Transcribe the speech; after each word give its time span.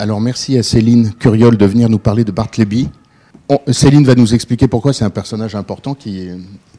Alors 0.00 0.20
merci 0.20 0.58
à 0.58 0.62
Céline 0.64 1.12
Curiol 1.14 1.56
de 1.56 1.66
venir 1.66 1.88
nous 1.88 1.98
parler 1.98 2.24
de 2.24 2.32
Bartleby. 2.32 2.88
Céline 3.68 4.04
va 4.04 4.16
nous 4.16 4.34
expliquer 4.34 4.66
pourquoi 4.66 4.92
c'est 4.92 5.04
un 5.04 5.10
personnage 5.10 5.54
important 5.54 5.94
qui, 5.94 6.30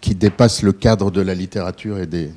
qui 0.01 0.15
dépasse 0.15 0.63
le 0.63 0.73
cadre 0.73 1.11
de 1.11 1.21
la 1.21 1.33
littérature 1.33 1.99
et 1.99 2.07
des, 2.07 2.31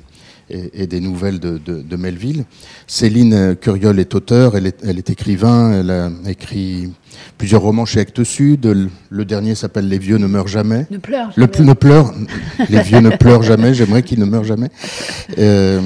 et, 0.49 0.87
des 0.87 1.01
nouvelles 1.01 1.39
de, 1.39 1.57
de, 1.57 1.95
Melville. 1.97 2.45
Céline 2.87 3.57
Curiol 3.59 3.99
est 3.99 4.15
auteur, 4.15 4.55
elle 4.55 4.67
est, 4.67 4.77
elle 4.83 4.97
est, 4.97 5.09
écrivain, 5.09 5.73
elle 5.73 5.91
a 5.91 6.09
écrit 6.27 6.93
plusieurs 7.37 7.61
romans 7.61 7.85
chez 7.85 7.99
Actes 7.99 8.23
Sud. 8.23 8.89
Le, 9.09 9.25
dernier 9.25 9.55
s'appelle 9.55 9.89
Les 9.89 9.99
vieux 9.99 10.17
ne 10.17 10.27
meurent 10.27 10.47
jamais. 10.47 10.87
Ne 10.91 10.97
pleurent. 10.97 11.31
Le, 11.35 11.45
ne 11.59 11.73
pleure. 11.73 12.13
Les 12.69 12.81
vieux 12.81 12.99
ne 12.99 13.09
pleurent 13.09 13.43
jamais. 13.43 13.73
J'aimerais 13.73 14.03
qu'ils 14.03 14.19
ne 14.19 14.25
meurent 14.25 14.45
jamais. 14.45 14.69
Euh, 15.39 15.81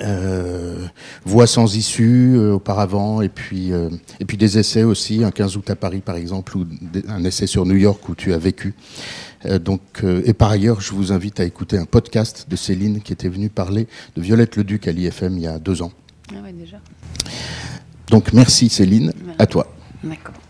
euh, 0.00 0.86
Voix 1.24 1.46
sans 1.46 1.76
issue 1.76 2.34
euh, 2.36 2.54
auparavant, 2.54 3.22
et 3.22 3.28
puis, 3.28 3.72
euh, 3.72 3.90
et 4.20 4.24
puis 4.24 4.36
des 4.36 4.58
essais 4.58 4.82
aussi, 4.82 5.24
un 5.24 5.30
15 5.30 5.56
août 5.56 5.70
à 5.70 5.76
Paris 5.76 6.00
par 6.00 6.16
exemple, 6.16 6.56
ou 6.56 6.66
un 7.08 7.24
essai 7.24 7.46
sur 7.46 7.66
New 7.66 7.76
York 7.76 8.08
où 8.08 8.14
tu 8.14 8.32
as 8.32 8.38
vécu. 8.38 8.74
Donc, 9.62 10.02
et 10.24 10.32
par 10.32 10.50
ailleurs, 10.50 10.80
je 10.80 10.94
vous 10.94 11.12
invite 11.12 11.38
à 11.38 11.44
écouter 11.44 11.76
un 11.76 11.84
podcast 11.84 12.46
de 12.48 12.56
Céline 12.56 13.02
qui 13.02 13.12
était 13.12 13.28
venue 13.28 13.50
parler 13.50 13.86
de 14.16 14.22
Violette 14.22 14.56
Leduc 14.56 14.88
à 14.88 14.92
l'IFM 14.92 15.36
il 15.36 15.42
y 15.42 15.46
a 15.46 15.58
deux 15.58 15.82
ans. 15.82 15.92
Ah 16.30 16.36
ouais, 16.42 16.54
déjà. 16.54 16.78
Donc 18.08 18.32
merci 18.32 18.70
Céline, 18.70 19.12
à 19.38 19.46
toi. 19.46 19.66
D'accord. 20.02 20.43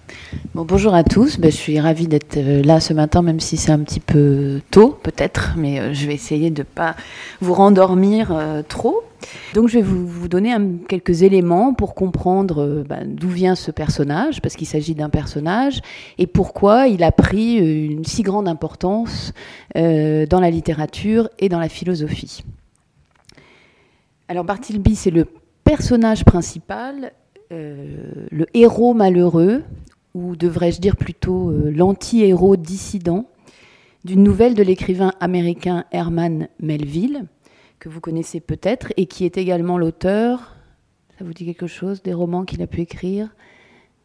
Bon, 0.55 0.65
bonjour 0.65 0.95
à 0.95 1.05
tous, 1.05 1.39
ben, 1.39 1.51
je 1.51 1.57
suis 1.57 1.81
ravie 1.81 2.09
d'être 2.09 2.37
euh, 2.37 2.63
là 2.63 2.81
ce 2.81 2.93
matin, 2.93 3.23
même 3.23 3.41
si 3.41 3.57
c'est 3.57 3.73
un 3.73 3.81
petit 3.81 4.01
peu 4.01 4.61
tôt 4.71 4.99
peut-être, 5.03 5.55
mais 5.57 5.95
je 5.95 6.07
vais 6.07 6.15
essayer 6.15 6.51
de 6.51 6.61
ne 6.61 6.65
pas 6.65 6.97
vous 7.41 7.55
rendormir 7.55 8.33
trop. 8.69 9.03
Donc 9.55 9.69
je 9.69 9.79
vais 9.79 9.83
vous, 9.83 10.29
donner 10.29 10.55
quelques 10.89 11.23
éléments 11.23 11.75
pour 11.75 11.95
comprendre 11.95 12.63
euh, 12.63 12.85
bah, 12.87 13.01
d'où 13.05 13.29
vient 13.29 13.55
ce 13.55 13.71
personnage, 13.71 14.41
parce 14.41 14.57
qu'il 14.57 14.67
s'agit 14.67 14.95
d'un 14.95 15.11
personnage, 15.11 15.81
et 16.19 16.27
pourquoi 16.27 16.89
il 16.89 17.03
a 17.03 17.13
pris 17.13 17.59
euh, 17.59 17.93
une 17.93 18.05
si 18.05 18.23
grande 18.23 18.49
importance 18.49 19.33
euh, 19.77 20.27
dans 20.27 20.41
la 20.41 20.51
littérature 20.51 21.29
et 21.39 21.49
dans 21.49 21.59
la 21.61 21.69
philosophie. 21.69 22.45
Alors 24.29 24.45
Bartleby, 24.45 24.97
c'est 24.97 25.11
le 25.11 25.27
personnage 25.65 26.25
principal, 26.25 27.13
le 27.51 28.47
héros 28.53 28.95
malheureux, 28.95 29.63
ou 30.15 30.37
devrais-je 30.37 30.81
dire 30.81 30.97
plutôt 30.97 31.51
l'anti-héros 31.51 32.57
dissident, 32.57 33.27
d'une 34.05 34.23
nouvelle 34.23 34.55
de 34.55 34.63
l'écrivain 34.63 35.13
américain 35.21 35.85
Herman 35.91 36.49
Melville 36.61 37.27
que 37.79 37.89
vous 37.89 38.01
connaissez 38.01 38.41
peut-être, 38.41 38.93
et 38.97 39.07
qui 39.07 39.25
est 39.27 39.37
également 39.37 39.77
l'auteur, 39.77 40.57
ça 41.19 41.25
vous 41.25 41.35
dit 41.35 41.45
quelque 41.45 41.67
chose, 41.67 42.03
des 42.03 42.15
romans 42.15 42.45
qu'il 42.45 42.63
a 42.63 42.67
pu 42.67 42.81
écrire? 42.81 43.29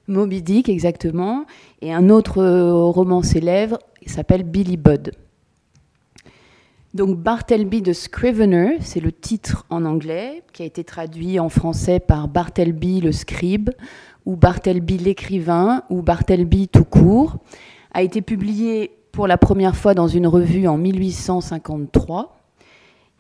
Moby 0.08 0.42
Dick, 0.42 0.68
exactement, 0.70 1.46
et 1.82 1.94
un 1.94 2.10
autre 2.10 2.40
euh, 2.40 2.74
roman 2.74 3.22
célèbre, 3.22 3.80
il 4.02 4.10
s'appelle 4.10 4.44
Billy 4.44 4.76
Budd. 4.76 5.12
Donc 6.96 7.18
Bartleby 7.18 7.84
de 7.84 7.94
Scrivener, 7.94 8.78
c'est 8.82 9.00
le 9.00 9.12
titre 9.12 9.66
en 9.70 9.86
anglais, 9.86 10.42
qui 10.54 10.64
a 10.64 10.66
été 10.66 10.84
traduit 10.84 11.40
en 11.40 11.48
français 11.50 12.00
par 12.00 12.28
Bartleby 12.28 13.00
le 13.00 13.12
scribe, 13.12 13.70
ou 14.26 14.36
Bartleby 14.36 14.98
l'écrivain, 14.98 15.84
ou 15.92 16.02
Bartleby 16.02 16.68
tout 16.68 16.86
court, 16.86 17.38
a 17.94 18.02
été 18.02 18.24
publié 18.24 18.92
pour 19.12 19.28
la 19.28 19.38
première 19.38 19.76
fois 19.76 19.94
dans 19.94 20.08
une 20.08 20.26
revue 20.26 20.68
en 20.68 20.78
1853 20.78 22.36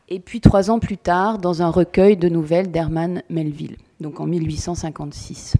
et 0.09 0.19
puis 0.19 0.41
trois 0.41 0.71
ans 0.71 0.79
plus 0.79 0.97
tard 0.97 1.37
dans 1.37 1.61
un 1.61 1.69
recueil 1.69 2.17
de 2.17 2.27
nouvelles 2.27 2.71
d'Herman 2.71 3.21
Melville, 3.29 3.77
donc 3.99 4.19
en 4.19 4.25
1856. 4.25 5.57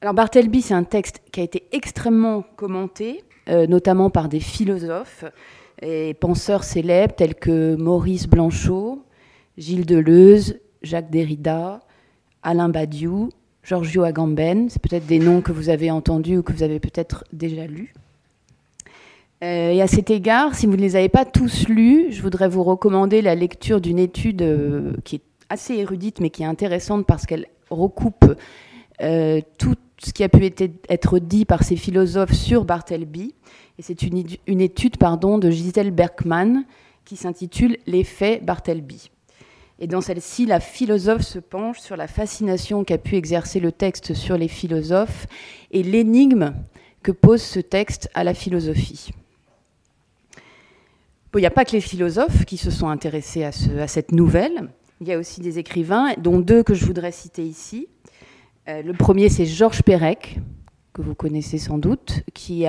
Alors 0.00 0.14
Bartleby, 0.14 0.62
c'est 0.62 0.74
un 0.74 0.84
texte 0.84 1.22
qui 1.32 1.40
a 1.40 1.42
été 1.42 1.64
extrêmement 1.72 2.44
commenté, 2.56 3.24
euh, 3.48 3.66
notamment 3.66 4.10
par 4.10 4.28
des 4.28 4.40
philosophes 4.40 5.24
et 5.82 6.14
penseurs 6.14 6.64
célèbres 6.64 7.14
tels 7.14 7.34
que 7.34 7.74
Maurice 7.76 8.26
Blanchot, 8.26 9.02
Gilles 9.58 9.86
Deleuze, 9.86 10.58
Jacques 10.82 11.10
Derrida, 11.10 11.80
Alain 12.42 12.68
Badiou, 12.68 13.30
Giorgio 13.62 14.02
Agamben. 14.02 14.68
C'est 14.68 14.82
peut-être 14.82 15.06
des 15.06 15.18
noms 15.18 15.40
que 15.40 15.52
vous 15.52 15.68
avez 15.68 15.90
entendus 15.90 16.38
ou 16.38 16.42
que 16.42 16.52
vous 16.52 16.62
avez 16.62 16.80
peut-être 16.80 17.24
déjà 17.32 17.66
lus. 17.66 17.94
Euh, 19.42 19.72
et 19.72 19.82
à 19.82 19.86
cet 19.86 20.10
égard, 20.10 20.54
si 20.54 20.66
vous 20.66 20.72
ne 20.72 20.80
les 20.80 20.96
avez 20.96 21.08
pas 21.08 21.24
tous 21.24 21.68
lus, 21.68 22.06
je 22.10 22.22
voudrais 22.22 22.48
vous 22.48 22.62
recommander 22.62 23.20
la 23.20 23.34
lecture 23.34 23.80
d'une 23.80 23.98
étude 23.98 24.42
euh, 24.42 24.92
qui 25.04 25.16
est 25.16 25.22
assez 25.48 25.74
érudite, 25.74 26.20
mais 26.20 26.30
qui 26.30 26.42
est 26.42 26.46
intéressante 26.46 27.04
parce 27.06 27.26
qu'elle 27.26 27.46
recoupe 27.68 28.36
euh, 29.02 29.40
tout 29.58 29.76
ce 29.98 30.12
qui 30.12 30.24
a 30.24 30.28
pu 30.28 30.44
être, 30.44 31.18
dit 31.18 31.44
par 31.44 31.62
ces 31.62 31.76
philosophes 31.76 32.32
sur 32.32 32.64
Bartleby. 32.64 33.34
Et 33.78 33.82
c'est 33.82 34.02
une, 34.02 34.60
étude 34.60 34.96
pardon, 34.96 35.38
de 35.38 35.50
Gisèle 35.50 35.90
Berkman 35.90 36.64
qui 37.04 37.16
s'intitule 37.16 37.76
L'effet 37.86 38.40
Bartleby. 38.42 39.10
Et 39.80 39.86
dans 39.86 40.00
celle-ci, 40.00 40.46
la 40.46 40.60
philosophe 40.60 41.22
se 41.22 41.38
penche 41.38 41.80
sur 41.80 41.96
la 41.96 42.06
fascination 42.06 42.84
qu'a 42.84 42.98
pu 42.98 43.16
exercer 43.16 43.60
le 43.60 43.72
texte 43.72 44.14
sur 44.14 44.38
les 44.38 44.48
philosophes 44.48 45.26
et 45.72 45.82
l'énigme 45.82 46.54
que 47.02 47.12
pose 47.12 47.42
ce 47.42 47.60
texte 47.60 48.08
à 48.14 48.24
la 48.24 48.34
philosophie 48.34 49.10
il 51.38 51.42
n'y 51.42 51.46
a 51.46 51.50
pas 51.50 51.64
que 51.64 51.72
les 51.72 51.80
philosophes 51.80 52.44
qui 52.44 52.56
se 52.56 52.70
sont 52.70 52.88
intéressés 52.88 53.44
à, 53.44 53.52
cette 53.88 54.12
nouvelle. 54.12 54.68
Il 55.00 55.08
y 55.08 55.12
a 55.12 55.18
aussi 55.18 55.40
des 55.40 55.58
écrivains, 55.58 56.12
dont 56.18 56.38
deux 56.38 56.62
que 56.62 56.74
je 56.74 56.84
voudrais 56.84 57.12
citer 57.12 57.42
ici. 57.42 57.88
Euh, 58.66 58.82
le 58.82 58.94
premier, 58.94 59.28
c'est 59.28 59.44
Georges 59.44 59.82
Perec, 59.82 60.38
que 60.94 61.02
vous 61.02 61.14
connaissez 61.14 61.58
sans 61.58 61.76
doute, 61.76 62.22
qui, 62.32 62.64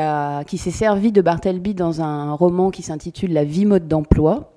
s'est 0.58 0.72
servi 0.72 1.12
de 1.12 1.22
Bartleby 1.22 1.74
dans 1.74 2.02
un 2.02 2.34
roman 2.34 2.70
qui 2.70 2.82
s'intitule 2.82 3.32
La 3.32 3.46
vie 3.46 3.66
mode 3.66 3.88
d'emploi, 3.88 4.52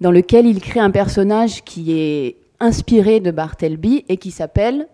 dans 0.00 0.12
lequel 0.12 0.46
il 0.46 0.60
crée 0.60 0.78
un 0.78 0.90
personnage 0.90 1.64
qui 1.64 1.92
est 1.92 2.36
inspiré 2.60 3.18
de 3.18 3.32
Bartleby 3.32 4.04
et 4.08 4.18
qui 4.18 4.30
s'appelle 4.30 4.86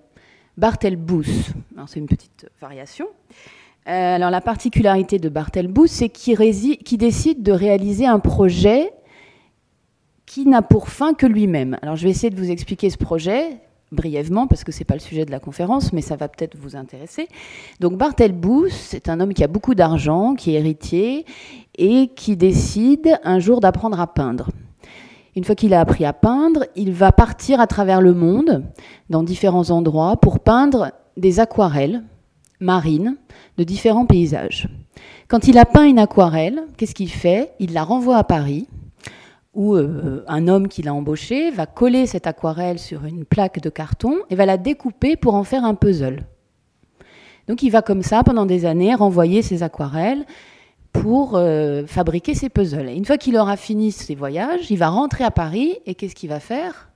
Bartelbous. 0.57 1.53
C'est 1.87 2.01
une 2.01 2.07
petite 2.07 2.49
variation. 2.61 3.07
Euh, 3.89 4.15
alors 4.17 4.31
la 4.31 4.41
particularité 4.41 5.19
de 5.19 5.29
Bartelbous, 5.29 5.87
c'est 5.87 6.09
qu'il 6.09 6.39
décide 6.99 7.43
de 7.43 7.53
réaliser 7.53 8.07
un 8.07 8.21
projet 8.21 8.93
qui 10.25 10.47
n'a 10.47 10.63
pour 10.63 10.89
fin 10.89 11.15
que 11.15 11.27
lui-même. 11.27 11.79
Alors 11.83 11.97
je 11.97 12.05
vais 12.05 12.11
essayer 12.11 12.31
de 12.31 12.37
vous 12.37 12.51
expliquer 12.51 12.91
ce 12.91 12.99
projet 12.99 13.61
brièvement 13.93 14.47
parce 14.47 14.65
que 14.65 14.73
ce 14.73 14.81
n'est 14.81 14.85
pas 14.85 14.95
le 14.95 15.01
sujet 15.01 15.25
de 15.25 15.31
la 15.31 15.41
conférence, 15.41 15.93
mais 15.93 16.03
ça 16.03 16.17
va 16.17 16.29
peut-être 16.29 16.57
vous 16.57 16.77
intéresser. 16.77 17.29
Donc 17.81 17.97
Bartelbous, 17.97 18.69
c'est 18.71 19.09
un 19.09 19.21
homme 19.21 19.35
qui 19.35 19.45
a 19.45 19.49
beaucoup 19.49 19.75
d'argent, 19.75 20.35
qui 20.35 20.55
est 20.55 20.59
héritier 20.59 21.25
et 21.77 22.09
qui 22.09 22.37
décide 22.37 23.19
un 23.25 23.39
jour 23.39 23.61
d'apprendre 23.61 24.01
à 24.01 24.07
peindre. 24.07 24.51
Une 25.37 25.45
fois 25.45 25.55
qu'il 25.55 25.73
a 25.75 25.81
appris 25.81 26.05
à 26.05 26.13
peindre, 26.13 26.65
il 26.75 26.93
va 26.93 27.13
partir 27.13 27.61
à 27.61 27.67
travers 27.67 28.01
le 28.01 28.13
monde, 28.13 28.65
dans 29.09 29.23
différents 29.23 29.71
endroits, 29.71 30.17
pour 30.17 30.41
peindre 30.41 30.91
des 31.17 31.39
aquarelles 31.39 32.03
marines 32.61 33.17
de 33.57 33.65
différents 33.65 34.07
paysages. 34.07 34.69
Quand 35.29 35.47
il 35.47 35.59
a 35.59 35.65
peint 35.65 35.85
une 35.85 35.99
aquarelle, 35.99 36.63
qu'est-ce 36.77 36.95
qu'il 36.95 37.11
fait? 37.11 37.53
Il 37.61 37.73
la 37.73 37.85
renvoie 37.85 38.17
à 38.17 38.25
Paris, 38.25 38.67
où 39.59 39.75
euh, 39.75 40.23
un 40.29 40.47
homme 40.47 40.69
qui 40.69 40.83
l'a 40.83 40.95
embauché 40.95 41.51
va 41.51 41.67
coller 41.67 42.07
cette 42.07 42.29
aquarelle 42.29 42.79
sur 42.79 43.05
une 43.05 43.25
plaque 43.25 43.61
de 43.61 43.69
carton 43.69 44.15
et 44.31 44.37
va 44.37 44.47
la 44.47 44.57
découper 44.57 45.17
pour 45.17 45.35
en 45.35 45.43
faire 45.43 45.65
un 45.65 45.75
puzzle. 45.75 46.21
Donc 47.49 47.65
il 47.65 47.71
va 47.71 47.83
comme 47.83 48.03
ça 48.05 48.23
pendant 48.23 48.47
des 48.47 48.67
années 48.67 48.95
renvoyer 48.95 49.43
ses 49.43 49.65
aquarelles 49.65 50.25
pour 50.93 51.35
euh, 51.35 51.87
fabriquer 51.87 52.37
ses 52.37 52.51
puzzles. 52.51 52.89
Et 52.89 52.95
une 52.95 53.05
fois 53.05 53.19
qu'il 53.19 53.37
aura 53.37 53.57
fini 53.57 53.91
ses 53.91 54.15
voyages, 54.15 54.71
il 54.71 54.79
va 54.79 54.91
rentrer 54.91 55.25
à 55.25 55.33
Paris 55.33 55.81
et 55.87 55.97
qu'est-ce 55.97 56.15
qu'il 56.15 56.29
va 56.29 56.39
faire? 56.39 56.93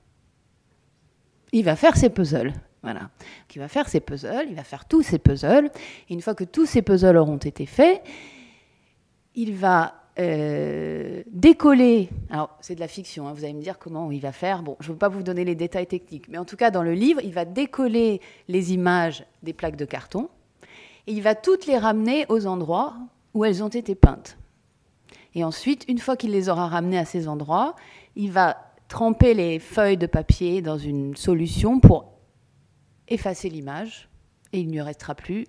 Il 1.50 1.64
va 1.64 1.74
faire 1.74 1.96
ses 1.96 2.10
puzzles. 2.10 2.52
Voilà. 2.84 3.10
il 3.52 3.60
va 3.60 3.66
faire 3.66 3.88
ses 3.88 4.00
puzzles, 4.00 4.46
il 4.48 4.54
va 4.54 4.62
faire 4.62 4.84
tous 4.84 5.02
ses 5.02 5.18
puzzles. 5.18 5.68
Et 6.08 6.14
une 6.14 6.20
fois 6.20 6.36
que 6.36 6.44
tous 6.44 6.66
ces 6.66 6.82
puzzles 6.82 7.16
auront 7.16 7.38
été 7.38 7.66
faits, 7.66 8.02
il 9.34 9.54
va 9.56 9.94
euh, 10.18 11.22
décoller. 11.30 12.10
Alors, 12.28 12.50
c'est 12.60 12.74
de 12.74 12.80
la 12.80 12.88
fiction, 12.88 13.26
hein, 13.26 13.32
vous 13.32 13.44
allez 13.44 13.54
me 13.54 13.62
dire 13.62 13.78
comment 13.78 14.10
il 14.10 14.20
va 14.20 14.32
faire. 14.32 14.62
Bon, 14.62 14.76
je 14.80 14.88
ne 14.88 14.92
veux 14.92 14.98
pas 14.98 15.08
vous 15.08 15.22
donner 15.22 15.44
les 15.44 15.54
détails 15.54 15.86
techniques, 15.86 16.28
mais 16.28 16.38
en 16.38 16.44
tout 16.44 16.56
cas, 16.56 16.70
dans 16.70 16.82
le 16.82 16.92
livre, 16.92 17.20
il 17.24 17.32
va 17.32 17.44
décoller 17.44 18.20
les 18.48 18.72
images 18.72 19.24
des 19.42 19.52
plaques 19.52 19.76
de 19.76 19.84
carton 19.84 20.28
et 21.06 21.12
il 21.12 21.22
va 21.22 21.34
toutes 21.34 21.66
les 21.66 21.78
ramener 21.78 22.26
aux 22.28 22.46
endroits 22.46 22.94
où 23.34 23.44
elles 23.44 23.62
ont 23.62 23.68
été 23.68 23.94
peintes. 23.94 24.36
Et 25.34 25.44
ensuite, 25.44 25.84
une 25.88 25.98
fois 25.98 26.16
qu'il 26.16 26.30
les 26.30 26.48
aura 26.48 26.68
ramenées 26.68 26.98
à 26.98 27.06
ces 27.06 27.26
endroits, 27.26 27.74
il 28.14 28.30
va 28.30 28.58
tremper 28.88 29.32
les 29.32 29.58
feuilles 29.58 29.96
de 29.96 30.06
papier 30.06 30.60
dans 30.60 30.76
une 30.76 31.16
solution 31.16 31.80
pour 31.80 32.12
effacer 33.08 33.48
l'image 33.48 34.10
et 34.52 34.60
il 34.60 34.66
ne 34.66 34.72
lui 34.72 34.82
restera 34.82 35.14
plus 35.14 35.46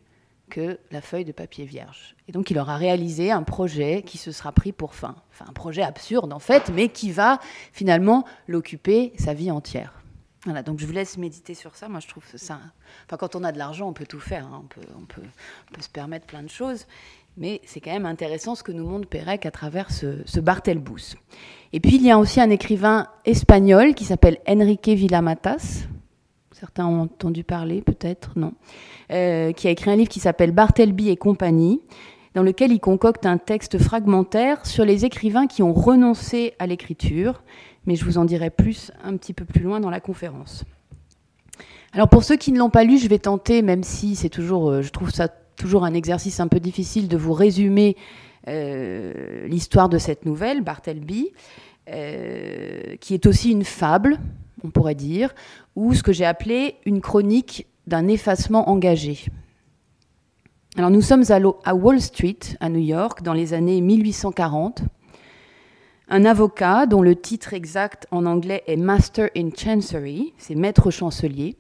que 0.54 0.78
la 0.92 1.02
feuille 1.02 1.26
de 1.26 1.32
papier 1.32 1.66
vierge. 1.66 2.16
Et 2.28 2.32
donc 2.32 2.52
il 2.52 2.60
aura 2.60 2.78
réalisé 2.78 3.32
un 3.32 3.42
projet 3.42 4.04
qui 4.06 4.20
se 4.20 4.32
sera 4.32 4.52
pris 4.52 4.72
pour 4.72 4.94
fin. 4.94 5.16
Enfin 5.32 5.46
un 5.50 5.54
projet 5.54 5.82
absurde 5.82 6.32
en 6.32 6.38
fait, 6.38 6.70
mais 6.72 6.90
qui 6.90 7.12
va 7.12 7.40
finalement 7.72 8.24
l'occuper 8.48 9.14
sa 9.18 9.34
vie 9.34 9.50
entière. 9.50 10.00
Voilà, 10.46 10.62
donc 10.62 10.80
je 10.80 10.86
vous 10.86 10.92
laisse 10.92 11.18
méditer 11.18 11.56
sur 11.56 11.76
ça. 11.76 11.88
Moi, 11.88 12.02
je 12.02 12.08
trouve 12.08 12.26
ça. 12.36 12.60
Enfin, 13.06 13.18
quand 13.18 13.36
on 13.36 13.44
a 13.44 13.52
de 13.54 13.58
l'argent, 13.58 13.88
on 13.88 13.94
peut 13.94 14.06
tout 14.06 14.20
faire. 14.20 14.46
Hein. 14.46 14.62
On, 14.64 14.68
peut, 14.68 14.82
on, 14.96 15.06
peut, 15.06 15.22
on, 15.22 15.74
peut, 15.74 15.82
se 15.82 15.88
permettre 15.88 16.26
plein 16.26 16.44
de 16.44 16.50
choses. 16.50 16.86
Mais 17.38 17.62
c'est 17.66 17.80
quand 17.80 17.94
même 17.94 18.06
intéressant 18.06 18.54
ce 18.54 18.62
que 18.62 18.74
nous 18.74 18.86
montre 18.86 19.08
Pérec 19.08 19.46
à 19.46 19.52
travers 19.52 19.90
ce, 19.90 20.22
ce. 20.26 20.40
Et 21.72 21.80
puis, 21.80 21.96
il 21.96 22.02
y 22.02 22.12
a 22.12 22.20
aussi 22.20 22.42
un 22.42 22.50
écrivain 22.50 23.08
espagnol 23.24 23.96
qui 23.96 24.04
s'appelle 24.04 24.38
Enrique 24.46 24.90
Villamatas. 24.90 25.88
Certains 26.54 26.86
ont 26.86 27.02
entendu 27.02 27.44
parler, 27.44 27.82
peut-être, 27.82 28.32
non. 28.38 28.54
Euh, 29.12 29.52
qui 29.52 29.68
a 29.68 29.72
écrit 29.72 29.92
un 29.92 29.96
livre 29.96 30.10
qui 30.10 30.20
s'appelle 30.20 30.52
Barthelby 30.52 31.10
et 31.10 31.18
compagnie, 31.18 31.82
dans 32.36 32.44
lequel 32.44 32.72
il 32.72 32.80
concocte 32.80 33.26
un 33.26 33.38
texte 33.38 33.78
fragmentaire 33.78 34.66
sur 34.66 34.86
les 34.86 35.06
écrivains 35.06 35.48
qui 35.48 35.62
ont 35.62 35.74
renoncé 35.74 36.54
à 36.60 36.68
l'écriture 36.68 37.44
mais 37.86 37.96
je 37.96 38.06
vous 38.06 38.18
en 38.18 38.26
dirai 38.26 38.50
plus 38.50 38.92
un 39.04 39.18
petit 39.18 39.34
peu 39.34 39.46
plus 39.46 39.62
loin 39.62 39.80
dans 39.80 39.90
la 39.90 40.00
conférence. 40.00 40.64
Alors 41.92 42.10
pour 42.10 42.24
ceux 42.24 42.38
qui 42.38 42.52
ne 42.52 42.58
l'ont 42.58 42.70
pas 42.70 42.84
lu, 42.84 42.98
je 42.98 43.08
vais 43.08 43.20
tenter, 43.20 43.62
même 43.62 43.84
si 43.84 44.16
c'est 44.16 44.30
toujours, 44.30 44.70
euh, 44.70 44.82
je 44.82 44.90
trouve 44.90 45.12
ça 45.12 45.28
toujours 45.28 45.84
un 45.84 45.94
exercice 45.94 46.40
un 46.40 46.48
peu 46.48 46.60
difficile, 46.60 47.08
de 47.08 47.18
vous 47.18 47.34
résumer 47.34 47.96
euh, 48.48 49.48
l'histoire 49.48 49.90
de 49.90 49.98
cette 49.98 50.26
nouvelle, 50.26 50.62
Bartleby, 50.62 51.32
euh, 51.90 52.96
qui 53.00 53.14
est 53.14 53.26
aussi 53.28 53.52
une 53.52 53.64
fable, 53.64 54.18
on 54.64 54.70
pourrait 54.70 54.96
dire, 54.96 55.34
ou 55.76 55.94
ce 55.94 56.04
que 56.04 56.14
j'ai 56.14 56.26
appelé 56.26 56.76
une 56.86 57.02
chronique 57.02 57.68
d'un 57.88 58.08
effacement 58.08 58.70
engagé. 58.70 59.26
Alors 60.76 60.90
nous 60.90 61.02
sommes 61.02 61.24
à 61.66 61.76
Wall 61.76 62.02
Street, 62.02 62.40
à 62.60 62.70
New 62.70 62.80
York, 62.80 63.22
dans 63.22 63.34
les 63.34 63.54
années 63.54 63.80
1840. 63.82 64.84
Un 66.10 66.26
avocat, 66.26 66.86
dont 66.86 67.02
le 67.02 67.16
titre 67.16 67.54
exact 67.54 68.08
en 68.12 68.26
anglais 68.26 68.64
est 68.68 68.76
Master 68.76 69.30
in 69.38 69.50
Chancery, 69.56 70.34
c'est 70.38 70.56
maître 70.56 70.90
chancelier, 70.92 71.58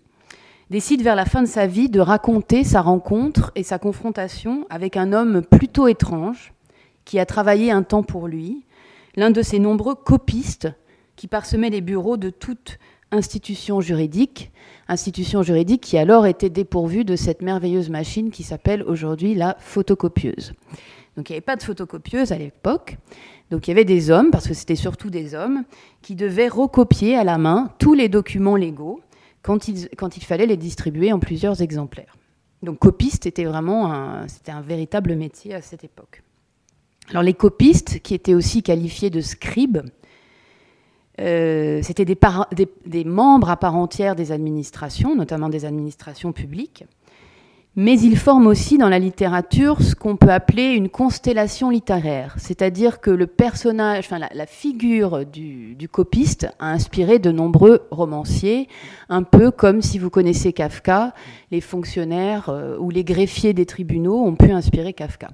décide 0.70 1.04
vers 1.04 1.16
la 1.16 1.26
fin 1.26 1.44
de 1.44 1.48
sa 1.48 1.68
vie 1.68 1.90
de 1.90 2.00
raconter 2.00 2.64
sa 2.64 2.82
rencontre 2.82 3.52
et 3.56 3.64
sa 3.64 3.78
confrontation 3.78 4.66
avec 4.70 4.98
un 4.98 5.14
homme 5.14 5.44
plutôt 5.44 5.88
étrange 5.88 6.54
qui 7.06 7.20
a 7.20 7.26
travaillé 7.26 7.72
un 7.72 7.84
temps 7.84 8.04
pour 8.04 8.28
lui, 8.28 8.66
l'un 9.16 9.30
de 9.30 9.42
ses 9.42 9.60
nombreux 9.60 9.96
copistes 9.96 10.70
qui 11.16 11.28
parsemaient 11.28 11.70
les 11.70 11.82
bureaux 11.82 12.18
de 12.18 12.32
toute 12.32 12.80
institution 13.14 13.80
juridique, 13.80 14.52
institution 14.88 15.44
juridique 15.44 15.82
qui 15.82 15.98
alors 15.98 16.26
était 16.26 16.50
dépourvue 16.50 17.06
de 17.06 17.16
cette 17.16 17.42
merveilleuse 17.42 17.90
machine 17.90 18.32
qui 18.32 18.44
s'appelle 18.44 18.84
aujourd'hui 18.84 19.36
la 19.36 19.56
photocopieuse. 19.60 20.54
Donc 21.16 21.30
il 21.30 21.34
n'y 21.34 21.38
avait 21.38 21.42
pas 21.42 21.56
de 21.56 21.64
photocopieuse 21.64 22.32
à 22.32 22.38
l'époque. 22.38 22.98
Donc 23.52 23.68
il 23.68 23.72
y 23.72 23.74
avait 23.74 23.86
des 23.86 24.10
hommes, 24.10 24.32
parce 24.32 24.48
que 24.48 24.54
c'était 24.54 24.76
surtout 24.76 25.12
des 25.12 25.36
hommes, 25.36 25.64
qui 26.02 26.16
devaient 26.16 26.48
recopier 26.48 27.16
à 27.16 27.24
la 27.24 27.38
main 27.38 27.72
tous 27.78 27.94
les 27.94 28.10
documents 28.10 28.56
légaux 28.56 29.02
quand 29.44 29.68
il, 29.68 30.24
fallait 30.24 30.46
les 30.46 30.58
distribuer 30.58 31.12
en 31.12 31.20
plusieurs 31.20 31.62
exemplaires. 31.62 32.16
Donc 32.64 32.80
copiste 32.80 33.26
était 33.26 33.44
vraiment 33.44 34.26
c'était 34.28 34.54
un 34.54 34.62
véritable 34.62 35.16
métier 35.16 35.54
à 35.54 35.62
cette 35.62 35.84
époque. 35.84 36.24
Alors 37.10 37.22
les 37.22 37.34
copistes, 37.34 38.00
qui 38.00 38.14
étaient 38.14 38.34
aussi 38.34 38.64
qualifiés 38.64 39.10
de 39.10 39.20
scribes, 39.20 39.82
euh, 41.20 41.80
c'était 41.84 42.06
des, 42.06 43.04
membres 43.04 43.50
à 43.50 43.58
part 43.58 43.76
entière 43.76 44.16
des 44.16 44.32
administrations, 44.32 45.16
notamment 45.16 45.50
des 45.50 45.66
administrations 45.66 46.32
publiques, 46.32 46.86
mais 47.76 48.00
il 48.00 48.18
forme 48.18 48.48
aussi 48.48 48.78
dans 48.78 48.90
la 48.90 49.00
littérature 49.00 49.82
ce 49.82 49.96
qu'on 49.96 50.16
peut 50.16 50.32
appeler 50.32 50.74
une 50.74 50.90
constellation 50.90 51.70
littéraire, 51.72 52.36
c'est-à-dire 52.38 53.00
que 53.00 53.10
le 53.10 53.28
personnage, 53.28 54.06
enfin 54.06 54.20
la, 54.20 54.46
figure 54.46 55.26
du, 55.26 55.88
copiste 55.92 56.48
a 56.60 56.72
inspiré 56.72 57.20
de 57.20 57.32
nombreux 57.32 57.88
romanciers, 57.92 58.68
un 59.10 59.24
peu 59.24 59.52
comme 59.52 59.82
si 59.82 60.00
vous 60.00 60.10
connaissez 60.10 60.54
Kafka, 60.54 61.14
les 61.52 61.62
fonctionnaires 61.62 62.50
euh, 62.50 62.78
ou 62.78 62.90
les 62.90 63.04
greffiers 63.04 63.54
des 63.54 63.66
tribunaux 63.66 64.24
ont 64.24 64.36
pu 64.36 64.52
inspirer 64.52 64.94
Kafka. 64.94 65.30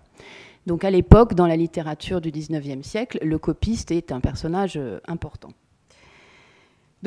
Donc 0.65 0.83
à 0.83 0.91
l'époque, 0.91 1.33
dans 1.33 1.47
la 1.47 1.55
littérature 1.55 2.21
du 2.21 2.31
XIXe 2.31 2.87
siècle, 2.87 3.19
le 3.21 3.37
copiste 3.37 3.91
est 3.91 4.11
un 4.11 4.19
personnage 4.19 4.77
euh, 4.77 4.99
important. 5.07 5.49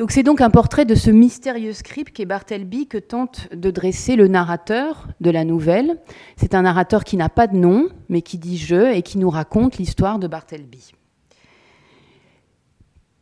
C'est 0.09 0.23
donc 0.23 0.41
un 0.41 0.49
portrait 0.49 0.85
de 0.85 0.95
ce 0.95 1.11
mystérieux 1.11 1.73
script 1.73 2.15
qu'est 2.15 2.25
Bartleby 2.25 2.87
que 2.87 2.97
tente 2.97 3.47
de 3.53 3.69
dresser 3.69 4.15
le 4.15 4.27
narrateur 4.27 5.07
de 5.21 5.29
la 5.29 5.45
nouvelle. 5.45 5.99
C'est 6.35 6.55
un 6.55 6.63
narrateur 6.63 7.03
qui 7.03 7.15
n'a 7.15 7.29
pas 7.29 7.45
de 7.45 7.55
nom, 7.55 7.89
mais 8.09 8.23
qui 8.23 8.39
dit 8.39 8.57
je 8.57 8.93
et 8.93 9.03
qui 9.03 9.19
nous 9.19 9.29
raconte 9.29 9.77
l'histoire 9.77 10.17
de 10.17 10.27
Bartleby. 10.27 10.93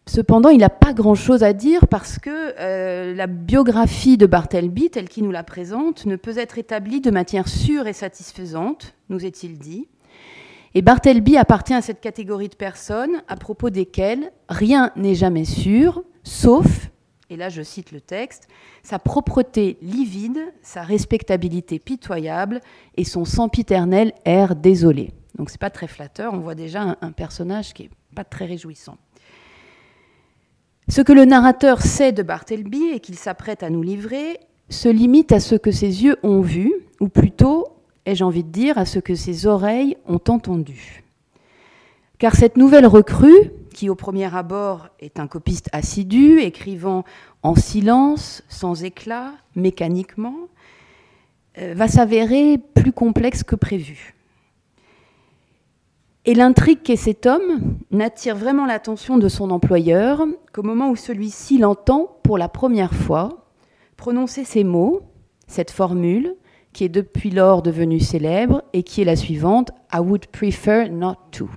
Cependant, 0.08 0.50
il 0.50 0.60
n'a 0.60 0.70
pas 0.70 0.94
grand-chose 0.94 1.44
à 1.44 1.54
dire 1.54 1.88
parce 1.88 2.20
que 2.20 2.30
euh, 2.60 3.14
la 3.14 3.28
biographie 3.28 4.18
de 4.18 4.26
Bartleby, 4.26 4.90
telle 4.90 5.10
qu'il 5.10 5.24
nous 5.24 5.32
la 5.32 5.44
présente, 5.44 6.06
ne 6.06 6.16
peut 6.16 6.38
être 6.38 6.58
établie 6.58 7.02
de 7.02 7.12
matière 7.12 7.48
sûre 7.48 7.88
et 7.88 7.94
satisfaisante, 7.94 8.96
nous 9.10 9.26
est-il 9.26 9.58
dit. 9.58 9.88
Et 10.74 10.82
Bartleby 10.82 11.38
appartient 11.38 11.74
à 11.74 11.82
cette 11.82 12.00
catégorie 12.00 12.50
de 12.50 12.56
personnes 12.56 13.22
à 13.28 13.36
propos 13.36 13.70
desquelles 13.70 14.32
rien 14.50 14.92
n'est 14.96 15.16
jamais 15.16 15.46
sûr, 15.46 16.04
sauf, 16.24 16.90
et 17.30 17.36
là 17.36 17.50
je 17.50 17.62
cite 17.62 17.92
le 17.92 18.02
texte, 18.02 18.48
sa 18.84 19.00
propreté 19.00 19.78
livide, 19.82 20.40
sa 20.62 20.82
respectabilité 20.82 21.80
pitoyable 21.80 22.62
et 22.98 23.04
son 23.04 23.26
sempiternel 23.26 24.14
air 24.26 24.56
désolé. 24.56 25.12
Donc 25.36 25.50
c'est 25.50 25.60
pas 25.60 25.70
très 25.70 25.88
flatteur, 25.88 26.34
on 26.34 26.40
voit 26.40 26.56
déjà 26.56 26.98
un, 27.02 27.12
personnage 27.12 27.74
qui 27.74 27.84
est 27.84 27.90
pas 28.16 28.24
très 28.24 28.46
réjouissant. 28.46 28.98
Ce 30.90 31.02
que 31.02 31.14
le 31.14 31.26
narrateur 31.26 31.82
sait 31.82 32.12
de 32.12 32.22
Bartleby 32.22 32.90
et 32.94 33.00
qu'il 33.00 33.16
s'apprête 33.16 33.64
à 33.64 33.70
nous 33.70 33.82
livrer 33.82 34.40
se 34.70 34.90
limite 34.90 35.32
à 35.32 35.40
ce 35.40 35.56
que 35.56 35.72
ses 35.72 36.04
yeux 36.04 36.18
ont 36.24 36.42
vu, 36.42 36.74
ou 37.00 37.08
plutôt, 37.08 37.68
ai-je 38.06 38.24
envie 38.24 38.44
de 38.44 38.50
dire, 38.50 38.78
à 38.78 38.86
ce 38.86 39.00
que 39.00 39.16
ses 39.16 39.46
oreilles 39.46 39.98
ont 40.08 40.22
entendu. 40.28 41.04
Car 42.18 42.36
cette 42.36 42.58
nouvelle 42.58 42.88
recrue, 42.88 43.52
qui 43.74 43.90
au 43.90 43.96
premier 43.96 44.34
abord 44.36 44.88
est 45.00 45.20
un 45.20 45.28
copiste 45.28 45.70
assidu, 45.74 46.40
écrivant 46.40 47.04
en 47.44 47.56
silence, 47.56 48.44
sans 48.50 48.84
éclat, 48.84 49.32
mécaniquement, 49.56 50.36
euh, 51.58 51.74
va 51.76 51.88
s'avérer 51.88 52.58
plus 52.58 52.92
complexe 52.92 53.44
que 53.44 53.56
prévu. 53.56 54.16
Et 56.26 56.36
l'intrigue 56.36 56.84
qu'est 56.84 56.96
cet 56.96 57.26
homme 57.26 57.78
n'attire 57.90 58.36
vraiment 58.36 58.68
l'attention 58.68 59.18
de 59.18 59.28
son 59.28 59.50
employeur 59.50 60.24
qu'au 60.54 60.62
moment 60.62 60.90
où 60.92 60.96
celui-ci 60.96 61.58
l'entend 61.58 62.20
pour 62.24 62.38
la 62.38 62.48
première 62.48 62.94
fois 62.94 63.48
prononcer 63.98 64.44
ces 64.44 64.64
mots, 64.64 65.02
cette 65.48 65.72
formule, 65.72 66.36
qui 66.74 66.84
est 66.84 66.90
depuis 66.90 67.32
lors 67.32 67.62
devenue 67.62 68.00
célèbre 68.00 68.64
et 68.74 68.84
qui 68.84 69.02
est 69.02 69.06
la 69.06 69.16
suivante 69.16 69.72
I 69.94 70.00
would 70.00 70.28
prefer 70.28 70.90
not 70.90 71.16
to. 71.32 71.50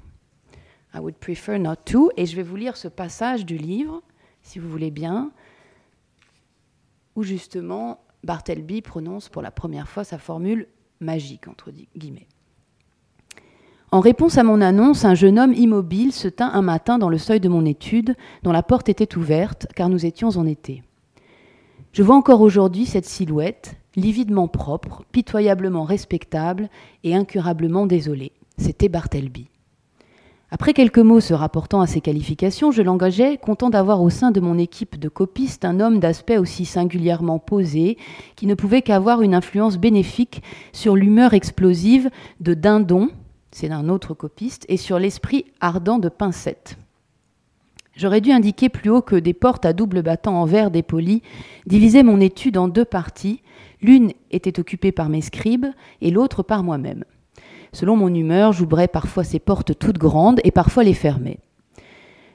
I 0.95 0.99
would 0.99 1.17
prefer 1.17 1.59
not 1.59 1.77
to. 1.87 2.11
Et 2.17 2.27
je 2.27 2.37
vais 2.37 2.43
vous 2.43 2.57
lire 2.57 2.77
ce 2.77 2.89
passage 2.89 3.45
du 3.45 3.57
livre, 3.57 4.03
si 4.43 4.59
vous 4.59 4.71
voulez 4.71 4.91
bien, 4.91 5.31
où 7.17 7.23
justement 7.23 8.01
Bartleby 8.23 8.81
prononce 8.81 9.29
pour 9.29 9.43
la 9.43 9.51
première 9.51 9.89
fois 9.89 10.05
sa 10.05 10.19
formule 10.19 10.69
magique, 11.01 11.49
entre 11.49 11.71
guillemets. 11.97 12.27
En 13.91 14.01
réponse 14.01 14.39
à 14.39 14.43
mon 14.43 14.61
annonce, 14.61 15.05
un 15.05 15.15
jeune 15.15 15.39
homme 15.39 15.53
immobile 15.53 16.13
se 16.13 16.27
tint 16.27 16.51
un 16.53 16.63
matin 16.63 16.99
dans 16.99 17.09
le 17.09 17.19
seuil 17.19 17.39
de 17.39 17.49
mon 17.49 17.65
étude, 17.65 18.17
dont 18.43 18.51
la 18.51 18.65
porte 18.65 18.89
était 18.89 19.17
ouverte, 19.17 19.69
car 19.77 19.89
nous 19.89 20.05
étions 20.05 20.31
en 20.31 20.47
été. 20.47 20.83
Je 21.93 22.03
vois 22.03 22.17
encore 22.17 22.41
aujourd'hui 22.41 22.87
cette 22.87 23.05
silhouette, 23.05 23.77
lividement 23.95 24.49
propre, 24.49 25.05
pitoyablement 25.13 25.85
respectable 25.85 26.69
et 27.05 27.15
incurablement 27.15 27.87
désolée. 27.87 28.33
C'était 28.59 28.89
Bartleby. 28.89 29.49
Après 30.55 30.73
quelques 30.73 31.01
mots 31.01 31.19
se 31.19 31.35
rapportant 31.35 31.81
à 31.81 31.89
ses 31.89 32.01
qualifications, 32.01 32.71
je 32.71 32.81
l'engageais, 32.81 33.39
content 33.39 33.71
d'avoir 33.71 34.01
au 34.01 34.09
sein 34.09 34.31
de 34.31 34.39
mon 34.39 34.57
équipe 34.57 35.01
de 35.01 35.09
copistes 35.09 35.65
un 35.65 35.81
homme 35.81 35.99
d'aspect 35.99 36.39
aussi 36.39 36.65
singulièrement 36.65 37.41
posé, 37.41 37.99
qui 38.37 38.47
ne 38.47 38.55
pouvait 38.55 38.81
qu'avoir 38.81 39.23
une 39.23 39.35
influence 39.35 39.79
bénéfique 39.79 40.45
sur 40.73 40.95
l'humeur 40.95 41.35
explosive 41.35 42.09
de 42.39 42.55
Dindon, 42.55 43.09
c'est 43.51 43.73
un 43.73 43.89
autre 43.89 44.15
copiste, 44.15 44.65
et 44.69 44.77
sur 44.77 45.01
l'esprit 45.01 45.45
ardent 45.61 45.99
de 45.99 46.09
Pincette. 46.09 46.77
J'aurais 47.97 48.21
dû 48.21 48.31
indiquer 48.31 48.69
plus 48.69 48.91
haut 48.91 49.03
que 49.03 49.17
des 49.17 49.35
portes 49.35 49.67
à 49.67 49.73
double 49.73 50.03
battant 50.03 50.41
en 50.41 50.45
verre 50.45 50.71
dépoli 50.71 51.23
divisaient 51.67 52.05
mon 52.05 52.21
étude 52.21 52.59
en 52.59 52.69
deux 52.69 52.85
parties. 52.85 53.43
L'une 53.83 54.13
était 54.31 54.61
occupée 54.61 54.93
par 54.93 55.09
mes 55.09 55.21
scribes 55.21 55.67
et 56.01 56.13
l'autre 56.13 56.45
par 56.45 56.63
moi-même. 56.63 57.03
Selon 57.75 57.97
mon 57.97 58.15
humeur, 58.15 58.53
j'ouvrais 58.53 58.87
parfois 58.87 59.25
ces 59.25 59.41
portes 59.41 59.77
toutes 59.77 59.99
grandes 59.99 60.41
et 60.45 60.53
parfois 60.53 60.85
les 60.85 60.95
fermais. 60.95 61.41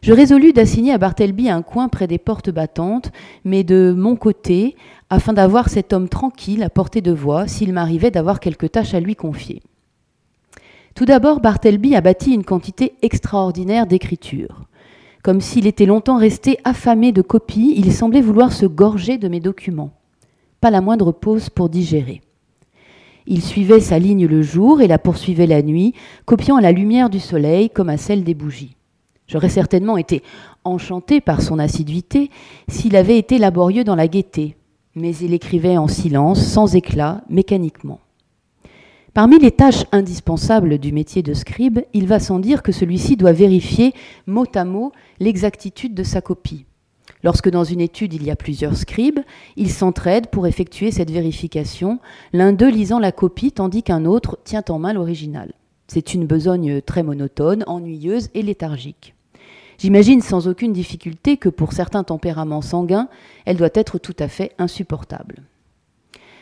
Je 0.01 0.11
résolus 0.11 0.51
d'assigner 0.51 0.91
à 0.91 0.97
Bartleby 0.97 1.49
un 1.49 1.61
coin 1.61 1.87
près 1.87 2.07
des 2.07 2.17
portes 2.17 2.49
battantes, 2.49 3.13
mais 3.45 3.63
de 3.63 3.93
mon 3.97 4.17
côté, 4.17 4.75
afin 5.09 5.31
d'avoir 5.31 5.69
cet 5.69 5.93
homme 5.93 6.09
tranquille 6.09 6.61
à 6.61 6.69
portée 6.69 6.99
de 6.99 7.13
voix 7.13 7.47
s'il 7.47 7.71
m'arrivait 7.71 8.11
d'avoir 8.11 8.41
quelque 8.41 8.65
tâche 8.65 8.93
à 8.93 8.99
lui 8.99 9.15
confier. 9.15 9.63
Tout 10.93 11.05
d'abord, 11.05 11.39
Bartleby 11.39 11.95
a 11.95 12.01
bâti 12.01 12.33
une 12.33 12.43
quantité 12.43 12.95
extraordinaire 13.01 13.87
d'écriture. 13.87 14.65
Comme 15.23 15.39
s'il 15.39 15.67
était 15.67 15.85
longtemps 15.85 16.17
resté 16.17 16.59
affamé 16.65 17.13
de 17.13 17.21
copies, 17.21 17.75
il 17.77 17.93
semblait 17.93 18.21
vouloir 18.21 18.51
se 18.51 18.65
gorger 18.65 19.17
de 19.17 19.29
mes 19.29 19.39
documents. 19.39 19.93
Pas 20.59 20.69
la 20.69 20.81
moindre 20.81 21.13
pause 21.13 21.49
pour 21.49 21.69
digérer. 21.69 22.21
Il 23.31 23.43
suivait 23.43 23.79
sa 23.79 23.99
ligne 23.99 24.25
le 24.25 24.41
jour 24.41 24.81
et 24.81 24.87
la 24.87 24.97
poursuivait 24.97 25.45
la 25.45 25.61
nuit, 25.61 25.93
copiant 26.25 26.55
à 26.55 26.61
la 26.61 26.71
lumière 26.71 27.11
du 27.11 27.19
soleil 27.19 27.69
comme 27.69 27.89
à 27.89 27.97
celle 27.97 28.23
des 28.23 28.33
bougies. 28.33 28.75
J'aurais 29.27 29.49
certainement 29.49 29.97
été 29.97 30.23
enchanté 30.63 31.21
par 31.21 31.43
son 31.43 31.59
assiduité 31.59 32.31
s'il 32.67 32.95
avait 32.95 33.19
été 33.19 33.37
laborieux 33.37 33.83
dans 33.83 33.95
la 33.95 34.07
gaieté, 34.07 34.55
mais 34.95 35.15
il 35.17 35.35
écrivait 35.35 35.77
en 35.77 35.87
silence, 35.87 36.43
sans 36.43 36.75
éclat, 36.75 37.21
mécaniquement. 37.29 37.99
Parmi 39.13 39.37
les 39.37 39.51
tâches 39.51 39.85
indispensables 39.91 40.79
du 40.79 40.91
métier 40.91 41.21
de 41.21 41.35
scribe, 41.35 41.81
il 41.93 42.07
va 42.07 42.19
sans 42.19 42.39
dire 42.39 42.63
que 42.63 42.71
celui-ci 42.71 43.15
doit 43.15 43.31
vérifier 43.31 43.93
mot 44.25 44.45
à 44.55 44.65
mot 44.65 44.91
l'exactitude 45.19 45.93
de 45.93 46.03
sa 46.03 46.21
copie. 46.21 46.65
Lorsque 47.23 47.49
dans 47.49 47.63
une 47.63 47.81
étude 47.81 48.13
il 48.13 48.23
y 48.23 48.31
a 48.31 48.35
plusieurs 48.35 48.75
scribes, 48.75 49.19
ils 49.57 49.71
s'entraident 49.71 50.27
pour 50.27 50.47
effectuer 50.47 50.91
cette 50.91 51.11
vérification, 51.11 51.99
l'un 52.33 52.53
d'eux 52.53 52.69
lisant 52.69 52.99
la 52.99 53.11
copie 53.11 53.51
tandis 53.51 53.83
qu'un 53.83 54.05
autre 54.05 54.37
tient 54.43 54.63
en 54.69 54.79
main 54.79 54.93
l'original. 54.93 55.53
C'est 55.87 56.13
une 56.13 56.27
besogne 56.27 56.81
très 56.81 57.03
monotone, 57.03 57.63
ennuyeuse 57.67 58.29
et 58.33 58.43
léthargique. 58.43 59.15
J'imagine 59.79 60.21
sans 60.21 60.47
aucune 60.47 60.73
difficulté 60.73 61.37
que 61.37 61.49
pour 61.49 61.73
certains 61.73 62.03
tempéraments 62.03 62.61
sanguins, 62.61 63.07
elle 63.45 63.57
doit 63.57 63.69
être 63.73 63.97
tout 63.97 64.15
à 64.19 64.27
fait 64.27 64.51
insupportable. 64.57 65.43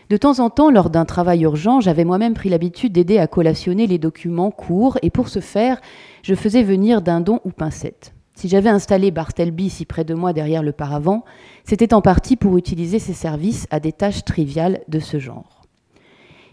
De 0.09 0.17
temps 0.17 0.39
en 0.39 0.49
temps, 0.49 0.71
lors 0.71 0.89
d'un 0.89 1.05
travail 1.05 1.43
urgent, 1.43 1.79
j'avais 1.79 2.05
moi-même 2.05 2.33
pris 2.33 2.49
l'habitude 2.49 2.93
d'aider 2.93 3.19
à 3.19 3.27
collationner 3.27 3.87
les 3.87 3.99
documents 3.99 4.51
courts, 4.51 4.97
et 5.01 5.09
pour 5.09 5.27
ce 5.27 5.39
faire, 5.39 5.81
je 6.23 6.33
faisais 6.33 6.63
venir 6.63 7.01
dindon 7.01 7.39
ou 7.45 7.51
pincette. 7.51 8.13
Si 8.37 8.49
j'avais 8.49 8.69
installé 8.69 9.09
Bartleby 9.09 9.67
si 9.67 9.85
près 9.85 10.03
de 10.03 10.13
moi 10.13 10.31
derrière 10.31 10.61
le 10.61 10.71
paravent, 10.71 11.25
c'était 11.63 11.95
en 11.95 12.01
partie 12.01 12.35
pour 12.35 12.55
utiliser 12.55 12.99
ses 12.99 13.13
services 13.13 13.65
à 13.71 13.79
des 13.79 13.91
tâches 13.91 14.23
triviales 14.25 14.81
de 14.87 14.99
ce 14.99 15.17
genre. 15.17 15.63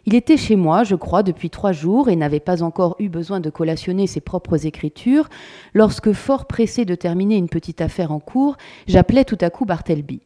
Il 0.07 0.15
était 0.15 0.39
chez 0.39 0.57
moi, 0.57 0.83
je 0.85 0.95
crois, 0.95 1.23
depuis 1.23 1.51
trois 1.51 1.73
jours 1.73 2.09
et 2.09 2.17
n'avait 2.17 2.41
pas 2.41 2.63
encore 2.63 2.97
eu 3.01 3.11
besoin 3.11 3.39
de 3.39 3.51
collationner 3.51 4.07
ses 4.07 4.23
propres 4.23 4.65
écritures, 4.65 5.29
lorsque, 5.75 6.15
fort 6.15 6.47
pressé 6.47 6.87
de 6.87 6.95
terminer 6.95 7.37
une 7.37 7.51
petite 7.51 7.83
affaire 7.83 8.13
en 8.13 8.19
cours, 8.19 8.57
j'appelais 8.87 9.27
tout 9.27 9.39
à 9.43 9.51
coup 9.51 9.67
Bartleby. 9.67 10.23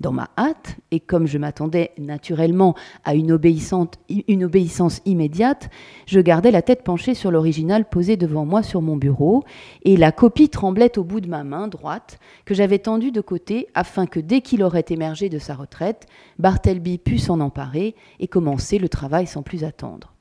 Dans 0.00 0.12
ma 0.12 0.30
hâte, 0.38 0.76
et 0.90 0.98
comme 0.98 1.26
je 1.26 1.36
m'attendais 1.36 1.92
naturellement 1.98 2.74
à 3.04 3.14
une, 3.14 3.32
obéissance 3.32 5.02
immédiate, 5.04 5.68
je 6.06 6.20
gardais 6.20 6.50
la 6.50 6.62
tête 6.62 6.82
penchée 6.82 7.12
sur 7.12 7.30
l'original 7.30 7.86
posé 7.86 8.16
devant 8.16 8.46
moi 8.46 8.62
sur 8.62 8.80
mon 8.80 8.96
bureau, 8.96 9.44
et 9.82 9.98
la 9.98 10.10
copie 10.10 10.48
tremblait 10.48 10.98
au 10.98 11.04
bout 11.04 11.20
de 11.20 11.28
ma 11.28 11.44
main 11.44 11.68
droite, 11.68 12.18
que 12.46 12.54
j'avais 12.54 12.78
tendue 12.78 13.12
de 13.12 13.20
côté, 13.20 13.68
afin 13.74 14.06
que 14.06 14.20
dès 14.20 14.40
qu'il 14.40 14.62
aurait 14.62 14.86
émergé 14.88 15.28
de 15.28 15.38
sa 15.38 15.54
retraite, 15.54 16.06
Bartleby 16.38 16.96
pût 16.96 17.18
s'en 17.18 17.38
emparer 17.40 17.94
et 18.20 18.26
commencer 18.26 18.78
le 18.78 18.88
travail 18.88 19.26
sans 19.26 19.42
plus 19.42 19.64
attendre. 19.64 20.14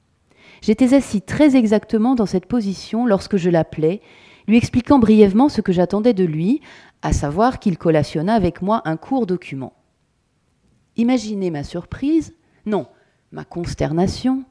J'étais 0.62 0.94
assis 0.94 1.22
très 1.22 1.56
exactement 1.56 2.16
dans 2.16 2.26
cette 2.26 2.48
position 2.48 3.06
lorsque 3.06 3.38
je 3.38 3.50
l'appelais, 3.50 4.02
lui 4.48 4.58
expliquant 4.58 5.00
brièvement 5.00 5.48
ce 5.48 5.62
que 5.62 5.72
j'attendais 5.72 6.14
de 6.14 6.26
lui, 6.26 6.60
à 7.02 7.14
savoir 7.14 7.60
qu'il 7.60 7.78
collationna 7.78 8.34
avec 8.34 8.62
moi 8.62 8.82
un 8.86 8.98
court 8.98 9.26
document. 9.26 9.74
Imaginez 10.98 11.52
ma 11.52 11.64
surprise, 11.64 12.36
non, 12.66 12.88
ma 13.32 13.46
consternation, 13.46 14.44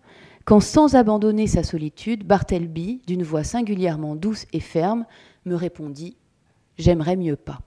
quand 0.45 0.61
sans 0.61 0.95
abandonner 0.95 1.47
sa 1.47 1.63
solitude, 1.63 2.27
Bartleby, 2.27 3.03
d'une 3.07 3.23
voix 3.23 3.45
singulièrement 3.45 4.17
douce 4.17 4.47
et 4.55 4.61
ferme, 4.61 5.05
me 5.45 5.55
répondit 5.55 6.17
J'aimerais 6.79 7.17
mieux 7.17 7.37
pas. 7.37 7.61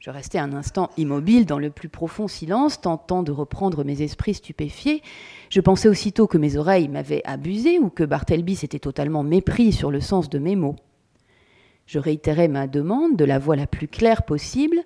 Je 0.00 0.10
restai 0.10 0.38
un 0.38 0.54
instant 0.54 0.88
immobile 0.96 1.44
dans 1.44 1.58
le 1.58 1.70
plus 1.70 1.90
profond 1.90 2.26
silence, 2.26 2.80
tentant 2.80 3.22
de 3.22 3.30
reprendre 3.30 3.84
mes 3.84 4.00
esprits 4.00 4.32
stupéfiés. 4.32 5.02
Je 5.50 5.60
pensais 5.60 5.88
aussitôt 5.88 6.26
que 6.26 6.38
mes 6.38 6.56
oreilles 6.56 6.88
m'avaient 6.88 7.22
abusé 7.24 7.78
ou 7.78 7.90
que 7.90 8.02
Bartleby 8.02 8.56
s'était 8.56 8.78
totalement 8.78 9.22
mépris 9.22 9.72
sur 9.72 9.90
le 9.90 10.00
sens 10.00 10.30
de 10.30 10.38
mes 10.38 10.56
mots. 10.56 10.76
Je 11.90 11.98
réitérai 11.98 12.46
ma 12.46 12.68
demande 12.68 13.16
de 13.16 13.24
la 13.24 13.40
voix 13.40 13.56
la 13.56 13.66
plus 13.66 13.88
claire 13.88 14.22
possible, 14.22 14.78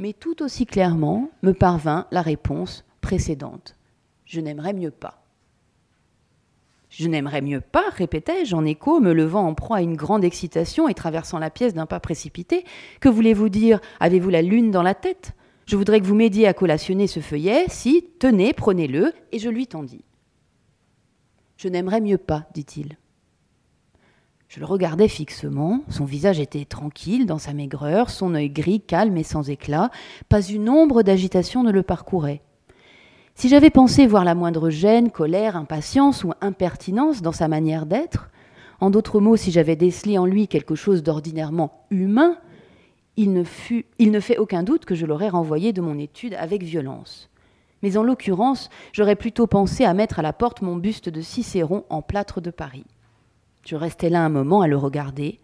mais 0.00 0.12
tout 0.12 0.42
aussi 0.42 0.66
clairement 0.66 1.30
me 1.44 1.52
parvint 1.52 2.08
la 2.10 2.22
réponse 2.22 2.84
précédente. 3.00 3.76
Je 4.24 4.40
n'aimerais 4.40 4.72
mieux 4.72 4.90
pas. 4.90 5.22
Je 6.88 7.06
n'aimerais 7.06 7.40
mieux 7.40 7.60
pas, 7.60 7.84
répétai-je 7.90 8.56
en 8.56 8.64
écho, 8.64 8.98
me 8.98 9.12
levant 9.12 9.46
en 9.46 9.54
proie 9.54 9.76
à 9.76 9.82
une 9.82 9.94
grande 9.94 10.24
excitation 10.24 10.88
et 10.88 10.94
traversant 10.94 11.38
la 11.38 11.50
pièce 11.50 11.72
d'un 11.72 11.86
pas 11.86 12.00
précipité. 12.00 12.64
Que 12.98 13.08
voulez-vous 13.08 13.48
dire? 13.48 13.78
Avez-vous 14.00 14.30
la 14.30 14.42
lune 14.42 14.72
dans 14.72 14.82
la 14.82 14.94
tête? 14.94 15.34
Je 15.66 15.76
voudrais 15.76 16.00
que 16.00 16.06
vous 16.06 16.16
m'aidiez 16.16 16.48
à 16.48 16.52
collationner 16.52 17.06
ce 17.06 17.20
feuillet. 17.20 17.66
Si, 17.68 18.08
tenez, 18.18 18.54
prenez-le. 18.54 19.12
Et 19.30 19.38
je 19.38 19.50
lui 19.50 19.68
tendis. 19.68 20.04
Je 21.58 21.68
n'aimerais 21.68 22.00
mieux 22.00 22.18
pas, 22.18 22.48
dit-il. 22.54 22.96
Je 24.50 24.58
le 24.58 24.66
regardais 24.66 25.06
fixement, 25.06 25.82
son 25.88 26.04
visage 26.04 26.40
était 26.40 26.64
tranquille 26.64 27.24
dans 27.24 27.38
sa 27.38 27.52
maigreur, 27.52 28.10
son 28.10 28.34
œil 28.34 28.50
gris, 28.50 28.80
calme 28.80 29.16
et 29.16 29.22
sans 29.22 29.48
éclat, 29.48 29.92
pas 30.28 30.42
une 30.42 30.68
ombre 30.68 31.04
d'agitation 31.04 31.62
ne 31.62 31.70
le 31.70 31.84
parcourait. 31.84 32.42
Si 33.36 33.48
j'avais 33.48 33.70
pensé 33.70 34.08
voir 34.08 34.24
la 34.24 34.34
moindre 34.34 34.68
gêne, 34.68 35.12
colère, 35.12 35.54
impatience 35.54 36.24
ou 36.24 36.32
impertinence 36.40 37.22
dans 37.22 37.30
sa 37.30 37.46
manière 37.46 37.86
d'être, 37.86 38.28
en 38.80 38.90
d'autres 38.90 39.20
mots, 39.20 39.36
si 39.36 39.52
j'avais 39.52 39.76
décelé 39.76 40.18
en 40.18 40.26
lui 40.26 40.48
quelque 40.48 40.74
chose 40.74 41.04
d'ordinairement 41.04 41.84
humain, 41.92 42.36
il 43.16 43.32
ne, 43.32 43.44
il 44.00 44.10
ne 44.10 44.18
fait 44.18 44.38
aucun 44.38 44.64
doute 44.64 44.84
que 44.84 44.96
je 44.96 45.06
l'aurais 45.06 45.28
renvoyé 45.28 45.72
de 45.72 45.80
mon 45.80 45.96
étude 45.96 46.34
avec 46.34 46.64
violence. 46.64 47.30
Mais 47.84 47.96
en 47.96 48.02
l'occurrence, 48.02 48.68
j'aurais 48.92 49.14
plutôt 49.14 49.46
pensé 49.46 49.84
à 49.84 49.94
mettre 49.94 50.18
à 50.18 50.22
la 50.22 50.32
porte 50.32 50.60
mon 50.60 50.74
buste 50.74 51.08
de 51.08 51.20
Cicéron 51.20 51.84
en 51.88 52.02
plâtre 52.02 52.40
de 52.40 52.50
Paris. 52.50 52.84
Je 53.64 53.76
restais 53.76 54.10
là 54.10 54.24
un 54.24 54.28
moment 54.28 54.62
à 54.62 54.68
le 54.68 54.76
regarder, 54.76 55.38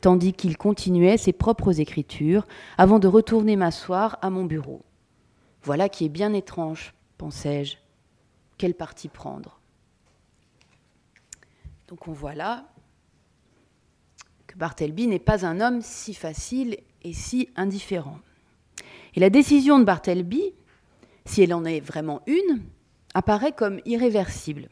tandis 0.00 0.32
qu'il 0.32 0.56
continuait 0.56 1.16
ses 1.16 1.32
propres 1.32 1.80
écritures, 1.80 2.46
avant 2.76 2.98
de 2.98 3.08
retourner 3.08 3.56
m'asseoir 3.56 4.18
à 4.22 4.30
mon 4.30 4.44
bureau. 4.44 4.82
Voilà 5.62 5.88
qui 5.88 6.04
est 6.04 6.10
bien 6.10 6.32
étrange, 6.32 6.94
pensai-je. 7.18 7.76
Quel 8.56 8.74
parti 8.74 9.08
prendre? 9.08 9.60
Donc 11.88 12.08
on 12.08 12.12
voit 12.12 12.34
là 12.34 12.68
que 14.46 14.56
Bartleby 14.56 15.06
n'est 15.06 15.18
pas 15.18 15.46
un 15.46 15.60
homme 15.60 15.80
si 15.82 16.14
facile 16.14 16.78
et 17.02 17.12
si 17.12 17.50
indifférent. 17.56 18.18
Et 19.14 19.20
la 19.20 19.30
décision 19.30 19.78
de 19.78 19.84
Bartleby, 19.84 20.54
si 21.24 21.42
elle 21.42 21.54
en 21.54 21.64
est 21.64 21.80
vraiment 21.80 22.22
une, 22.26 22.62
apparaît 23.14 23.52
comme 23.52 23.80
irréversible 23.84 24.68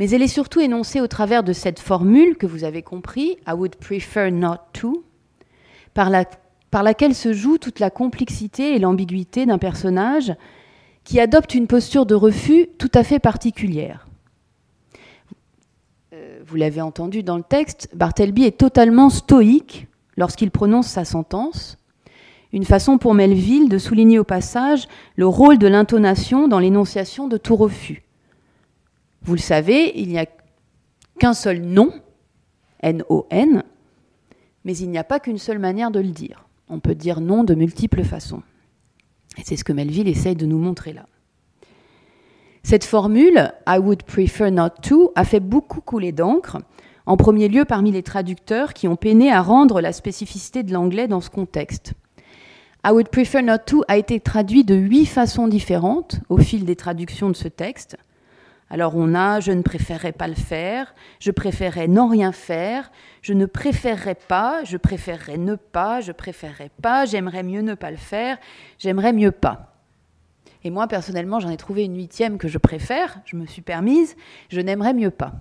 mais 0.00 0.08
elle 0.12 0.22
est 0.22 0.28
surtout 0.28 0.60
énoncée 0.60 1.02
au 1.02 1.06
travers 1.06 1.42
de 1.42 1.52
cette 1.52 1.78
formule 1.78 2.38
que 2.38 2.46
vous 2.46 2.64
avez 2.64 2.80
compris, 2.80 3.36
I 3.46 3.52
would 3.52 3.76
prefer 3.76 4.30
not 4.30 4.56
to, 4.72 5.04
par, 5.92 6.08
laquelle 6.08 7.14
se 7.14 7.34
joue 7.34 7.58
toute 7.58 7.80
la 7.80 7.90
complexité 7.90 8.74
et 8.74 8.78
l'ambiguïté 8.78 9.44
d'un 9.44 9.58
personnage 9.58 10.32
qui 11.04 11.20
adopte 11.20 11.54
une 11.54 11.66
posture 11.66 12.06
de 12.06 12.14
refus 12.14 12.68
tout 12.78 12.90
à 12.94 13.04
fait 13.04 13.18
particulière. 13.18 14.08
Euh, 16.14 16.40
vous 16.46 16.56
l'avez 16.56 16.80
entendu 16.80 17.22
dans 17.22 17.36
le 17.36 17.42
texte, 17.42 17.90
Bartleby 17.94 18.44
est 18.44 18.58
totalement 18.58 19.10
stoïque 19.10 19.86
lorsqu'il 20.16 20.50
prononce 20.50 20.86
sa 20.86 21.04
sentence, 21.04 21.76
une 22.54 22.64
façon 22.64 22.96
pour 22.96 23.12
Melville 23.12 23.68
de 23.68 23.76
souligner 23.76 24.18
au 24.18 24.24
passage 24.24 24.88
le 25.16 25.26
rôle 25.26 25.58
de 25.58 25.68
l'intonation 25.68 26.48
dans 26.48 26.58
l'énonciation 26.58 27.28
de 27.28 27.36
tout 27.36 27.56
refus. 27.56 28.02
Vous 29.22 29.34
le 29.34 29.40
savez, 29.40 29.92
il 29.96 30.08
n'y 30.08 30.18
a 30.18 30.26
qu'un 31.18 31.34
seul 31.34 31.60
nom, 31.60 31.92
N-O-N, 32.80 33.62
mais 34.64 34.76
il 34.76 34.90
n'y 34.90 34.98
a 34.98 35.04
pas 35.04 35.20
qu'une 35.20 35.38
seule 35.38 35.58
manière 35.58 35.90
de 35.90 36.00
le 36.00 36.08
dire. 36.08 36.46
On 36.68 36.80
peut 36.80 36.94
dire 36.94 37.20
non 37.20 37.44
de 37.44 37.54
multiples 37.54 38.04
façons. 38.04 38.42
Et 39.36 39.42
c'est 39.44 39.56
ce 39.56 39.64
que 39.64 39.72
Melville 39.72 40.08
essaye 40.08 40.36
de 40.36 40.46
nous 40.46 40.58
montrer 40.58 40.92
là. 40.92 41.06
Cette 42.62 42.84
formule, 42.84 43.52
I 43.66 43.78
would 43.78 44.02
prefer 44.02 44.50
not 44.50 44.70
to, 44.82 45.12
a 45.14 45.24
fait 45.24 45.40
beaucoup 45.40 45.80
couler 45.80 46.12
d'encre, 46.12 46.58
en 47.06 47.16
premier 47.16 47.48
lieu 47.48 47.64
parmi 47.64 47.90
les 47.90 48.02
traducteurs 48.02 48.74
qui 48.74 48.86
ont 48.86 48.96
peiné 48.96 49.32
à 49.32 49.42
rendre 49.42 49.80
la 49.80 49.92
spécificité 49.92 50.62
de 50.62 50.72
l'anglais 50.72 51.08
dans 51.08 51.20
ce 51.20 51.30
contexte. 51.30 51.94
I 52.84 52.90
would 52.90 53.08
prefer 53.08 53.42
not 53.42 53.58
to 53.66 53.82
a 53.88 53.96
été 53.96 54.20
traduit 54.20 54.64
de 54.64 54.74
huit 54.74 55.06
façons 55.06 55.48
différentes 55.48 56.20
au 56.28 56.38
fil 56.38 56.64
des 56.64 56.76
traductions 56.76 57.28
de 57.28 57.36
ce 57.36 57.48
texte, 57.48 57.96
alors 58.70 58.94
on 58.94 59.14
a 59.14 59.40
je 59.40 59.50
ne 59.52 59.62
préférerais 59.62 60.12
pas 60.12 60.28
le 60.28 60.34
faire, 60.34 60.94
je 61.18 61.32
préférerais 61.32 61.88
non 61.88 62.08
rien 62.08 62.32
faire, 62.32 62.90
je 63.20 63.32
ne 63.32 63.44
préférerais 63.46 64.14
pas, 64.14 64.62
je 64.64 64.76
préférerais 64.76 65.38
ne 65.38 65.56
pas, 65.56 66.00
je 66.00 66.12
préférerais 66.12 66.70
pas, 66.80 67.04
j'aimerais 67.04 67.42
mieux 67.42 67.62
ne 67.62 67.74
pas 67.74 67.90
le 67.90 67.96
faire, 67.96 68.38
j'aimerais 68.78 69.12
mieux 69.12 69.32
pas. 69.32 69.74
Et 70.62 70.70
moi 70.70 70.86
personnellement 70.86 71.40
j'en 71.40 71.50
ai 71.50 71.56
trouvé 71.56 71.84
une 71.84 71.96
huitième 71.96 72.38
que 72.38 72.48
je 72.48 72.58
préfère, 72.58 73.20
je 73.24 73.36
me 73.36 73.46
suis 73.46 73.62
permise, 73.62 74.16
je 74.48 74.60
n'aimerais 74.60 74.94
mieux 74.94 75.10
pas. 75.10 75.32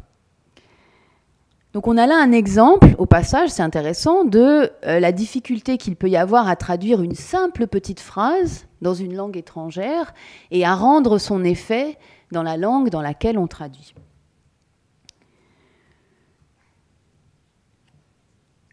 Donc 1.72 1.88
on 1.88 1.98
a 1.98 2.08
là 2.08 2.20
un 2.20 2.32
exemple, 2.32 2.96
au 2.98 3.06
passage, 3.06 3.50
c'est 3.52 3.62
intéressant, 3.62 4.26
de 4.26 4.72
euh, 4.88 5.00
la 5.00 5.12
difficulté 5.12 5.78
qu'il 5.78 5.96
peut 5.96 6.10
y 6.10 6.18
avoir 6.18 6.48
à 6.48 6.56
traduire 6.56 7.04
une 7.04 7.14
simple 7.14 7.68
petite 7.68 8.00
phrase 8.00 8.66
dans 8.82 8.96
une 8.96 9.16
langue 9.16 9.38
étrangère 9.38 10.16
et 10.50 10.66
à 10.66 10.74
rendre 10.74 11.20
son 11.20 11.44
effet 11.44 12.00
dans 12.32 12.44
la 12.44 12.58
langue 12.58 12.90
dans 12.90 13.02
laquelle 13.02 13.38
on 13.38 13.48
traduit. 13.48 13.94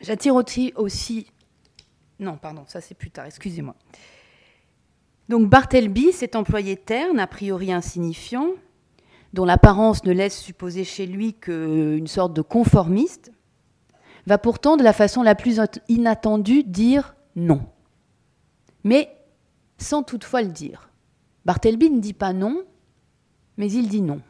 J'attire 0.00 0.34
aussi, 0.34 1.26
Non, 2.20 2.36
pardon, 2.36 2.64
ça 2.66 2.80
c'est 2.80 2.94
plus 2.94 3.10
tard, 3.10 3.26
excusez-moi. 3.26 3.74
Donc 5.28 5.48
Bartleby, 5.48 6.12
cet 6.12 6.36
employé 6.36 6.76
terne, 6.76 7.18
a 7.18 7.26
priori 7.26 7.72
insignifiant, 7.72 8.50
dont 9.32 9.44
l'apparence 9.44 10.04
ne 10.04 10.12
laisse 10.12 10.38
supposer 10.38 10.84
chez 10.84 11.06
lui 11.06 11.34
qu'une 11.34 12.06
sorte 12.06 12.32
de 12.32 12.42
conformiste, 12.42 13.32
va 14.26 14.38
pourtant 14.38 14.76
de 14.76 14.82
la 14.82 14.92
façon 14.92 15.22
la 15.22 15.34
plus 15.34 15.60
inattendue 15.88 16.62
dire 16.62 17.16
non. 17.34 17.68
Mais 18.84 19.10
sans 19.78 20.02
toutefois 20.02 20.42
le 20.42 20.48
dire. 20.48 20.90
Bartleby 21.44 21.90
ne 21.90 22.00
dit 22.00 22.12
pas 22.12 22.32
non, 22.32 22.62
mais 23.56 23.70
il 23.70 23.88
dit 23.88 24.02
non. 24.02 24.20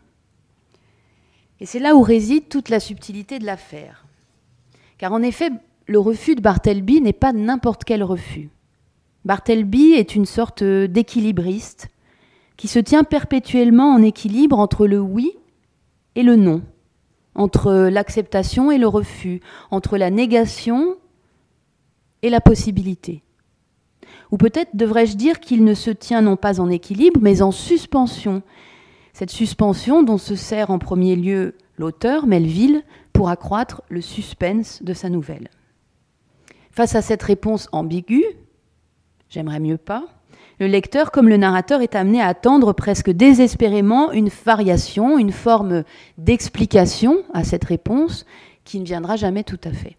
Et 1.61 1.67
c'est 1.67 1.79
là 1.79 1.97
où 1.97 2.03
réside 2.03 2.49
toute 2.49 2.69
la 2.69 2.81
subtilité 2.81 3.39
de 3.39 3.47
l'affaire. 3.47 4.05
Car 4.99 5.13
en 5.13 5.23
effet, 5.23 5.51
le 5.87 5.99
refus 5.99 6.35
de 6.35 6.41
Bartleby 6.41 7.01
n'est 7.01 7.13
pas 7.13 7.33
n'importe 7.33 7.85
quel 7.85 8.03
refus. 8.03 8.51
Bartleby 9.25 9.93
est 9.93 10.15
une 10.15 10.27
sorte 10.27 10.63
d'équilibriste 10.63 11.89
qui 12.57 12.69
se 12.69 12.79
tient 12.79 13.05
perpétuellement 13.05 13.93
en 13.93 14.03
équilibre 14.03 14.59
entre 14.59 14.87
le 14.87 15.01
oui 15.01 15.33
et 16.15 16.23
le 16.23 16.37
non, 16.37 16.63
entre 17.35 17.89
l'acceptation 17.91 18.71
et 18.71 18.79
le 18.79 18.89
refus, 18.89 19.41
entre 19.71 19.99
la 19.99 20.11
négation 20.11 20.97
et 22.23 22.31
la 22.31 22.41
possibilité. 22.41 23.23
Ou 24.31 24.39
peut-être 24.39 24.75
devrais-je 24.75 25.17
dire 25.17 25.41
qu'il 25.41 25.65
ne 25.65 25.75
se 25.75 25.91
tient 25.91 26.23
non 26.23 26.37
pas 26.37 26.61
en 26.61 26.71
équilibre, 26.71 27.21
mais 27.23 27.43
en 27.43 27.53
suspension. 27.53 28.43
Cette 29.19 29.31
suspension 29.31 30.03
dont 30.03 30.19
se 30.19 30.37
sert 30.37 30.71
en 30.71 30.79
premier 30.79 31.17
lieu 31.17 31.55
l'auteur, 31.79 32.27
Melville, 32.27 32.83
pour 33.15 33.31
accroître 33.31 33.81
le 33.89 34.03
suspense 34.03 34.83
de 34.83 34.93
sa 34.93 35.09
nouvelle. 35.09 35.49
Face 36.71 36.95
à 36.95 37.01
cette 37.01 37.23
réponse 37.23 37.71
ambiguë, 37.73 38.27
j'aimerais 39.31 39.59
mieux 39.59 39.79
pas, 39.79 40.05
le 40.61 40.67
lecteur 40.67 41.13
comme 41.13 41.31
le 41.31 41.39
narrateur 41.39 41.81
est 41.81 41.95
amené 41.95 42.21
à 42.21 42.27
attendre 42.27 42.75
presque 42.75 43.09
désespérément 43.09 44.13
une 44.13 44.29
variation, 44.29 45.17
une 45.17 45.33
forme 45.33 45.85
d'explication 46.19 47.23
à 47.33 47.43
cette 47.43 47.65
réponse 47.65 48.27
qui 48.65 48.81
ne 48.81 48.85
viendra 48.85 49.17
jamais 49.17 49.45
tout 49.45 49.61
à 49.65 49.73
fait. 49.73 49.97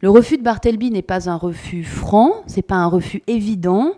Le 0.00 0.10
refus 0.10 0.36
de 0.36 0.42
Bartleby 0.42 0.90
n'est 0.90 1.02
pas 1.02 1.30
un 1.30 1.36
refus 1.36 1.84
franc, 1.84 2.42
c'est 2.48 2.60
pas 2.60 2.74
un 2.74 2.88
refus 2.88 3.22
évident, 3.28 3.92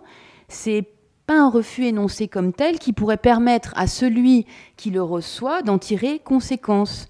c'est 0.49 0.87
un 1.33 1.49
refus 1.49 1.85
énoncé 1.85 2.27
comme 2.27 2.53
tel 2.53 2.79
qui 2.79 2.93
pourrait 2.93 3.17
permettre 3.17 3.73
à 3.75 3.87
celui 3.87 4.45
qui 4.77 4.89
le 4.89 5.01
reçoit 5.01 5.61
d'en 5.61 5.77
tirer 5.77 6.19
conséquence, 6.19 7.07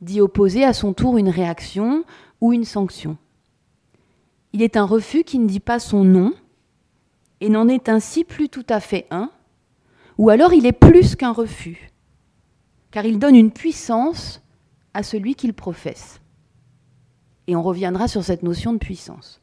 d'y 0.00 0.20
opposer 0.20 0.64
à 0.64 0.72
son 0.72 0.92
tour 0.92 1.18
une 1.18 1.28
réaction 1.28 2.04
ou 2.40 2.52
une 2.52 2.64
sanction. 2.64 3.16
Il 4.52 4.62
est 4.62 4.76
un 4.76 4.84
refus 4.84 5.24
qui 5.24 5.38
ne 5.38 5.46
dit 5.46 5.60
pas 5.60 5.78
son 5.78 6.04
nom 6.04 6.32
et 7.40 7.48
n'en 7.48 7.68
est 7.68 7.88
ainsi 7.88 8.24
plus 8.24 8.48
tout 8.48 8.66
à 8.68 8.80
fait 8.80 9.06
un, 9.10 9.30
ou 10.18 10.30
alors 10.30 10.52
il 10.52 10.66
est 10.66 10.72
plus 10.72 11.16
qu'un 11.16 11.32
refus, 11.32 11.90
car 12.90 13.04
il 13.04 13.18
donne 13.18 13.34
une 13.34 13.50
puissance 13.50 14.42
à 14.94 15.02
celui 15.02 15.34
qu'il 15.34 15.54
professe. 15.54 16.20
Et 17.46 17.56
on 17.56 17.62
reviendra 17.62 18.08
sur 18.08 18.24
cette 18.24 18.42
notion 18.42 18.72
de 18.72 18.78
puissance. 18.78 19.42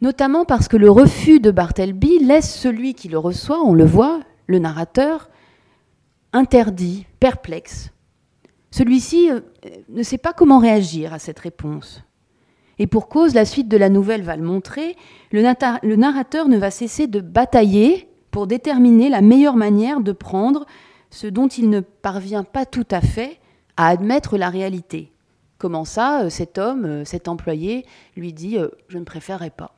Notamment 0.00 0.44
parce 0.44 0.68
que 0.68 0.76
le 0.76 0.90
refus 0.90 1.40
de 1.40 1.50
Bartleby 1.50 2.20
laisse 2.20 2.54
celui 2.54 2.94
qui 2.94 3.08
le 3.08 3.18
reçoit, 3.18 3.62
on 3.64 3.74
le 3.74 3.84
voit, 3.84 4.20
le 4.46 4.60
narrateur, 4.60 5.28
interdit, 6.32 7.06
perplexe. 7.18 7.90
Celui-ci 8.70 9.30
euh, 9.30 9.40
ne 9.88 10.02
sait 10.04 10.18
pas 10.18 10.32
comment 10.32 10.58
réagir 10.58 11.12
à 11.12 11.18
cette 11.18 11.40
réponse. 11.40 12.04
Et 12.78 12.86
pour 12.86 13.08
cause, 13.08 13.34
la 13.34 13.44
suite 13.44 13.66
de 13.66 13.76
la 13.76 13.88
nouvelle 13.88 14.22
va 14.22 14.36
le 14.36 14.44
montrer, 14.44 14.94
le, 15.32 15.42
narrateur 15.96 16.48
ne 16.48 16.58
va 16.58 16.70
cesser 16.70 17.08
de 17.08 17.20
batailler 17.20 18.08
pour 18.30 18.46
déterminer 18.46 19.08
la 19.08 19.20
meilleure 19.20 19.56
manière 19.56 20.00
de 20.00 20.12
prendre 20.12 20.64
ce 21.10 21.26
dont 21.26 21.48
il 21.48 21.70
ne 21.70 21.80
parvient 21.80 22.44
pas 22.44 22.66
tout 22.66 22.86
à 22.92 23.00
fait 23.00 23.40
à 23.76 23.88
admettre 23.88 24.38
la 24.38 24.48
réalité. 24.48 25.12
Comment 25.56 25.84
ça, 25.84 26.22
euh, 26.22 26.30
cet 26.30 26.56
homme, 26.56 26.84
euh, 26.84 27.04
cet 27.04 27.26
employé, 27.26 27.84
lui 28.16 28.32
dit 28.32 28.58
Je 28.88 28.98
ne 28.98 29.04
préférerais 29.04 29.50
pas 29.50 29.77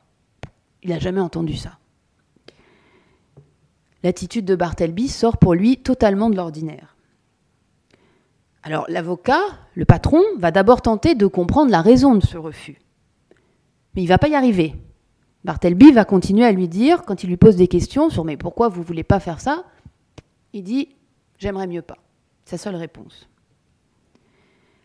Il 0.83 0.89
n'a 0.89 0.99
jamais 0.99 1.21
entendu 1.21 1.55
ça. 1.55 1.77
L'attitude 4.03 4.45
de 4.45 4.55
Bartleby 4.55 5.07
sort 5.07 5.37
pour 5.37 5.53
lui 5.53 5.77
totalement 5.77 6.29
de 6.29 6.35
l'ordinaire. 6.35 6.95
Alors 8.63 8.85
l'avocat, 8.89 9.41
le 9.75 9.85
patron, 9.85 10.21
va 10.37 10.51
d'abord 10.51 10.81
tenter 10.81 11.15
de 11.15 11.27
comprendre 11.27 11.71
la 11.71 11.81
raison 11.81 12.15
de 12.15 12.25
ce 12.25 12.37
refus. 12.37 12.79
Mais 13.95 14.01
il 14.01 14.05
ne 14.05 14.09
va 14.09 14.17
pas 14.17 14.27
y 14.27 14.35
arriver. 14.35 14.75
Bartleby 15.43 15.91
va 15.91 16.05
continuer 16.05 16.45
à 16.45 16.51
lui 16.51 16.67
dire, 16.67 17.03
quand 17.03 17.23
il 17.23 17.27
lui 17.27 17.37
pose 17.37 17.55
des 17.55 17.67
questions 17.67 18.09
sur 18.09 18.23
mais 18.23 18.37
pourquoi 18.37 18.69
vous 18.69 18.81
ne 18.81 18.85
voulez 18.85 19.03
pas 19.03 19.19
faire 19.19 19.39
ça, 19.39 19.65
il 20.53 20.63
dit 20.63 20.89
j'aimerais 21.37 21.67
mieux 21.67 21.81
pas. 21.81 21.97
Sa 22.45 22.57
seule 22.57 22.75
réponse. 22.75 23.27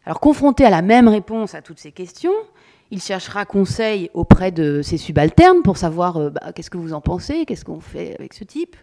Alors, 0.04 0.20
confronté 0.20 0.64
à 0.64 0.70
la 0.70 0.82
même 0.82 1.08
réponse 1.08 1.54
à 1.54 1.62
toutes 1.62 1.80
ces 1.80 1.90
questions, 1.90 2.32
il 2.90 3.00
cherchera 3.00 3.44
conseil 3.44 4.10
auprès 4.14 4.52
de 4.52 4.80
ses 4.82 4.96
subalternes 4.96 5.62
pour 5.62 5.76
savoir 5.76 6.16
euh, 6.16 6.30
bah, 6.30 6.52
qu'est-ce 6.54 6.70
que 6.70 6.78
vous 6.78 6.92
en 6.92 7.00
pensez, 7.00 7.44
qu'est-ce 7.44 7.64
qu'on 7.64 7.80
fait 7.80 8.14
avec 8.18 8.34
ce 8.34 8.44
type, 8.44 8.76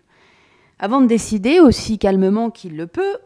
avant 0.80 1.02
de 1.02 1.08
décider, 1.08 1.60
aussi 1.60 1.98
calmement 1.98 2.50
qu'il 2.50 2.76
le 2.76 2.88
peut, 2.88 3.18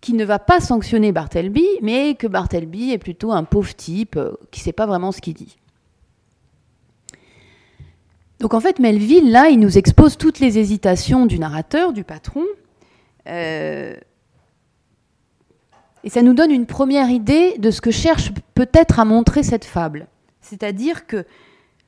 qu'il 0.00 0.16
ne 0.16 0.24
va 0.24 0.38
pas 0.38 0.60
sanctionner 0.60 1.12
Bartleby, 1.12 1.66
mais 1.80 2.14
que 2.14 2.26
Bartleby 2.26 2.92
est 2.92 2.98
plutôt 2.98 3.32
un 3.32 3.44
pauvre 3.44 3.74
type 3.74 4.16
euh, 4.16 4.32
qui 4.50 4.60
ne 4.60 4.64
sait 4.64 4.72
pas 4.72 4.86
vraiment 4.86 5.12
ce 5.12 5.20
qu'il 5.20 5.34
dit. 5.34 5.56
Donc 8.38 8.52
en 8.52 8.60
fait, 8.60 8.78
Melville, 8.78 9.30
là, 9.30 9.48
il 9.48 9.58
nous 9.58 9.78
expose 9.78 10.18
toutes 10.18 10.40
les 10.40 10.58
hésitations 10.58 11.24
du 11.24 11.38
narrateur, 11.38 11.94
du 11.94 12.04
patron, 12.04 12.44
euh, 13.26 13.96
et 16.04 16.10
ça 16.10 16.22
nous 16.22 16.34
donne 16.34 16.50
une 16.50 16.66
première 16.66 17.08
idée 17.08 17.56
de 17.58 17.70
ce 17.70 17.80
que 17.80 17.90
cherche 17.90 18.30
peut-être 18.54 19.00
à 19.00 19.04
montrer 19.04 19.42
cette 19.42 19.64
fable. 19.64 20.06
C'est-à-dire 20.48 21.06
que 21.06 21.24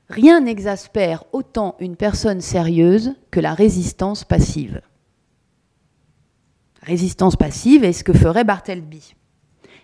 rien 0.08 0.40
n'exaspère 0.40 1.24
autant 1.32 1.76
une 1.78 1.96
personne 1.96 2.40
sérieuse 2.40 3.14
que 3.30 3.38
la 3.40 3.54
résistance 3.54 4.24
passive. 4.24 4.80
Résistance 6.82 7.36
passive 7.36 7.84
est 7.84 7.92
ce 7.92 8.02
que 8.02 8.12
ferait 8.12 8.44
Bartleby. 8.44 9.14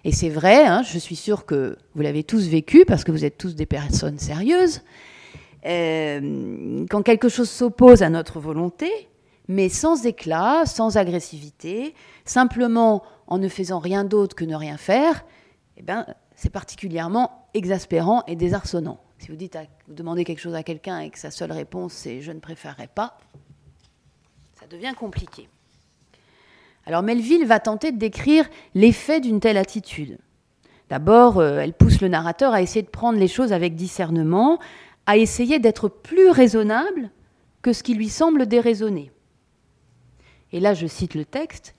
Et 0.04 0.12
c'est 0.12 0.28
vrai, 0.28 0.64
hein, 0.66 0.82
je 0.82 0.98
suis 0.98 1.16
sûre 1.16 1.46
que 1.46 1.78
vous 1.94 2.02
l'avez 2.02 2.24
tous 2.24 2.48
vécu 2.48 2.84
parce 2.84 3.04
que 3.04 3.12
vous 3.12 3.24
êtes 3.24 3.38
tous 3.38 3.54
des 3.54 3.66
personnes 3.66 4.18
sérieuses. 4.18 4.82
Euh, 5.66 6.84
quand 6.90 7.02
quelque 7.02 7.28
chose 7.28 7.48
s'oppose 7.48 8.02
à 8.02 8.10
notre 8.10 8.40
volonté, 8.40 8.90
mais 9.46 9.68
sans 9.68 10.04
éclat, 10.04 10.66
sans 10.66 10.96
agressivité, 10.96 11.94
simplement 12.24 13.02
en 13.26 13.38
ne 13.38 13.48
faisant 13.48 13.78
rien 13.78 14.04
d'autre 14.04 14.34
que 14.34 14.44
ne 14.44 14.56
rien 14.56 14.76
faire, 14.76 15.24
eh 15.76 15.82
ben, 15.82 16.06
c'est 16.34 16.50
particulièrement 16.50 17.43
exaspérant 17.54 18.22
et 18.26 18.36
désarçonnant. 18.36 19.00
Si 19.18 19.28
vous, 19.28 19.36
dites 19.36 19.56
demandez 19.88 20.24
quelque 20.24 20.40
chose 20.40 20.54
à 20.54 20.62
quelqu'un 20.62 21.00
et 21.00 21.10
que 21.10 21.18
sa 21.18 21.30
seule 21.30 21.52
réponse 21.52 21.92
c'est 21.92 22.20
je 22.20 22.32
ne 22.32 22.40
préférerais 22.40 22.90
pas, 22.92 23.18
ça 24.58 24.66
devient 24.66 24.92
compliqué. 24.96 25.48
Alors 26.86 27.02
Melville 27.02 27.46
va 27.46 27.60
tenter 27.60 27.92
de 27.92 27.98
décrire 27.98 28.48
l'effet 28.74 29.20
d'une 29.20 29.40
telle 29.40 29.56
attitude. 29.56 30.18
D'abord, 30.90 31.38
euh, 31.38 31.60
elle 31.60 31.72
pousse 31.72 32.00
le 32.00 32.08
narrateur 32.08 32.52
à 32.52 32.60
essayer 32.60 32.82
de 32.82 32.90
prendre 32.90 33.18
les 33.18 33.28
choses 33.28 33.52
avec 33.52 33.74
discernement, 33.74 34.58
à 35.06 35.16
essayer 35.16 35.58
d'être 35.58 35.88
plus 35.88 36.28
raisonnable 36.28 37.10
que 37.62 37.72
ce 37.72 37.82
qui 37.82 37.94
lui 37.94 38.08
semble 38.08 38.46
déraisonné. 38.46 39.10
Et 40.52 40.60
là, 40.60 40.74
je 40.74 40.86
cite 40.86 41.14
le 41.14 41.24
texte, 41.24 41.74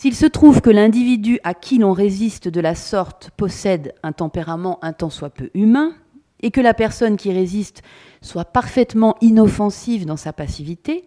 S'il 0.00 0.14
se 0.14 0.24
trouve 0.24 0.62
que 0.62 0.70
l'individu 0.70 1.40
à 1.44 1.52
qui 1.52 1.76
l'on 1.76 1.92
résiste 1.92 2.48
de 2.48 2.62
la 2.62 2.74
sorte 2.74 3.28
possède 3.36 3.92
un 4.02 4.12
tempérament 4.12 4.78
un 4.80 4.94
tant 4.94 5.10
soit 5.10 5.28
peu 5.28 5.50
humain, 5.52 5.92
et 6.40 6.50
que 6.50 6.62
la 6.62 6.72
personne 6.72 7.18
qui 7.18 7.30
résiste 7.30 7.82
soit 8.22 8.46
parfaitement 8.46 9.16
inoffensive 9.20 10.06
dans 10.06 10.16
sa 10.16 10.32
passivité, 10.32 11.06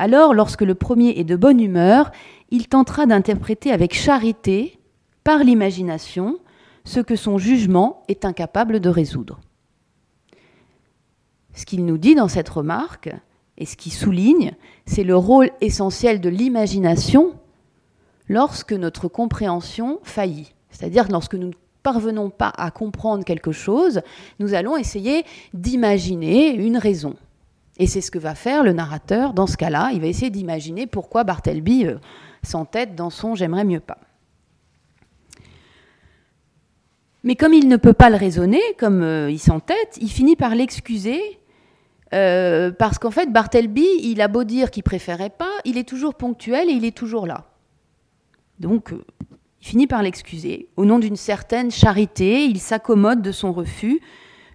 alors 0.00 0.34
lorsque 0.34 0.62
le 0.62 0.74
premier 0.74 1.20
est 1.20 1.24
de 1.24 1.36
bonne 1.36 1.60
humeur, 1.60 2.10
il 2.50 2.66
tentera 2.66 3.06
d'interpréter 3.06 3.70
avec 3.70 3.94
charité, 3.94 4.80
par 5.22 5.44
l'imagination, 5.44 6.40
ce 6.82 6.98
que 6.98 7.14
son 7.14 7.38
jugement 7.38 8.02
est 8.08 8.24
incapable 8.24 8.80
de 8.80 8.88
résoudre. 8.88 9.38
Ce 11.54 11.64
qu'il 11.64 11.84
nous 11.84 11.96
dit 11.96 12.16
dans 12.16 12.26
cette 12.26 12.48
remarque, 12.48 13.14
et 13.56 13.66
ce 13.66 13.76
qui 13.76 13.90
souligne, 13.90 14.56
c'est 14.84 15.04
le 15.04 15.14
rôle 15.14 15.50
essentiel 15.60 16.20
de 16.20 16.28
l'imagination 16.28 17.36
lorsque 18.30 18.72
notre 18.72 19.08
compréhension 19.08 19.98
faillit, 20.04 20.54
C'est-à-dire 20.70 21.08
lorsque 21.10 21.34
nous 21.34 21.48
ne 21.48 21.54
parvenons 21.82 22.30
pas 22.30 22.52
à 22.56 22.70
comprendre 22.70 23.24
quelque 23.24 23.50
chose, 23.50 24.02
nous 24.38 24.54
allons 24.54 24.76
essayer 24.76 25.24
d'imaginer 25.52 26.54
une 26.54 26.76
raison. 26.76 27.16
Et 27.78 27.88
c'est 27.88 28.00
ce 28.00 28.12
que 28.12 28.20
va 28.20 28.36
faire 28.36 28.62
le 28.62 28.72
narrateur 28.72 29.34
dans 29.34 29.48
ce 29.48 29.56
cas-là. 29.56 29.90
Il 29.94 30.00
va 30.00 30.06
essayer 30.06 30.30
d'imaginer 30.30 30.86
pourquoi 30.86 31.24
Bartleby 31.24 31.86
euh, 31.86 31.96
s'entête 32.44 32.94
dans 32.94 33.10
son 33.10 33.34
J'aimerais 33.34 33.64
mieux 33.64 33.80
pas. 33.80 33.98
Mais 37.24 37.34
comme 37.34 37.52
il 37.52 37.66
ne 37.66 37.76
peut 37.76 37.94
pas 37.94 38.10
le 38.10 38.16
raisonner, 38.16 38.62
comme 38.78 39.02
euh, 39.02 39.30
il 39.30 39.40
s'entête, 39.40 39.98
il 40.00 40.10
finit 40.10 40.36
par 40.36 40.54
l'excuser 40.54 41.20
euh, 42.14 42.70
parce 42.70 42.98
qu'en 42.98 43.10
fait, 43.10 43.32
Bartleby, 43.32 43.86
il 44.02 44.20
a 44.20 44.28
beau 44.28 44.44
dire 44.44 44.70
qu'il 44.70 44.84
préférait 44.84 45.30
pas, 45.30 45.50
il 45.64 45.78
est 45.78 45.88
toujours 45.88 46.14
ponctuel 46.14 46.68
et 46.70 46.74
il 46.74 46.84
est 46.84 46.96
toujours 46.96 47.26
là. 47.26 47.49
Donc, 48.60 48.92
euh, 48.92 49.04
il 49.60 49.66
finit 49.66 49.86
par 49.86 50.02
l'excuser. 50.02 50.68
Au 50.76 50.84
nom 50.84 50.98
d'une 50.98 51.16
certaine 51.16 51.70
charité, 51.70 52.44
il 52.44 52.60
s'accommode 52.60 53.22
de 53.22 53.32
son 53.32 53.52
refus 53.52 54.00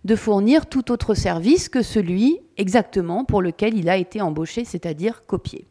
de 0.06 0.16
fournir 0.16 0.68
tout 0.68 0.92
autre 0.92 1.16
service 1.16 1.68
que 1.68 1.82
celui 1.82 2.40
exactement 2.58 3.26
pour 3.26 3.42
lequel 3.42 3.76
il 3.76 3.90
a 3.90 3.98
été 3.98 4.22
embauché, 4.22 4.64
c'est-à-dire 4.64 5.26
copier. 5.26 5.68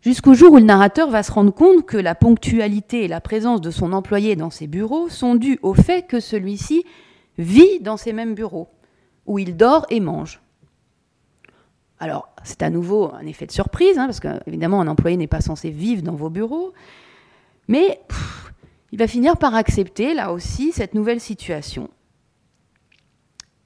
Jusqu'au 0.00 0.34
jour 0.34 0.52
où 0.52 0.56
le 0.56 0.62
narrateur 0.62 1.10
va 1.10 1.22
se 1.22 1.32
rendre 1.32 1.52
compte 1.52 1.84
que 1.84 1.98
la 1.98 2.14
ponctualité 2.14 3.04
et 3.04 3.08
la 3.08 3.20
présence 3.20 3.60
de 3.60 3.70
son 3.70 3.92
employé 3.92 4.36
dans 4.36 4.50
ses 4.50 4.66
bureaux 4.66 5.10
sont 5.10 5.34
dues 5.34 5.58
au 5.62 5.74
fait 5.74 6.06
que 6.06 6.20
celui-ci 6.20 6.84
vit 7.36 7.80
dans 7.80 7.98
ces 7.98 8.14
mêmes 8.14 8.34
bureaux, 8.34 8.68
où 9.26 9.38
il 9.38 9.56
dort 9.56 9.84
et 9.90 10.00
mange. 10.00 10.40
Alors, 11.98 12.28
c'est 12.44 12.62
à 12.62 12.70
nouveau 12.70 13.12
un 13.14 13.26
effet 13.26 13.46
de 13.46 13.52
surprise, 13.52 13.98
hein, 13.98 14.06
parce 14.06 14.20
qu'évidemment, 14.20 14.80
un 14.80 14.88
employé 14.88 15.16
n'est 15.16 15.26
pas 15.26 15.40
censé 15.40 15.70
vivre 15.70 16.02
dans 16.02 16.14
vos 16.14 16.28
bureaux, 16.28 16.72
mais 17.68 18.00
il 18.92 18.98
va 18.98 19.06
finir 19.06 19.36
par 19.36 19.54
accepter, 19.54 20.14
là 20.14 20.32
aussi, 20.32 20.72
cette 20.72 20.94
nouvelle 20.94 21.20
situation. 21.20 21.90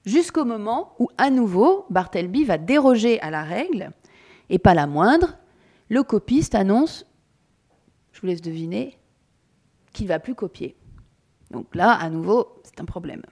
Jusqu'au 0.07 0.45
moment 0.45 0.95
où, 0.99 1.09
à 1.19 1.31
nouveau, 1.31 1.87
Bartleby 1.91 2.45
va 2.45 2.57
déroger 2.57 3.21
à 3.21 3.31
la 3.31 3.43
règle, 3.43 3.91
et 4.49 4.59
pas 4.59 4.75
la 4.75 4.87
moindre, 4.87 5.37
le 5.89 6.03
copiste 6.03 6.55
annonce, 6.55 7.05
je 8.13 8.21
vous 8.21 8.29
laisse 8.29 8.43
deviner, 8.43 8.97
qu'il 9.93 10.07
ne 10.07 10.09
va 10.11 10.21
plus 10.21 10.35
copier. 10.35 10.77
Donc 11.51 11.75
là, 11.75 11.93
à 11.93 12.09
nouveau, 12.11 12.61
c'est 12.63 12.81
un 12.81 12.85
problème. 12.85 13.23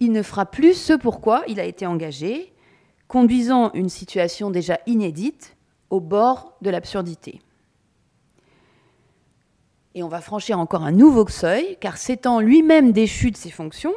Il 0.00 0.12
ne 0.12 0.22
fera 0.22 0.44
plus 0.44 0.74
ce 0.74 0.92
pourquoi 0.92 1.44
il 1.46 1.60
a 1.60 1.64
été 1.64 1.86
engagé, 1.86 2.52
conduisant 3.16 3.72
une 3.72 3.88
situation 3.88 4.50
déjà 4.50 4.78
inédite 4.84 5.56
au 5.88 6.00
bord 6.00 6.58
de 6.60 6.68
l'absurdité. 6.68 7.40
Et 9.94 10.02
on 10.02 10.08
va 10.08 10.20
franchir 10.20 10.58
encore 10.58 10.82
un 10.82 10.92
nouveau 10.92 11.26
seuil, 11.26 11.78
car 11.80 11.96
s'étant 11.96 12.40
lui-même 12.40 12.92
déchu 12.92 13.30
de 13.30 13.36
ses 13.38 13.48
fonctions, 13.48 13.94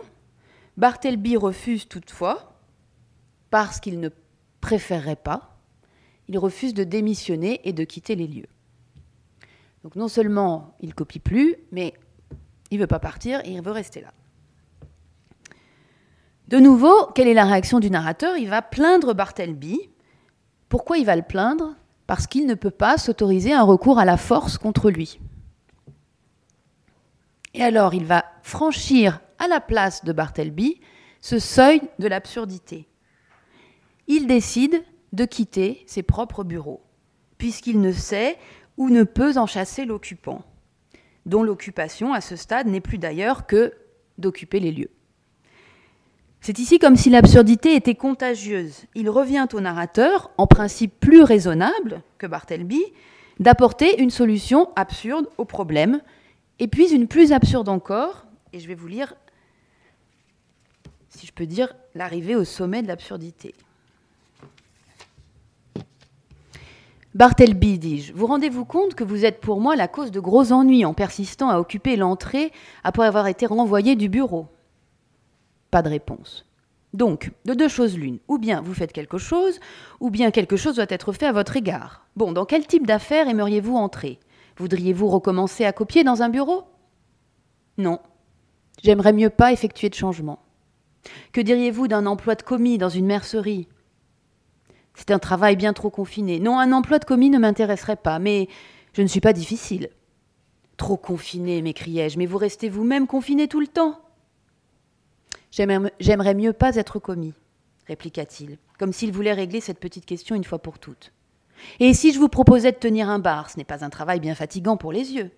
Bartleby 0.78 1.36
refuse 1.36 1.86
toutefois, 1.90 2.62
parce 3.50 3.82
qu'il 3.82 4.00
ne 4.00 4.08
préférerait 4.62 5.18
pas, 5.18 5.58
il 6.30 6.38
refuse 6.38 6.74
de 6.74 6.86
démissionner 6.86 7.60
et 7.68 7.74
de 7.74 7.84
quitter 7.84 8.16
les 8.16 8.28
lieux. 8.28 8.48
Donc 9.84 9.98
non 9.98 10.08
seulement 10.08 10.78
il 10.80 10.96
copie 10.96 11.20
plus, 11.20 11.58
mais 11.74 11.94
il 12.72 12.78
ne 12.78 12.84
veut 12.84 12.88
pas 12.88 13.00
partir 13.00 13.42
et 13.42 13.52
il 13.52 13.62
veut 13.62 13.74
rester 13.74 14.00
là. 14.00 14.14
De 16.50 16.58
nouveau, 16.58 17.06
quelle 17.14 17.28
est 17.28 17.36
la 17.36 17.46
réaction 17.46 17.80
du 17.80 17.92
narrateur? 17.92 18.36
Il 18.36 18.50
va 18.50 18.64
plaindre 18.64 19.14
Bartleby. 19.14 19.92
Pourquoi 20.68 20.98
il 20.98 21.06
va 21.06 21.16
le 21.16 21.22
plaindre? 21.22 21.76
Parce 22.08 22.26
qu'il 22.26 22.48
ne 22.48 22.56
peut 22.56 22.72
pas 22.72 22.98
s'autoriser 22.98 23.54
un 23.54 23.62
recours 23.62 24.00
à 24.00 24.06
la 24.06 24.18
force 24.18 24.58
contre 24.58 24.90
lui. 24.90 25.20
Et 27.54 27.62
alors, 27.62 27.94
il 27.94 28.04
va 28.04 28.26
franchir 28.42 29.22
à 29.38 29.48
la 29.48 29.60
place 29.60 30.04
de 30.04 30.12
Bartleby 30.12 30.82
ce 31.22 31.38
seuil 31.38 31.84
de 32.00 32.08
l'absurdité. 32.08 32.88
Il 34.08 34.26
décide 34.26 34.84
de 35.14 35.26
quitter 35.26 35.84
ses 35.86 36.02
propres 36.02 36.44
bureaux, 36.44 36.82
puisqu'il 37.38 37.80
ne 37.80 37.92
sait 37.92 38.40
ou 38.76 38.90
ne 38.90 39.04
peut 39.04 39.38
en 39.38 39.46
chasser 39.46 39.86
l'occupant, 39.86 40.42
dont 41.28 41.44
l'occupation 41.44 42.12
à 42.12 42.22
ce 42.22 42.36
stade 42.36 42.66
n'est 42.66 42.82
plus 42.82 42.98
d'ailleurs 42.98 43.46
que 43.46 43.72
d'occuper 44.18 44.60
les 44.60 44.72
lieux. 44.72 44.90
C'est 46.42 46.58
ici 46.58 46.80
comme 46.80 46.96
si 46.96 47.10
l'absurdité 47.10 47.76
était 47.76 47.96
contagieuse. 47.96 48.86
Il 48.96 49.10
revient 49.10 49.48
au 49.54 49.60
narrateur, 49.60 50.32
en 50.38 50.48
principe 50.48 50.98
plus 51.00 51.22
raisonnable 51.22 52.02
que 52.18 52.28
Bartleby, 52.28 52.82
d'apporter 53.40 54.02
une 54.02 54.10
solution 54.10 54.70
absurde 54.76 55.28
au 55.38 55.46
problème, 55.46 56.02
et 56.60 56.68
puis 56.68 56.94
une 56.94 57.08
plus 57.08 57.34
absurde 57.34 57.68
encore, 57.68 58.26
et 58.54 58.60
je 58.60 58.68
vais 58.68 58.76
vous 58.76 58.88
lire, 58.88 59.16
si 61.10 61.28
je 61.28 61.34
peux 61.34 61.46
dire, 61.46 61.74
l'arrivée 61.94 62.36
au 62.36 62.46
sommet 62.46 62.82
de 62.82 62.88
l'absurdité. 62.88 63.54
Bartleby, 67.16 67.80
dis-je, 67.80 68.14
vous 68.14 68.28
rendez-vous 68.28 68.66
compte 68.66 68.94
que 68.96 69.04
vous 69.04 69.26
êtes 69.26 69.42
pour 69.42 69.60
moi 69.60 69.76
la 69.76 69.88
cause 69.88 70.12
de 70.12 70.20
gros 70.20 70.52
ennuis 70.52 70.86
en 70.86 70.94
persistant 70.94 71.50
à 71.50 71.60
occuper 71.60 71.96
l'entrée 71.96 72.54
après 72.84 73.06
avoir 73.06 73.28
été 73.28 73.46
renvoyé 73.46 73.96
du 73.96 74.10
bureau? 74.10 74.48
Pas 75.72 75.82
de 75.82 75.90
réponse. 75.90 76.46
Donc, 76.94 77.32
de 77.46 77.54
deux 77.54 77.68
choses 77.68 77.98
l'une, 77.98 78.20
ou 78.28 78.40
bien 78.40 78.62
vous 78.62 78.74
faites 78.74 78.94
quelque 78.94 79.20
chose, 79.20 79.60
ou 80.00 80.10
bien 80.10 80.32
quelque 80.32 80.58
chose 80.58 80.76
doit 80.76 80.86
être 80.90 81.14
fait 81.14 81.28
à 81.28 81.32
votre 81.32 81.56
égard. 81.56 82.08
Bon, 82.16 82.32
dans 82.32 82.46
quel 82.46 82.66
type 82.66 82.88
d'affaires 82.88 83.28
aimeriez-vous 83.28 83.76
entrer? 83.76 84.20
Voudriez-vous 84.58 85.08
recommencer 85.08 85.66
à 85.66 85.72
copier 85.72 86.04
dans 86.04 86.24
un 86.24 86.30
bureau? 86.30 86.64
Non. 87.78 88.00
J'aimerais 88.82 89.14
mieux 89.14 89.30
pas 89.30 89.52
effectuer 89.52 89.90
de 89.90 89.96
changement. 89.96 90.40
Que 91.32 91.42
diriez-vous 91.42 91.88
d'un 91.88 92.08
emploi 92.08 92.36
de 92.36 92.42
commis 92.42 92.78
dans 92.78 92.90
une 92.90 93.06
mercerie? 93.06 93.68
C'est 94.96 95.12
un 95.12 95.20
travail 95.20 95.56
bien 95.56 95.74
trop 95.74 95.90
confiné. 95.90 96.40
Non, 96.40 96.60
un 96.60 96.74
emploi 96.74 97.00
de 97.00 97.06
commis 97.06 97.30
ne 97.30 97.40
m'intéresserait 97.40 97.96
pas, 97.96 98.20
mais 98.20 98.48
je 98.94 99.02
ne 99.02 99.08
suis 99.08 99.22
pas 99.22 99.32
difficile. 99.32 99.90
Trop 100.76 100.98
confiné, 100.98 101.62
m'écriai-je, 101.62 102.18
mais 102.18 102.26
vous 102.26 102.38
restez 102.38 102.68
vous-même 102.68 103.06
confiné 103.08 103.48
tout 103.48 103.60
le 103.60 103.68
temps. 103.68 104.02
J'aimerais 105.52 106.36
mieux 106.36 106.54
pas 106.54 106.76
être 106.76 107.00
commis, 107.00 107.34
répliqua-t-il, 107.88 108.58
comme 108.78 108.94
s'il 108.94 109.12
voulait 109.12 109.34
régler 109.34 109.62
cette 109.62 109.80
petite 109.80 110.06
question 110.06 110.36
une 110.36 110.44
fois 110.44 110.60
pour 110.60 110.80
toutes. 110.80 111.12
Et 111.80 111.94
si 111.94 112.14
je 112.14 112.20
vous 112.20 112.30
proposais 112.30 112.72
de 112.72 112.78
tenir 112.78 113.10
un 113.10 113.20
bar, 113.20 113.50
ce 113.50 113.58
n'est 113.58 113.64
pas 113.64 113.84
un 113.84 113.90
travail 113.90 114.20
bien 114.20 114.36
fatigant 114.36 114.78
pour 114.78 114.92
les 114.92 115.14
yeux. 115.14 115.32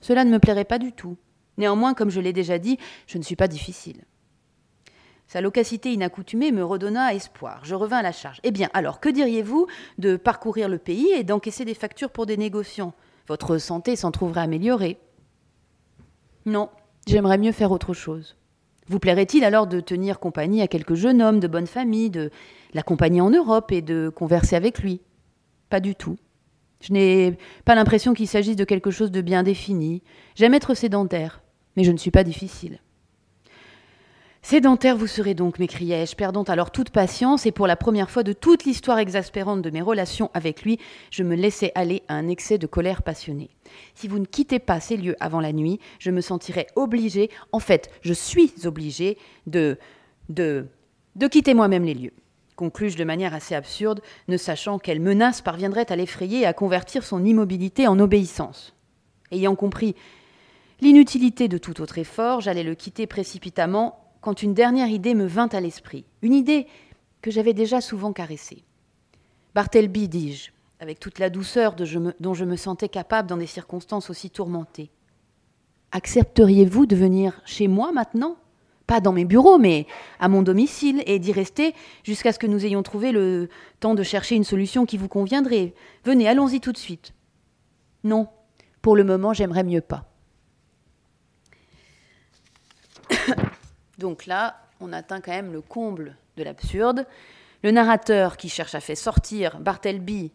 Cela 0.00 0.24
ne 0.24 0.30
me 0.30 0.38
plairait 0.38 0.64
pas 0.64 0.78
du 0.78 0.92
tout. 0.92 1.16
Néanmoins, 1.58 1.94
comme 1.94 2.10
je 2.10 2.20
l'ai 2.20 2.32
déjà 2.32 2.58
dit, 2.58 2.78
je 3.06 3.18
ne 3.18 3.22
suis 3.22 3.36
pas 3.36 3.48
difficile. 3.48 4.04
Sa 5.28 5.40
loquacité 5.40 5.92
inaccoutumée 5.92 6.50
me 6.50 6.64
redonna 6.64 7.14
espoir. 7.14 7.64
Je 7.64 7.76
revins 7.76 7.98
à 7.98 8.02
la 8.02 8.10
charge. 8.10 8.40
Eh 8.42 8.50
bien, 8.50 8.68
alors, 8.72 8.98
que 8.98 9.08
diriez-vous 9.08 9.68
de 9.98 10.16
parcourir 10.16 10.68
le 10.68 10.78
pays 10.78 11.12
et 11.12 11.22
d'encaisser 11.22 11.64
des 11.64 11.74
factures 11.74 12.10
pour 12.10 12.26
des 12.26 12.36
négociants? 12.36 12.94
Votre 13.28 13.58
santé 13.58 13.94
s'en 13.94 14.10
trouverait 14.10 14.40
améliorée. 14.40 14.98
Non, 16.46 16.70
j'aimerais 17.06 17.38
mieux 17.38 17.52
faire 17.52 17.70
autre 17.70 17.92
chose. 17.92 18.36
Vous 18.90 18.98
plairait-il 18.98 19.44
alors 19.44 19.68
de 19.68 19.78
tenir 19.78 20.18
compagnie 20.18 20.62
à 20.62 20.66
quelques 20.66 20.96
jeunes 20.96 21.22
hommes 21.22 21.38
de 21.38 21.46
bonne 21.46 21.68
famille, 21.68 22.10
de 22.10 22.30
l'accompagner 22.74 23.20
en 23.20 23.30
Europe 23.30 23.70
et 23.70 23.82
de 23.82 24.08
converser 24.08 24.56
avec 24.56 24.80
lui? 24.80 25.00
Pas 25.68 25.78
du 25.78 25.94
tout. 25.94 26.16
Je 26.80 26.92
n'ai 26.92 27.38
pas 27.64 27.76
l'impression 27.76 28.14
qu'il 28.14 28.26
s'agisse 28.26 28.56
de 28.56 28.64
quelque 28.64 28.90
chose 28.90 29.12
de 29.12 29.20
bien 29.20 29.44
défini. 29.44 30.02
J'aime 30.34 30.54
être 30.54 30.74
sédentaire, 30.74 31.40
mais 31.76 31.84
je 31.84 31.92
ne 31.92 31.98
suis 31.98 32.10
pas 32.10 32.24
difficile. 32.24 32.80
Sédentaire 34.42 34.96
vous 34.96 35.06
serez 35.06 35.34
donc, 35.34 35.58
m'écriai-je, 35.58 36.16
perdant 36.16 36.44
alors 36.44 36.70
toute 36.70 36.90
patience, 36.90 37.44
et 37.44 37.52
pour 37.52 37.66
la 37.66 37.76
première 37.76 38.10
fois 38.10 38.22
de 38.22 38.32
toute 38.32 38.64
l'histoire 38.64 38.98
exaspérante 38.98 39.60
de 39.60 39.70
mes 39.70 39.82
relations 39.82 40.30
avec 40.32 40.62
lui, 40.62 40.78
je 41.10 41.22
me 41.22 41.34
laissai 41.34 41.72
aller 41.74 42.02
à 42.08 42.14
un 42.14 42.26
excès 42.26 42.56
de 42.56 42.66
colère 42.66 43.02
passionnée. 43.02 43.50
Si 43.94 44.08
vous 44.08 44.18
ne 44.18 44.24
quittez 44.24 44.58
pas 44.58 44.80
ces 44.80 44.96
lieux 44.96 45.14
avant 45.20 45.40
la 45.40 45.52
nuit, 45.52 45.78
je 45.98 46.10
me 46.10 46.22
sentirai 46.22 46.66
obligée, 46.74 47.28
en 47.52 47.60
fait, 47.60 47.90
je 48.00 48.14
suis 48.14 48.52
obligée 48.64 49.18
de. 49.46 49.78
de. 50.30 50.66
de 51.16 51.26
quitter 51.28 51.52
moi-même 51.52 51.84
les 51.84 51.94
lieux. 51.94 52.14
Conclus-je 52.56 52.96
de 52.96 53.04
manière 53.04 53.34
assez 53.34 53.54
absurde, 53.54 54.00
ne 54.28 54.38
sachant 54.38 54.78
quelle 54.78 55.00
menace 55.00 55.42
parviendrait 55.42 55.92
à 55.92 55.96
l'effrayer 55.96 56.40
et 56.40 56.46
à 56.46 56.54
convertir 56.54 57.04
son 57.04 57.24
immobilité 57.24 57.86
en 57.86 57.98
obéissance. 57.98 58.74
Ayant 59.32 59.54
compris 59.54 59.94
l'inutilité 60.80 61.46
de 61.46 61.58
tout 61.58 61.82
autre 61.82 61.98
effort, 61.98 62.40
j'allais 62.40 62.62
le 62.62 62.74
quitter 62.74 63.06
précipitamment 63.06 63.99
quand 64.20 64.42
une 64.42 64.54
dernière 64.54 64.88
idée 64.88 65.14
me 65.14 65.26
vint 65.26 65.48
à 65.48 65.60
l'esprit, 65.60 66.04
une 66.22 66.34
idée 66.34 66.66
que 67.22 67.30
j'avais 67.30 67.54
déjà 67.54 67.80
souvent 67.80 68.12
caressée. 68.12 68.64
Barthelby, 69.54 70.08
dis-je, 70.08 70.50
avec 70.78 71.00
toute 71.00 71.18
la 71.18 71.30
douceur 71.30 71.74
dont 71.74 72.34
je 72.34 72.44
me 72.44 72.56
sentais 72.56 72.88
capable 72.88 73.28
dans 73.28 73.36
des 73.36 73.46
circonstances 73.46 74.10
aussi 74.10 74.30
tourmentées, 74.30 74.90
accepteriez-vous 75.92 76.86
de 76.86 76.96
venir 76.96 77.40
chez 77.44 77.68
moi 77.68 77.92
maintenant? 77.92 78.36
Pas 78.86 79.00
dans 79.00 79.12
mes 79.12 79.24
bureaux, 79.24 79.58
mais 79.58 79.86
à 80.18 80.28
mon 80.28 80.42
domicile, 80.42 81.02
et 81.06 81.20
d'y 81.20 81.30
rester 81.30 81.74
jusqu'à 82.02 82.32
ce 82.32 82.40
que 82.40 82.48
nous 82.48 82.66
ayons 82.66 82.82
trouvé 82.82 83.12
le 83.12 83.48
temps 83.78 83.94
de 83.94 84.02
chercher 84.02 84.34
une 84.34 84.44
solution 84.44 84.84
qui 84.84 84.96
vous 84.96 85.06
conviendrait. 85.06 85.74
Venez, 86.04 86.26
allons-y 86.26 86.60
tout 86.60 86.72
de 86.72 86.78
suite. 86.78 87.14
Non, 88.02 88.28
pour 88.82 88.96
le 88.96 89.04
moment, 89.04 89.32
j'aimerais 89.32 89.62
mieux 89.62 89.80
pas. 89.80 90.06
Donc 94.00 94.24
là, 94.24 94.56
on 94.80 94.94
atteint 94.94 95.20
quand 95.20 95.30
même 95.30 95.52
le 95.52 95.60
comble 95.60 96.16
de 96.38 96.42
l'absurde. 96.42 97.06
Le 97.62 97.70
narrateur 97.70 98.38
qui 98.38 98.48
cherche 98.48 98.74
à 98.74 98.80
faire 98.80 98.96
sortir 98.96 99.60
Bartleby 99.60 100.32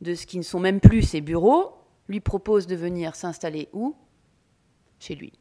de 0.00 0.14
ce 0.14 0.24
qui 0.24 0.38
ne 0.38 0.42
sont 0.42 0.60
même 0.60 0.80
plus 0.80 1.02
ses 1.02 1.20
bureaux 1.20 1.74
lui 2.08 2.20
propose 2.20 2.66
de 2.66 2.74
venir 2.74 3.14
s'installer 3.14 3.68
où? 3.74 3.94
Chez 4.98 5.14
lui. 5.14 5.32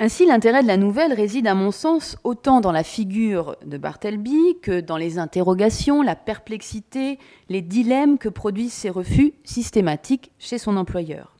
Ainsi, 0.00 0.26
l'intérêt 0.26 0.62
de 0.62 0.66
la 0.66 0.76
nouvelle 0.76 1.12
réside, 1.12 1.46
à 1.46 1.54
mon 1.54 1.70
sens, 1.70 2.16
autant 2.24 2.60
dans 2.60 2.72
la 2.72 2.82
figure 2.82 3.56
de 3.64 3.78
Bartleby 3.78 4.58
que 4.60 4.80
dans 4.80 4.96
les 4.96 5.18
interrogations, 5.18 6.02
la 6.02 6.16
perplexité, 6.16 7.20
les 7.48 7.62
dilemmes 7.62 8.18
que 8.18 8.28
produisent 8.28 8.72
ses 8.72 8.90
refus 8.90 9.34
systématiques 9.44 10.32
chez 10.40 10.58
son 10.58 10.76
employeur. 10.76 11.36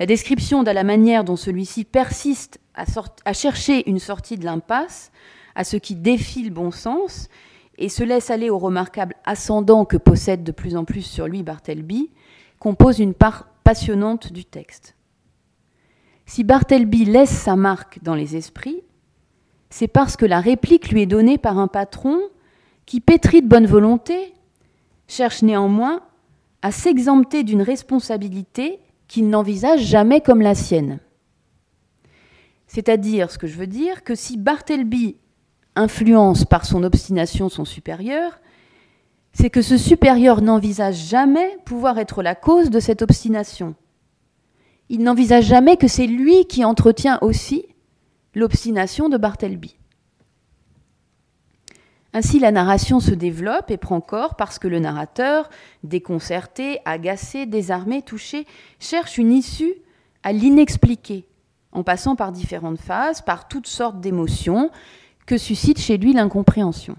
La 0.00 0.06
description 0.06 0.64
de 0.64 0.72
la 0.72 0.82
manière 0.82 1.22
dont 1.22 1.36
celui-ci 1.36 1.84
persiste 1.84 2.58
à, 2.74 3.32
chercher 3.32 3.88
une 3.88 3.98
sortie 3.98 4.36
de 4.36 4.44
l'impasse, 4.44 5.12
à 5.54 5.64
ce 5.64 5.76
qui 5.76 5.94
défie 5.94 6.44
le 6.44 6.50
bon 6.50 6.70
sens, 6.70 7.28
et 7.78 7.88
se 7.88 8.04
laisse 8.04 8.30
aller 8.30 8.50
au 8.50 8.58
remarquable 8.58 9.14
ascendant 9.24 9.84
que 9.84 9.96
possède 9.96 10.44
de 10.44 10.52
plus 10.52 10.76
en 10.76 10.84
plus 10.84 11.02
sur 11.02 11.26
lui 11.26 11.42
Bartleby, 11.42 12.10
compose 12.58 12.98
une 12.98 13.14
part 13.14 13.48
passionnante 13.64 14.32
du 14.32 14.44
texte. 14.44 14.94
Si 16.26 16.44
Bartleby 16.44 17.04
laisse 17.04 17.30
sa 17.30 17.56
marque 17.56 18.02
dans 18.02 18.14
les 18.14 18.36
esprits, 18.36 18.82
c'est 19.70 19.88
parce 19.88 20.16
que 20.16 20.26
la 20.26 20.40
réplique 20.40 20.90
lui 20.90 21.02
est 21.02 21.06
donnée 21.06 21.38
par 21.38 21.58
un 21.58 21.68
patron 21.68 22.20
qui, 22.86 23.00
pétri 23.00 23.42
de 23.42 23.48
bonne 23.48 23.66
volonté, 23.66 24.34
cherche 25.08 25.42
néanmoins 25.42 26.02
à 26.62 26.70
s'exempter 26.70 27.42
d'une 27.42 27.62
responsabilité 27.62 28.78
qu'il 29.08 29.28
n'envisage 29.28 29.80
jamais 29.80 30.20
comme 30.20 30.40
la 30.40 30.54
sienne. 30.54 31.00
C'est-à-dire, 32.72 33.30
ce 33.30 33.36
que 33.36 33.46
je 33.46 33.58
veux 33.58 33.66
dire, 33.66 34.02
que 34.02 34.14
si 34.14 34.38
Bartleby 34.38 35.18
influence 35.76 36.46
par 36.46 36.64
son 36.64 36.84
obstination 36.84 37.50
son 37.50 37.66
supérieur, 37.66 38.40
c'est 39.34 39.50
que 39.50 39.60
ce 39.60 39.76
supérieur 39.76 40.40
n'envisage 40.40 40.96
jamais 40.96 41.58
pouvoir 41.66 41.98
être 41.98 42.22
la 42.22 42.34
cause 42.34 42.70
de 42.70 42.80
cette 42.80 43.02
obstination. 43.02 43.74
Il 44.88 45.02
n'envisage 45.02 45.44
jamais 45.44 45.76
que 45.76 45.86
c'est 45.86 46.06
lui 46.06 46.46
qui 46.46 46.64
entretient 46.64 47.18
aussi 47.20 47.66
l'obstination 48.34 49.10
de 49.10 49.18
Bartleby. 49.18 49.76
Ainsi, 52.14 52.38
la 52.38 52.52
narration 52.52 53.00
se 53.00 53.12
développe 53.12 53.70
et 53.70 53.76
prend 53.76 54.00
corps 54.00 54.34
parce 54.34 54.58
que 54.58 54.68
le 54.68 54.78
narrateur, 54.78 55.50
déconcerté, 55.84 56.78
agacé, 56.86 57.44
désarmé, 57.44 58.00
touché, 58.00 58.46
cherche 58.80 59.18
une 59.18 59.32
issue 59.32 59.74
à 60.22 60.32
l'inexpliqué, 60.32 61.26
en 61.72 61.82
passant 61.82 62.16
par 62.16 62.32
différentes 62.32 62.80
phases, 62.80 63.22
par 63.22 63.48
toutes 63.48 63.66
sortes 63.66 64.00
d'émotions 64.00 64.70
que 65.26 65.38
suscite 65.38 65.78
chez 65.78 65.96
lui 65.96 66.12
l'incompréhension. 66.12 66.96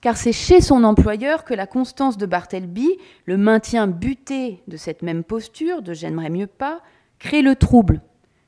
Car 0.00 0.16
c'est 0.16 0.32
chez 0.32 0.60
son 0.60 0.82
employeur 0.82 1.44
que 1.44 1.54
la 1.54 1.66
constance 1.66 2.18
de 2.18 2.26
Bartleby, 2.26 2.88
le 3.24 3.36
maintien 3.36 3.86
buté 3.86 4.62
de 4.66 4.76
cette 4.76 5.02
même 5.02 5.22
posture, 5.22 5.80
de 5.80 5.94
j'aimerais 5.94 6.30
mieux 6.30 6.48
pas, 6.48 6.80
crée 7.20 7.42
le 7.42 7.54
trouble, 7.54 8.00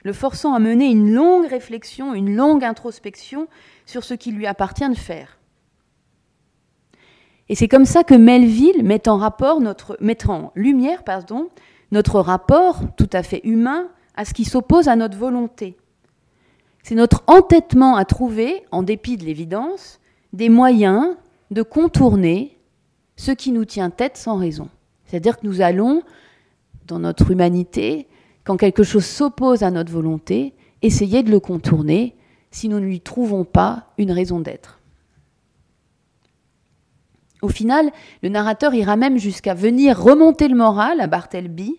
le 0.03 0.13
forçant 0.13 0.55
à 0.55 0.59
mener 0.59 0.87
une 0.87 1.13
longue 1.13 1.47
réflexion, 1.47 2.13
une 2.13 2.35
longue 2.35 2.65
introspection 2.65 3.47
sur 3.87 4.03
ce 4.03 4.15
qu'il 4.15 4.35
lui 4.35 4.47
appartient 4.47 4.89
de 4.89 4.97
faire. 4.97 5.39
Et 7.49 7.55
c'est 7.55 7.69
comme 7.69 7.85
ça 7.85 8.05
que 8.05 8.15
Melville 8.15 8.83
met 8.83 9.09
en, 9.09 9.17
rapport 9.17 9.61
notre, 9.61 9.97
met 10.01 10.29
en 10.29 10.51
lumière 10.57 11.05
pardon, 11.05 11.51
notre 11.93 12.21
rapport 12.21 12.81
tout 12.97 13.11
à 13.13 13.23
fait 13.23 13.41
humain 13.45 13.89
à 14.17 14.25
ce 14.25 14.35
qui 14.35 14.45
s'oppose 14.45 14.89
à 14.89 14.97
notre 14.97 15.17
volonté. 15.17 15.77
C'est 16.83 16.95
notre 16.95 17.25
entêtement 17.27 17.97
à 17.97 18.05
trouver, 18.05 18.65
en 18.71 18.83
dépit 18.83 19.17
de 19.17 19.25
l'évidence, 19.25 20.01
des 20.33 20.49
moyens 20.49 21.17
de 21.51 21.63
contourner 21.63 22.59
ce 23.17 23.31
qui 23.31 23.53
nous 23.53 23.65
tient 23.65 23.91
tête 23.91 24.17
sans 24.17 24.37
raison. 24.37 24.69
C'est-à-dire 25.07 25.39
que 25.39 25.47
nous 25.47 25.61
allons, 25.61 26.03
dans 26.87 26.99
notre 26.99 27.31
humanité, 27.31 28.07
quand 28.45 28.57
quelque 28.57 28.83
chose 28.83 29.05
s'oppose 29.05 29.63
à 29.63 29.71
notre 29.71 29.93
volonté, 29.93 30.55
essayer 30.83 31.23
de 31.23 31.31
le 31.31 31.41
contourner 31.41 32.17
si 32.51 32.69
nous 32.69 32.79
ne 32.79 32.85
lui 32.85 33.01
trouvons 33.01 33.45
pas 33.45 33.87
une 33.99 34.13
raison 34.13 34.41
d'être. 34.41 34.81
Au 37.45 37.49
final, 37.49 37.93
le 38.23 38.31
narrateur 38.31 38.73
ira 38.73 38.97
même 38.97 39.19
jusqu'à 39.19 39.53
venir 39.53 40.03
remonter 40.03 40.49
le 40.49 40.57
moral 40.57 40.99
à 41.03 41.07
Bartleby 41.07 41.77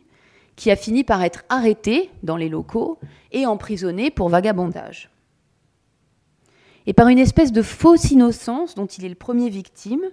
qui 0.55 0.69
a 0.69 0.75
fini 0.75 1.03
par 1.03 1.23
être 1.23 1.43
arrêté 1.49 2.11
dans 2.21 2.37
les 2.37 2.49
locaux 2.49 2.99
et 3.31 3.47
emprisonné 3.47 4.11
pour 4.11 4.29
vagabondage. 4.29 5.09
Et 6.85 6.93
par 6.93 7.07
une 7.07 7.17
espèce 7.17 7.51
de 7.51 7.63
fausse 7.63 8.11
innocence 8.11 8.75
dont 8.75 8.85
il 8.85 9.05
est 9.05 9.09
le 9.09 9.15
premier 9.15 9.49
victime, 9.49 10.03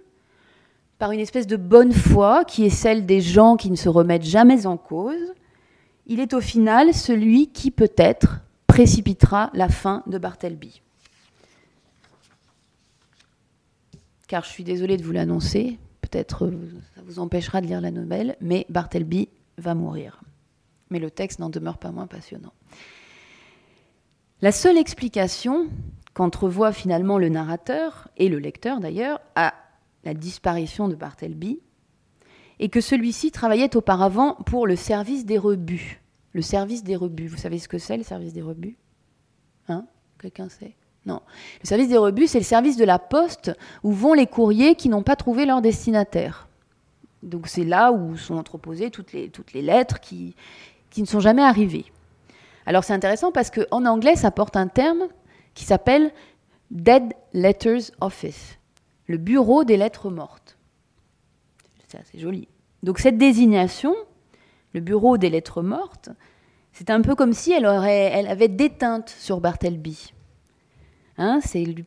par 0.98 1.12
une 1.12 1.20
espèce 1.20 1.46
de 1.46 1.58
bonne 1.58 1.92
foi 1.92 2.46
qui 2.46 2.64
est 2.64 2.70
celle 2.70 3.04
des 3.04 3.20
gens 3.20 3.56
qui 3.56 3.70
ne 3.70 3.76
se 3.76 3.90
remettent 3.90 4.24
jamais 4.24 4.64
en 4.64 4.78
cause, 4.78 5.34
il 6.06 6.18
est 6.18 6.32
au 6.32 6.40
final 6.40 6.94
celui 6.94 7.48
qui 7.48 7.70
peut-être 7.70 8.40
précipitera 8.66 9.50
la 9.52 9.68
fin 9.68 10.02
de 10.06 10.16
Bartleby. 10.16 10.80
Car 14.32 14.44
je 14.44 14.48
suis 14.48 14.64
désolée 14.64 14.96
de 14.96 15.02
vous 15.02 15.12
l'annoncer, 15.12 15.78
peut-être 16.00 16.50
ça 16.94 17.02
vous 17.04 17.18
empêchera 17.18 17.60
de 17.60 17.66
lire 17.66 17.82
la 17.82 17.90
nouvelle, 17.90 18.34
mais 18.40 18.64
Bartleby 18.70 19.28
va 19.58 19.74
mourir. 19.74 20.22
Mais 20.88 21.00
le 21.00 21.10
texte 21.10 21.38
n'en 21.38 21.50
demeure 21.50 21.76
pas 21.76 21.90
moins 21.90 22.06
passionnant. 22.06 22.54
La 24.40 24.50
seule 24.50 24.78
explication 24.78 25.68
qu'entrevoit 26.14 26.72
finalement 26.72 27.18
le 27.18 27.28
narrateur, 27.28 28.08
et 28.16 28.30
le 28.30 28.38
lecteur 28.38 28.80
d'ailleurs, 28.80 29.20
à 29.34 29.52
la 30.02 30.14
disparition 30.14 30.88
de 30.88 30.94
Bartleby, 30.94 31.60
est 32.58 32.70
que 32.70 32.80
celui-ci 32.80 33.32
travaillait 33.32 33.76
auparavant 33.76 34.36
pour 34.46 34.66
le 34.66 34.76
service 34.76 35.26
des 35.26 35.36
rebuts. 35.36 36.00
Le 36.32 36.40
service 36.40 36.84
des 36.84 36.96
rebuts, 36.96 37.26
vous 37.26 37.36
savez 37.36 37.58
ce 37.58 37.68
que 37.68 37.76
c'est 37.76 37.98
le 37.98 38.02
service 38.02 38.32
des 38.32 38.40
rebuts? 38.40 38.78
Hein? 39.68 39.84
Quelqu'un 40.18 40.48
sait? 40.48 40.74
Non. 41.04 41.20
Le 41.62 41.66
service 41.66 41.88
des 41.88 41.96
rebuts, 41.96 42.26
c'est 42.26 42.38
le 42.38 42.44
service 42.44 42.76
de 42.76 42.84
la 42.84 42.98
poste 42.98 43.52
où 43.82 43.92
vont 43.92 44.14
les 44.14 44.26
courriers 44.26 44.76
qui 44.76 44.88
n'ont 44.88 45.02
pas 45.02 45.16
trouvé 45.16 45.46
leur 45.46 45.60
destinataire. 45.60 46.48
Donc 47.22 47.48
c'est 47.48 47.64
là 47.64 47.92
où 47.92 48.16
sont 48.16 48.36
entreposées 48.36 48.90
toutes 48.90 49.12
les, 49.12 49.62
lettres 49.62 50.00
qui, 50.00 50.34
ne 50.96 51.04
sont 51.04 51.20
jamais 51.20 51.42
arrivés. 51.42 51.86
Alors 52.66 52.84
c'est 52.84 52.92
intéressant 52.92 53.32
parce 53.32 53.50
qu'en 53.50 53.84
anglais, 53.84 54.16
ça 54.16 54.30
porte 54.30 54.56
un 54.56 54.68
terme 54.68 55.08
qui 55.54 55.64
s'appelle 55.64 56.12
Dead 56.70 57.12
Letters 57.32 57.90
Office, 58.00 58.58
le 59.06 59.18
bureau 59.18 59.64
des 59.64 59.76
lettres 59.76 60.10
mortes. 60.10 60.56
C'est 61.88 61.98
assez 61.98 62.18
joli. 62.18 62.48
Donc 62.82 62.98
cette 62.98 63.18
désignation, 63.18 63.94
le 64.72 64.80
bureau 64.80 65.18
des 65.18 65.30
lettres 65.30 65.62
mortes, 65.62 66.10
c'est 66.72 66.90
un 66.90 67.02
peu 67.02 67.14
comme 67.14 67.34
si 67.34 67.52
elle, 67.52 67.66
aurait, 67.66 68.10
elle 68.14 68.28
avait 68.28 68.48
déteinte 68.48 69.10
sur 69.10 69.40
Bartleby. 69.40 70.11
Hein, 71.18 71.40
c'est 71.44 71.64
le 71.64 71.84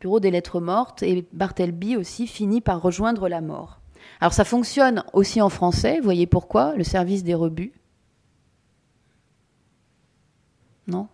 bureau 0.00 0.20
des 0.20 0.30
lettres 0.30 0.60
mortes 0.60 1.02
et 1.02 1.26
Bartleby 1.32 1.96
aussi 1.96 2.26
finit 2.26 2.60
par 2.60 2.80
rejoindre 2.82 3.28
la 3.28 3.40
mort. 3.40 3.80
Alors 4.20 4.32
ça 4.32 4.44
fonctionne 4.44 5.04
aussi 5.12 5.40
en 5.40 5.48
français, 5.48 6.00
voyez 6.00 6.26
pourquoi, 6.26 6.74
le 6.76 6.84
service 6.84 7.22
des 7.22 7.34
rebuts? 7.34 7.72
Non? 10.86 11.08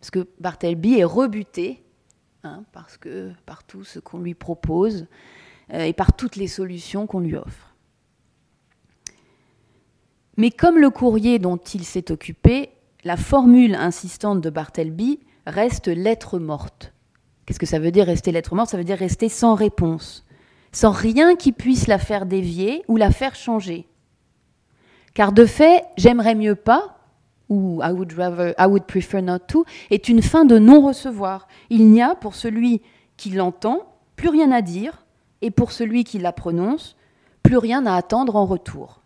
Parce 0.00 0.10
que 0.10 0.28
Bartleby 0.38 0.98
est 0.98 1.04
rebuté 1.04 1.82
hein, 2.44 2.64
parce 2.72 2.96
que, 2.96 3.32
par 3.46 3.64
tout 3.64 3.84
ce 3.84 3.98
qu'on 3.98 4.18
lui 4.18 4.34
propose 4.34 5.06
euh, 5.72 5.84
et 5.84 5.92
par 5.92 6.12
toutes 6.12 6.36
les 6.36 6.48
solutions 6.48 7.06
qu'on 7.06 7.20
lui 7.20 7.36
offre. 7.36 7.74
Mais 10.36 10.50
comme 10.50 10.78
le 10.78 10.90
courrier 10.90 11.38
dont 11.38 11.56
il 11.56 11.84
s'est 11.84 12.12
occupé, 12.12 12.70
la 13.04 13.16
formule 13.16 13.74
insistante 13.74 14.40
de 14.40 14.50
Bartleby 14.50 15.20
reste 15.48 15.88
lettre 15.88 16.38
morte. 16.38 16.92
Qu'est-ce 17.44 17.58
que 17.58 17.66
ça 17.66 17.78
veut 17.78 17.90
dire 17.90 18.06
rester 18.06 18.30
lettre 18.30 18.54
morte? 18.54 18.70
Ça 18.70 18.76
veut 18.76 18.84
dire 18.84 18.98
rester 18.98 19.28
sans 19.28 19.54
réponse, 19.54 20.26
sans 20.70 20.90
rien 20.90 21.34
qui 21.34 21.52
puisse 21.52 21.86
la 21.86 21.98
faire 21.98 22.26
dévier 22.26 22.84
ou 22.88 22.96
la 22.96 23.10
faire 23.10 23.34
changer. 23.34 23.88
Car 25.14 25.32
de 25.32 25.46
fait, 25.46 25.84
j'aimerais 25.96 26.34
mieux 26.34 26.54
pas, 26.54 26.98
ou 27.48 27.80
I 27.82 27.90
would, 27.90 28.12
rather, 28.12 28.54
I 28.58 28.66
would 28.66 28.84
prefer 28.84 29.22
not 29.22 29.40
to, 29.48 29.64
est 29.90 30.08
une 30.08 30.22
fin 30.22 30.44
de 30.44 30.58
non-recevoir. 30.58 31.48
Il 31.70 31.90
n'y 31.90 32.02
a 32.02 32.14
pour 32.14 32.34
celui 32.34 32.82
qui 33.16 33.30
l'entend 33.30 33.96
plus 34.16 34.28
rien 34.28 34.52
à 34.52 34.62
dire, 34.62 35.06
et 35.40 35.50
pour 35.50 35.72
celui 35.72 36.04
qui 36.04 36.18
la 36.18 36.32
prononce, 36.32 36.96
plus 37.42 37.56
rien 37.56 37.86
à 37.86 37.94
attendre 37.94 38.36
en 38.36 38.44
retour. 38.44 39.00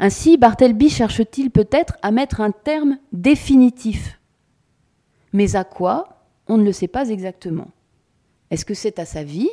Ainsi, 0.00 0.36
Bartleby 0.36 0.90
cherche-t-il 0.90 1.50
peut-être 1.50 1.94
à 2.02 2.10
mettre 2.10 2.40
un 2.40 2.50
terme 2.50 2.98
définitif. 3.12 4.18
Mais 5.34 5.54
à 5.54 5.64
quoi 5.64 6.24
On 6.48 6.56
ne 6.56 6.64
le 6.64 6.72
sait 6.72 6.88
pas 6.88 7.10
exactement. 7.10 7.68
Est-ce 8.50 8.64
que 8.64 8.72
c'est 8.72 8.98
à 8.98 9.04
sa 9.04 9.22
vie? 9.22 9.50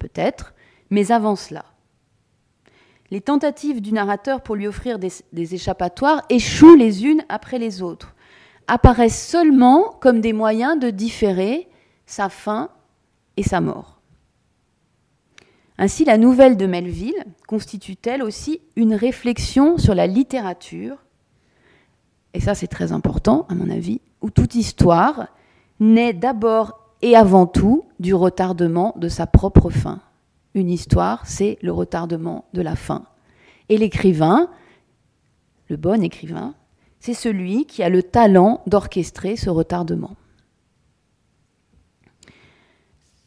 Peut-être, 0.00 0.54
mais 0.90 1.12
avant 1.12 1.36
cela 1.36 1.64
les 3.12 3.20
tentatives 3.20 3.82
du 3.82 3.92
narrateur 3.92 4.40
pour 4.40 4.56
lui 4.56 4.66
offrir 4.66 4.98
des, 4.98 5.54
échappatoires 5.54 6.22
échouent 6.30 6.76
les 6.76 7.04
unes 7.04 7.22
après 7.28 7.58
les 7.58 7.82
autres. 7.82 8.14
apparaissent 8.66 9.28
seulement 9.28 9.90
comme 10.00 10.22
des 10.22 10.32
moyens 10.32 10.78
de 10.78 10.88
différer 10.88 11.68
sa 12.06 12.30
fin 12.30 12.70
et 13.36 13.42
sa 13.42 13.60
mort. 13.60 14.00
Ainsi, 15.76 16.06
la 16.06 16.16
nouvelle 16.16 16.56
de 16.56 16.64
Melville 16.64 17.22
constitue-t-elle 17.46 18.22
aussi 18.22 18.62
une 18.76 18.94
réflexion 18.94 19.76
sur 19.76 19.94
la 19.94 20.06
littérature, 20.06 20.96
et 22.32 22.40
ça 22.40 22.54
c'est 22.54 22.66
très 22.66 22.92
important 22.92 23.44
à 23.50 23.54
mon 23.54 23.68
avis, 23.68 24.00
où 24.22 24.30
toute 24.30 24.54
histoire 24.54 25.28
naît 25.80 26.12
d'abord 26.12 26.78
et 27.02 27.16
avant 27.16 27.46
tout 27.46 27.84
du 28.00 28.14
retardement 28.14 28.94
de 28.96 29.08
sa 29.08 29.26
propre 29.26 29.70
fin. 29.70 30.00
Une 30.54 30.70
histoire, 30.70 31.26
c'est 31.26 31.58
le 31.62 31.72
retardement 31.72 32.44
de 32.52 32.62
la 32.62 32.76
fin. 32.76 33.04
Et 33.68 33.76
l'écrivain, 33.76 34.48
le 35.68 35.76
bon 35.76 36.02
écrivain, 36.02 36.54
c'est 37.00 37.14
celui 37.14 37.66
qui 37.66 37.82
a 37.82 37.88
le 37.88 38.02
talent 38.02 38.62
d'orchestrer 38.66 39.36
ce 39.36 39.50
retardement. 39.50 40.14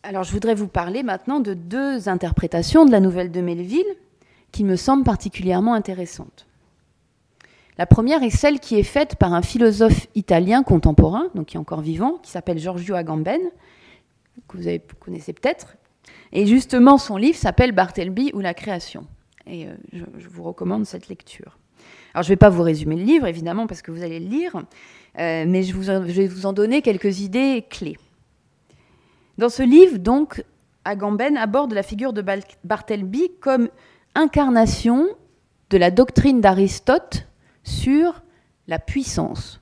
Alors 0.04 0.24
je 0.24 0.32
voudrais 0.32 0.56
vous 0.56 0.68
parler 0.68 1.02
maintenant 1.02 1.40
de 1.40 1.56
deux 1.56 2.08
interprétations 2.08 2.86
de 2.86 2.92
la 2.92 3.00
nouvelle 3.00 3.32
de 3.32 3.42
Melville 3.42 3.84
qui 4.52 4.64
me 4.64 4.76
semblent 4.76 5.04
particulièrement 5.04 5.74
intéressantes. 5.74 6.46
La 7.78 7.86
première 7.86 8.24
est 8.24 8.30
celle 8.30 8.60
qui 8.60 8.80
est 8.80 8.84
faite 8.84 9.18
par 9.18 9.34
un 9.34 9.42
philosophe 9.42 10.08
italien 10.16 10.64
contemporain, 10.64 11.28
donc 11.36 11.48
qui 11.48 11.58
est 11.58 11.60
encore 11.60 11.82
vivant, 11.82 12.20
qui 12.24 12.32
s'appelle 12.32 12.58
Giorgio 12.58 12.96
Agamben, 12.96 13.42
que 14.48 14.58
vous, 14.58 14.80
connaissez 15.00 15.34
peut-être. 15.34 15.76
Et 16.32 16.46
justement, 16.46 16.98
son 16.98 17.18
livre 17.18 17.38
s'appelle 17.38 17.74
Bartleby 17.74 18.32
ou 18.34 18.40
la 18.40 18.54
création. 18.54 19.06
Et 19.46 19.68
euh, 19.68 19.76
je, 19.92 20.28
vous 20.30 20.44
recommande 20.44 20.86
cette 20.86 21.10
lecture. 21.10 21.58
Alors, 22.14 22.24
je 22.24 22.30
ne 22.30 22.32
vais 22.32 22.38
pas 22.38 22.50
vous 22.50 22.64
résumer 22.64 22.96
le 22.96 23.04
livre, 23.04 23.28
évidemment, 23.28 23.68
parce 23.68 23.82
que 23.82 23.92
vous 23.92 24.04
allez 24.04 24.20
le 24.20 24.28
lire, 24.28 24.56
euh, 25.20 25.46
mais 25.46 25.64
je, 25.64 25.76
vais 25.76 26.28
vous 26.28 26.46
en 26.46 26.54
donner 26.54 26.82
quelques 26.82 27.20
idées 27.20 27.66
clés. 27.70 27.98
Dans 29.38 29.50
ce 29.50 29.64
livre, 29.64 29.98
donc, 29.98 30.44
Agamben 30.86 31.36
aborde 31.36 31.74
la 31.74 31.84
figure 31.84 32.14
de 32.14 32.24
Bartleby 32.64 33.32
comme 33.42 33.70
incarnation 34.14 35.08
de 35.70 35.78
la 35.78 35.92
doctrine 35.92 36.40
d'Aristote 36.40 37.28
sur 37.66 38.24
la 38.68 38.80
puissance. 38.80 39.62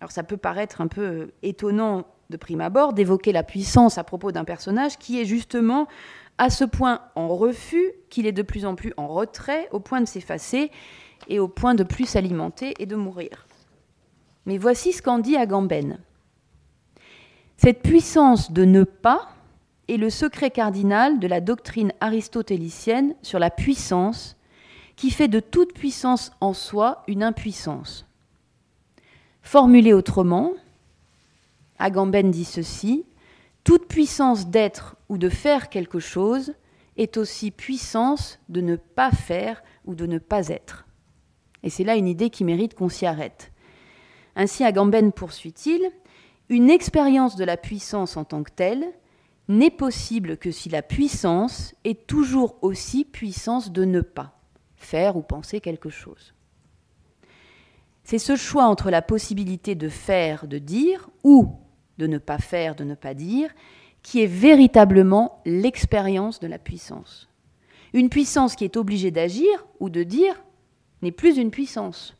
Alors 0.00 0.12
ça 0.12 0.22
peut 0.22 0.36
paraître 0.36 0.82
un 0.82 0.88
peu 0.88 1.32
étonnant 1.42 2.06
de 2.30 2.36
prime 2.36 2.60
abord 2.60 2.92
d'évoquer 2.92 3.32
la 3.32 3.42
puissance 3.42 3.96
à 3.96 4.04
propos 4.04 4.32
d'un 4.32 4.44
personnage 4.44 4.98
qui 4.98 5.18
est 5.20 5.24
justement 5.24 5.88
à 6.36 6.50
ce 6.50 6.64
point 6.64 7.00
en 7.16 7.28
refus 7.28 7.92
qu'il 8.10 8.26
est 8.26 8.32
de 8.32 8.42
plus 8.42 8.64
en 8.64 8.74
plus 8.74 8.92
en 8.96 9.08
retrait, 9.08 9.68
au 9.72 9.80
point 9.80 10.00
de 10.00 10.06
s'effacer 10.06 10.70
et 11.28 11.40
au 11.40 11.48
point 11.48 11.74
de 11.74 11.82
plus 11.82 12.06
s'alimenter 12.06 12.74
et 12.78 12.86
de 12.86 12.96
mourir. 12.96 13.46
Mais 14.46 14.58
voici 14.58 14.92
ce 14.92 15.02
qu'en 15.02 15.18
dit 15.18 15.36
Agamben. 15.36 15.98
Cette 17.56 17.82
puissance 17.82 18.52
de 18.52 18.64
ne 18.64 18.84
pas 18.84 19.30
est 19.88 19.96
le 19.96 20.10
secret 20.10 20.50
cardinal 20.50 21.18
de 21.18 21.26
la 21.26 21.40
doctrine 21.40 21.92
aristotélicienne 22.00 23.14
sur 23.22 23.40
la 23.40 23.50
puissance 23.50 24.37
qui 24.98 25.12
fait 25.12 25.28
de 25.28 25.38
toute 25.38 25.74
puissance 25.74 26.32
en 26.40 26.52
soi 26.52 27.04
une 27.06 27.22
impuissance. 27.22 28.04
Formulé 29.42 29.92
autrement, 29.92 30.52
Agamben 31.78 32.32
dit 32.32 32.44
ceci 32.44 33.06
Toute 33.62 33.86
puissance 33.86 34.48
d'être 34.48 34.96
ou 35.08 35.16
de 35.16 35.28
faire 35.28 35.68
quelque 35.68 36.00
chose 36.00 36.52
est 36.96 37.16
aussi 37.16 37.52
puissance 37.52 38.40
de 38.48 38.60
ne 38.60 38.74
pas 38.74 39.12
faire 39.12 39.62
ou 39.84 39.94
de 39.94 40.04
ne 40.04 40.18
pas 40.18 40.48
être. 40.48 40.84
Et 41.62 41.70
c'est 41.70 41.84
là 41.84 41.94
une 41.94 42.08
idée 42.08 42.28
qui 42.28 42.42
mérite 42.42 42.74
qu'on 42.74 42.88
s'y 42.88 43.06
arrête. 43.06 43.52
Ainsi, 44.34 44.64
Agamben 44.64 45.12
poursuit-il 45.12 45.92
Une 46.48 46.70
expérience 46.70 47.36
de 47.36 47.44
la 47.44 47.56
puissance 47.56 48.16
en 48.16 48.24
tant 48.24 48.42
que 48.42 48.50
telle 48.50 48.84
n'est 49.46 49.70
possible 49.70 50.38
que 50.38 50.50
si 50.50 50.68
la 50.68 50.82
puissance 50.82 51.76
est 51.84 52.08
toujours 52.08 52.56
aussi 52.62 53.04
puissance 53.04 53.70
de 53.70 53.84
ne 53.84 54.00
pas 54.00 54.37
faire 54.78 55.16
ou 55.16 55.22
penser 55.22 55.60
quelque 55.60 55.90
chose. 55.90 56.34
C'est 58.04 58.18
ce 58.18 58.36
choix 58.36 58.64
entre 58.64 58.90
la 58.90 59.02
possibilité 59.02 59.74
de 59.74 59.88
faire, 59.88 60.46
de 60.46 60.58
dire, 60.58 61.10
ou 61.24 61.58
de 61.98 62.06
ne 62.06 62.18
pas 62.18 62.38
faire, 62.38 62.74
de 62.74 62.84
ne 62.84 62.94
pas 62.94 63.12
dire, 63.12 63.50
qui 64.02 64.22
est 64.22 64.26
véritablement 64.26 65.42
l'expérience 65.44 66.40
de 66.40 66.46
la 66.46 66.58
puissance. 66.58 67.28
Une 67.92 68.08
puissance 68.08 68.56
qui 68.56 68.64
est 68.64 68.76
obligée 68.76 69.10
d'agir 69.10 69.66
ou 69.80 69.90
de 69.90 70.02
dire 70.02 70.42
n'est 71.02 71.12
plus 71.12 71.36
une 71.36 71.50
puissance. 71.50 72.16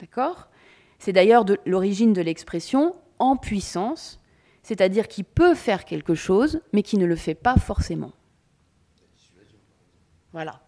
D'accord? 0.00 0.48
C'est 0.98 1.12
d'ailleurs 1.12 1.44
l'origine 1.66 2.12
de 2.12 2.20
l'expression 2.20 2.94
en 3.18 3.36
puissance, 3.36 4.20
c'est-à-dire 4.62 5.08
qui 5.08 5.22
peut 5.22 5.54
faire 5.54 5.84
quelque 5.84 6.14
chose, 6.14 6.60
mais 6.72 6.82
qui 6.82 6.98
ne 6.98 7.06
le 7.06 7.16
fait 7.16 7.34
pas 7.34 7.56
forcément. 7.56 8.12
Voilà. 10.32 10.63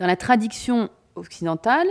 Dans 0.00 0.06
la 0.06 0.16
tradition 0.16 0.88
occidentale, 1.14 1.86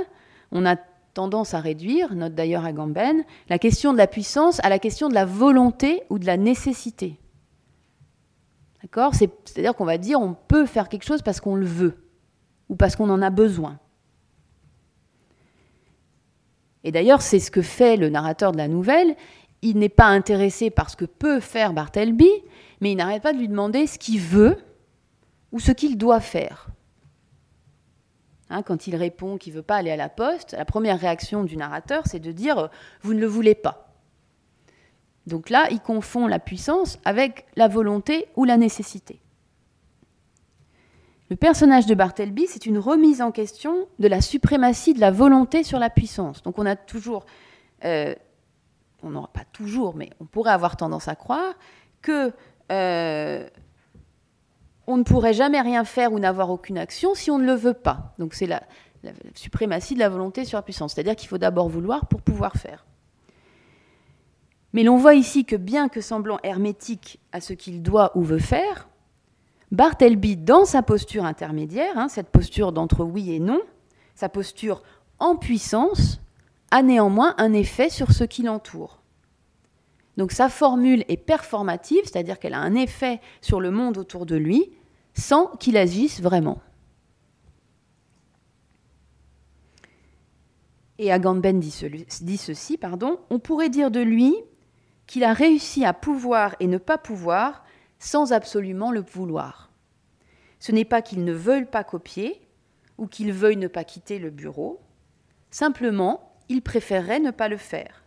on 0.52 0.65
a 0.65 0.76
tendance 1.13 1.54
à 1.54 1.60
réduire, 1.60 2.15
note 2.15 2.34
d'ailleurs 2.34 2.65
Agamben, 2.65 3.24
la 3.50 3.60
question 3.60 3.93
de 3.93 4.00
la 4.00 4.08
puissance 4.08 4.60
à 4.63 4.69
la 4.69 4.80
question 4.80 5.10
de 5.10 5.13
la 5.13 5.26
volonté 5.26 6.02
ou 6.10 6.17
de 6.17 6.26
la 6.26 6.36
nécessité. 6.36 7.19
C'est-à-dire 8.82 9.76
qu'on 9.76 9.86
va 9.86 10.00
dire 10.00 10.19
on 10.19 10.34
peut 10.34 10.65
faire 10.65 10.89
quelque 10.89 11.06
chose 11.06 11.22
parce 11.22 11.39
qu'on 11.39 11.56
le 11.56 11.65
veut 11.65 12.04
ou 12.67 12.76
parce 12.76 12.95
qu'on 12.95 13.10
en 13.12 13.22
a 13.22 13.30
besoin. 13.30 13.78
Et 16.84 16.91
d'ailleurs, 16.91 17.22
c'est 17.22 17.39
ce 17.39 17.52
que 17.52 17.62
fait 17.62 17.95
le 17.95 18.10
narrateur 18.10 18.54
de 18.54 18.58
la 18.58 18.67
nouvelle. 18.67 19.15
Il 19.62 19.78
n'est 19.78 19.89
pas 19.89 20.08
intéressé 20.08 20.72
par 20.72 20.89
ce 20.89 20.95
que 20.95 21.06
peut 21.06 21.41
faire 21.41 21.74
Bartleby, 21.74 22.32
mais 22.82 22.93
il 22.93 22.95
n'arrête 22.95 23.22
pas 23.22 23.34
de 23.34 23.38
lui 23.38 23.50
demander 23.50 23.86
ce 23.86 24.00
qu'il 24.00 24.19
veut 24.19 24.58
ou 25.52 25.60
ce 25.60 25.74
qu'il 25.74 25.98
doit 25.98 26.22
faire. 26.22 26.69
Hein, 28.49 28.63
quand 28.63 28.88
il 28.88 28.95
répond 28.95 29.38
qu'il 29.38 29.53
ne 29.53 29.57
veut 29.57 29.63
pas 29.63 29.75
aller 29.77 29.91
à 29.91 29.95
la 29.95 30.09
poste, 30.09 30.53
la 30.53 30.65
première 30.65 30.99
réaction 30.99 31.43
du 31.43 31.55
narrateur, 31.55 32.03
c'est 32.05 32.19
de 32.19 32.31
dire 32.31 32.57
euh, 32.57 32.67
Vous 33.01 33.13
ne 33.13 33.19
le 33.19 33.27
voulez 33.27 33.55
pas. 33.55 33.93
Donc 35.27 35.49
là, 35.49 35.67
il 35.69 35.79
confond 35.79 36.25
la 36.25 36.39
puissance 36.39 36.97
avec 37.05 37.45
la 37.55 37.67
volonté 37.67 38.27
ou 38.35 38.45
la 38.45 38.57
nécessité. 38.57 39.21
Le 41.29 41.35
personnage 41.35 41.85
de 41.85 41.93
Bartleby, 41.93 42.47
c'est 42.47 42.65
une 42.65 42.79
remise 42.79 43.21
en 43.21 43.31
question 43.31 43.88
de 43.99 44.07
la 44.07 44.19
suprématie 44.19 44.95
de 44.95 44.99
la 44.99 45.12
volonté 45.12 45.63
sur 45.63 45.77
la 45.77 45.91
puissance. 45.91 46.41
Donc 46.41 46.57
on 46.57 46.65
a 46.65 46.75
toujours, 46.75 47.27
euh, 47.85 48.15
on 49.03 49.12
n'aura 49.12 49.27
pas 49.27 49.45
toujours, 49.53 49.95
mais 49.95 50.09
on 50.19 50.25
pourrait 50.25 50.51
avoir 50.51 50.75
tendance 50.75 51.07
à 51.07 51.13
croire 51.13 51.53
que 52.01 52.33
euh, 52.71 53.47
on 54.89 54.97
ne 54.97 55.04
pourrait 55.04 55.36
jamais 55.36 55.62
rien 55.62 55.86
faire 55.86 56.13
ou 56.13 56.19
n'avoir 56.19 56.49
aucune 56.49 56.80
action 56.80 57.13
si 57.13 57.30
on 57.30 57.38
ne 57.38 57.45
le 57.45 57.54
veut 57.54 57.75
pas. 57.75 58.15
Donc 58.17 58.34
c'est 58.34 58.47
la, 58.47 58.63
suprématie 59.36 59.93
de 59.93 59.99
la 59.99 60.10
volonté 60.10 60.45
sur 60.45 60.58
la 60.58 60.63
puissance. 60.63 60.95
C'est-à-dire 60.95 61.15
qu'il 61.15 61.30
faut 61.30 61.38
d'abord 61.38 61.69
vouloir 61.69 62.08
pour 62.08 62.23
pouvoir 62.23 62.56
faire. 62.56 62.88
Mais 64.73 64.82
l'on 64.82 64.97
voit 64.97 65.13
ici 65.13 65.45
que 65.45 65.56
bien 65.56 65.89
que 65.89 66.02
semblant 66.02 66.39
hermétique 66.41 67.19
à 67.32 67.39
ce 67.39 67.54
qu'il 67.54 67.84
doit 67.84 68.17
ou 68.17 68.23
veut 68.23 68.39
faire, 68.39 68.89
Bartleby, 69.71 70.38
dans 70.38 70.65
sa 70.65 70.82
posture 70.82 71.23
intermédiaire, 71.23 71.95
hein, 71.95 72.10
cette 72.10 72.30
posture 72.30 72.71
d'entre 72.71 73.04
oui 73.04 73.32
et 73.32 73.39
non, 73.39 73.62
sa 74.15 74.28
posture 74.28 74.82
en 75.19 75.36
puissance, 75.36 76.19
a 76.71 76.82
néanmoins 76.82 77.36
un 77.38 77.54
effet 77.54 77.91
sur 77.91 78.12
ce 78.12 78.23
qui 78.23 78.41
l'entoure. 78.41 79.04
Donc 80.17 80.32
sa 80.32 80.49
formule 80.49 81.06
est 81.08 81.17
performative, 81.17 82.02
c'est-à-dire 82.06 82.39
qu'elle 82.39 82.56
a 82.56 82.60
un 82.60 82.75
effet 82.75 83.21
sur 83.41 83.62
le 83.62 83.69
monde 83.69 83.97
autour 83.97 84.25
de 84.25 84.36
lui, 84.36 84.71
sans 85.19 85.47
qu'il 85.58 85.77
agisse 85.77 86.21
vraiment. 86.21 86.62
Et 90.97 91.12
Agamben 91.12 91.60
dit, 91.60 91.73
dit 92.21 92.38
ceci, 92.38 92.78
pardon, 92.78 93.20
on 93.30 93.39
pourrait 93.39 93.70
dire 93.70 93.91
de 93.91 94.01
lui 94.01 94.36
qu'il 95.07 95.24
a 95.24 95.34
réussi 95.34 95.86
à 95.86 95.93
pouvoir 95.93 96.55
et 96.59 96.67
ne 96.67 96.78
pas 96.78 96.97
pouvoir 96.97 97.63
sans 97.99 98.34
absolument 98.34 98.91
le 98.91 99.01
vouloir. 99.01 99.72
Ce 100.59 100.72
n'est 100.72 100.86
pas 100.86 101.01
qu'il 101.01 101.24
ne 101.24 101.34
veuille 101.34 101.65
pas 101.65 101.84
copier 101.84 102.41
ou 102.97 103.07
qu'il 103.07 103.32
veuille 103.32 103.57
ne 103.57 103.67
pas 103.67 103.86
quitter 103.86 104.20
le 104.20 104.30
bureau, 104.30 104.82
simplement 105.51 106.36
il 106.49 106.61
préférerait 106.61 107.20
ne 107.20 107.32
pas 107.32 107.47
le 107.47 107.57
faire. 107.57 108.03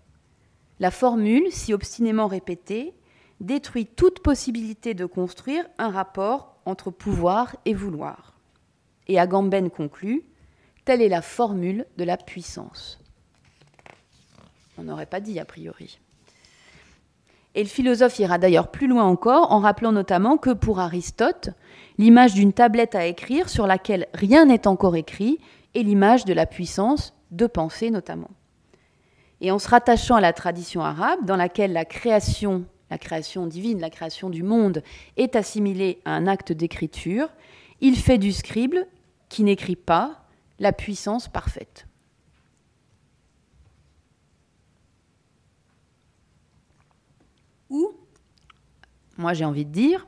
La 0.80 0.90
formule, 0.90 1.50
si 1.50 1.72
obstinément 1.72 2.26
répétée, 2.26 2.94
détruit 3.40 3.86
toute 3.86 4.20
possibilité 4.20 4.94
de 4.94 5.06
construire 5.06 5.64
un 5.78 5.90
rapport 5.90 6.51
entre 6.66 6.90
pouvoir 6.90 7.56
et 7.64 7.74
vouloir. 7.74 8.34
Et 9.08 9.18
Agamben 9.18 9.70
conclut 9.70 10.24
Telle 10.84 11.02
est 11.02 11.08
la 11.08 11.22
formule 11.22 11.86
de 11.96 12.04
la 12.04 12.16
puissance. 12.16 12.98
On 14.78 14.84
n'aurait 14.84 15.06
pas 15.06 15.20
dit 15.20 15.38
a 15.38 15.44
priori. 15.44 16.00
Et 17.54 17.62
le 17.62 17.68
philosophe 17.68 18.18
ira 18.18 18.38
d'ailleurs 18.38 18.70
plus 18.70 18.86
loin 18.86 19.04
encore 19.04 19.52
en 19.52 19.60
rappelant 19.60 19.92
notamment 19.92 20.38
que 20.38 20.50
pour 20.50 20.80
Aristote, 20.80 21.50
l'image 21.98 22.34
d'une 22.34 22.52
tablette 22.52 22.94
à 22.94 23.06
écrire 23.06 23.48
sur 23.48 23.66
laquelle 23.66 24.06
rien 24.14 24.46
n'est 24.46 24.66
encore 24.66 24.96
écrit 24.96 25.38
est 25.74 25.82
l'image 25.82 26.24
de 26.24 26.32
la 26.32 26.46
puissance 26.46 27.14
de 27.30 27.46
penser 27.46 27.90
notamment. 27.90 28.30
et 29.40 29.50
en 29.50 29.58
se 29.58 29.68
rattachant 29.68 30.14
à 30.14 30.20
la 30.20 30.32
tradition 30.32 30.82
arabe, 30.82 31.24
dans 31.24 31.36
laquelle 31.36 31.72
la 31.72 31.84
création, 31.84 32.64
la 32.92 32.98
création 32.98 33.46
divine, 33.46 33.80
la 33.80 33.88
création 33.88 34.28
du 34.28 34.42
monde, 34.42 34.82
est 35.16 35.34
assimilée 35.34 36.02
à 36.04 36.10
un 36.10 36.26
acte 36.26 36.52
d'écriture, 36.52 37.30
il 37.80 37.96
fait 37.96 38.18
du 38.18 38.32
scribe, 38.32 38.74
qui 39.30 39.44
n'écrit 39.44 39.76
pas, 39.76 40.26
la 40.58 40.74
puissance 40.74 41.26
parfaite. 41.26 41.86
Ou, 47.70 47.94
moi 49.16 49.32
j'ai 49.32 49.46
envie 49.46 49.64
de 49.64 49.72
dire, 49.72 50.06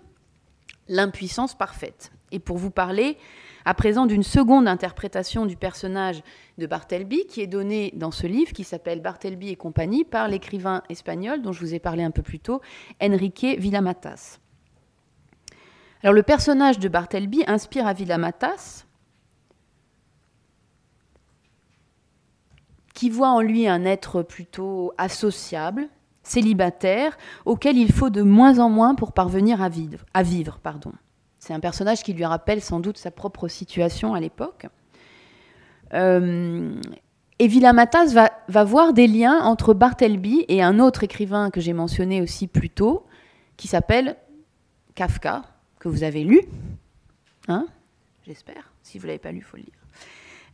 l'impuissance 0.86 1.56
parfaite. 1.56 2.12
Et 2.32 2.38
pour 2.38 2.58
vous 2.58 2.70
parler 2.70 3.16
à 3.64 3.74
présent 3.74 4.06
d'une 4.06 4.22
seconde 4.22 4.68
interprétation 4.68 5.46
du 5.46 5.56
personnage 5.56 6.22
de 6.58 6.66
Bartleby 6.66 7.26
qui 7.26 7.40
est 7.40 7.46
donnée 7.46 7.92
dans 7.96 8.10
ce 8.10 8.26
livre 8.26 8.52
qui 8.52 8.64
s'appelle 8.64 9.00
Bartleby 9.00 9.48
et 9.48 9.56
compagnie 9.56 10.04
par 10.04 10.28
l'écrivain 10.28 10.82
espagnol 10.88 11.42
dont 11.42 11.52
je 11.52 11.60
vous 11.60 11.74
ai 11.74 11.78
parlé 11.78 12.02
un 12.02 12.10
peu 12.10 12.22
plus 12.22 12.40
tôt, 12.40 12.60
Enrique 13.02 13.46
Villamatas. 13.58 14.38
Alors 16.02 16.14
le 16.14 16.22
personnage 16.22 16.78
de 16.78 16.88
Bartleby 16.88 17.44
inspire 17.46 17.86
à 17.86 17.94
Villamatas 17.94 18.84
qui 22.92 23.10
voit 23.10 23.30
en 23.30 23.40
lui 23.40 23.66
un 23.66 23.84
être 23.84 24.22
plutôt 24.22 24.92
associable, 24.98 25.88
célibataire, 26.22 27.16
auquel 27.44 27.76
il 27.76 27.92
faut 27.92 28.10
de 28.10 28.22
moins 28.22 28.58
en 28.58 28.68
moins 28.68 28.94
pour 28.94 29.12
parvenir 29.12 29.62
à 29.62 29.68
vivre. 29.68 30.04
À 30.14 30.22
vivre 30.22 30.58
pardon. 30.62 30.92
C'est 31.44 31.52
un 31.52 31.60
personnage 31.60 32.02
qui 32.02 32.14
lui 32.14 32.24
rappelle 32.24 32.62
sans 32.62 32.80
doute 32.80 32.96
sa 32.96 33.10
propre 33.10 33.48
situation 33.48 34.14
à 34.14 34.20
l'époque. 34.20 34.66
Euh, 35.92 36.80
et 37.38 37.48
Villamatas 37.48 38.14
va, 38.14 38.30
va, 38.48 38.64
voir 38.64 38.94
des 38.94 39.06
liens 39.06 39.42
entre 39.42 39.74
Bartleby 39.74 40.46
et 40.48 40.62
un 40.62 40.78
autre 40.80 41.04
écrivain 41.04 41.50
que 41.50 41.60
j'ai 41.60 41.74
mentionné 41.74 42.22
aussi 42.22 42.46
plus 42.46 42.70
tôt, 42.70 43.04
qui 43.58 43.68
s'appelle 43.68 44.16
Kafka, 44.94 45.42
que 45.78 45.88
vous 45.90 46.02
avez 46.02 46.24
lu. 46.24 46.40
Hein 47.48 47.66
J'espère. 48.26 48.72
Si 48.82 48.98
vous 48.98 49.04
ne 49.04 49.08
l'avez 49.08 49.18
pas 49.18 49.30
lu, 49.30 49.38
il 49.38 49.44
faut 49.44 49.58
le 49.58 49.64
lire. 49.64 49.74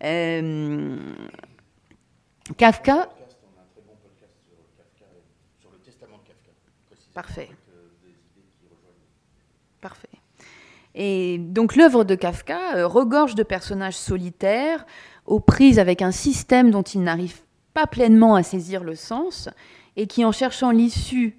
Euh, 0.02 1.14
Kafka. 2.56 3.08
Parfait. 7.14 7.48
Parfait. 9.80 10.09
Et 10.94 11.38
donc 11.38 11.76
l'œuvre 11.76 12.04
de 12.04 12.14
Kafka 12.14 12.76
euh, 12.76 12.86
regorge 12.86 13.34
de 13.34 13.42
personnages 13.42 13.96
solitaires, 13.96 14.84
aux 15.26 15.40
prises 15.40 15.78
avec 15.78 16.02
un 16.02 16.10
système 16.10 16.70
dont 16.70 16.82
il 16.82 17.02
n'arrive 17.02 17.40
pas 17.74 17.86
pleinement 17.86 18.34
à 18.34 18.42
saisir 18.42 18.82
le 18.82 18.96
sens, 18.96 19.48
et 19.96 20.06
qui, 20.06 20.24
en 20.24 20.32
cherchant 20.32 20.70
l'issue 20.70 21.38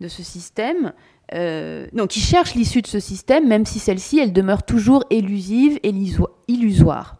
de 0.00 0.08
ce 0.08 0.22
système, 0.22 0.92
euh, 1.34 1.86
non, 1.92 2.06
qui 2.06 2.20
cherche 2.20 2.54
l'issue 2.54 2.82
de 2.82 2.86
ce 2.86 3.00
système, 3.00 3.48
même 3.48 3.64
si 3.64 3.78
celle-ci, 3.78 4.18
elle 4.18 4.32
demeure 4.32 4.64
toujours 4.64 5.04
élusive 5.10 5.78
et 5.82 5.92
illusoire. 6.48 7.16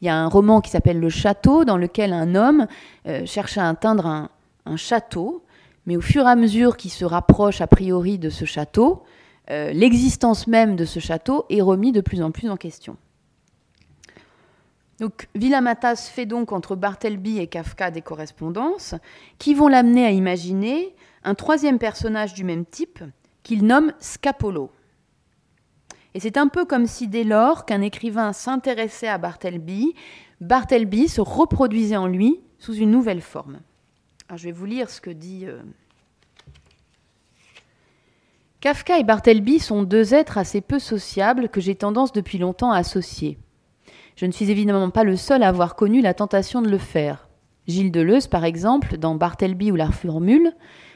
Il 0.00 0.06
y 0.06 0.08
a 0.08 0.16
un 0.16 0.28
roman 0.28 0.60
qui 0.60 0.70
s'appelle 0.70 1.00
Le 1.00 1.08
Château, 1.08 1.64
dans 1.64 1.76
lequel 1.76 2.12
un 2.12 2.34
homme 2.34 2.66
euh, 3.06 3.24
cherche 3.26 3.58
à 3.58 3.68
atteindre 3.68 4.06
un, 4.06 4.30
un, 4.66 4.76
château, 4.76 5.42
mais 5.86 5.96
au 5.96 6.00
fur 6.00 6.22
et 6.26 6.30
à 6.30 6.36
mesure 6.36 6.76
qu'il 6.76 6.90
se 6.90 7.04
rapproche 7.04 7.60
a 7.60 7.66
priori 7.66 8.18
de 8.18 8.30
ce 8.30 8.44
château, 8.44 9.02
euh, 9.50 9.72
l'existence 9.72 10.46
même 10.46 10.76
de 10.76 10.84
ce 10.84 11.00
château 11.00 11.46
est 11.50 11.60
remise 11.60 11.92
de 11.92 12.00
plus 12.00 12.22
en 12.22 12.30
plus 12.30 12.50
en 12.50 12.56
question. 12.56 12.96
Donc, 14.98 15.28
Villamatas 15.34 16.10
fait 16.10 16.26
donc 16.26 16.52
entre 16.52 16.74
Bartleby 16.74 17.38
et 17.38 17.46
Kafka 17.46 17.90
des 17.90 18.00
correspondances 18.00 18.94
qui 19.38 19.54
vont 19.54 19.68
l'amener 19.68 20.06
à 20.06 20.10
imaginer 20.10 20.94
un 21.22 21.34
troisième 21.34 21.78
personnage 21.78 22.34
du 22.34 22.44
même 22.44 22.64
type 22.64 23.02
qu'il 23.42 23.64
nomme 23.66 23.92
Scapolo. 24.00 24.70
Et 26.14 26.20
c'est 26.20 26.38
un 26.38 26.48
peu 26.48 26.64
comme 26.64 26.86
si 26.86 27.08
dès 27.08 27.24
lors 27.24 27.66
qu'un 27.66 27.82
écrivain 27.82 28.32
s'intéressait 28.32 29.08
à 29.08 29.18
Bartleby, 29.18 29.94
Bartleby 30.40 31.08
se 31.08 31.20
reproduisait 31.20 31.96
en 31.96 32.06
lui 32.06 32.40
sous 32.58 32.74
une 32.74 32.90
nouvelle 32.90 33.20
forme. 33.20 33.60
Je 34.34 34.44
vais 34.44 34.52
vous 34.52 34.64
lire 34.64 34.88
ce 34.88 35.00
que 35.00 35.10
dit 35.10 35.44
euh, 35.44 35.60
Kafka 38.66 38.98
et 38.98 39.04
Bartleby 39.04 39.60
sont 39.60 39.84
deux 39.84 40.12
êtres 40.12 40.38
assez 40.38 40.60
peu 40.60 40.80
sociables 40.80 41.48
que 41.50 41.60
j'ai 41.60 41.76
tendance 41.76 42.10
depuis 42.10 42.36
longtemps 42.36 42.72
à 42.72 42.78
associer. 42.78 43.38
Je 44.16 44.26
ne 44.26 44.32
suis 44.32 44.50
évidemment 44.50 44.90
pas 44.90 45.04
le 45.04 45.14
seul 45.14 45.44
à 45.44 45.48
avoir 45.50 45.76
connu 45.76 46.00
la 46.00 46.14
tentation 46.14 46.62
de 46.62 46.68
le 46.68 46.78
faire. 46.78 47.28
Gilles 47.68 47.92
Deleuze, 47.92 48.26
par 48.26 48.44
exemple, 48.44 48.96
dans 48.96 49.14
Bartleby 49.14 49.70
ou 49.70 49.76
la 49.76 49.92
formule, 49.92 50.52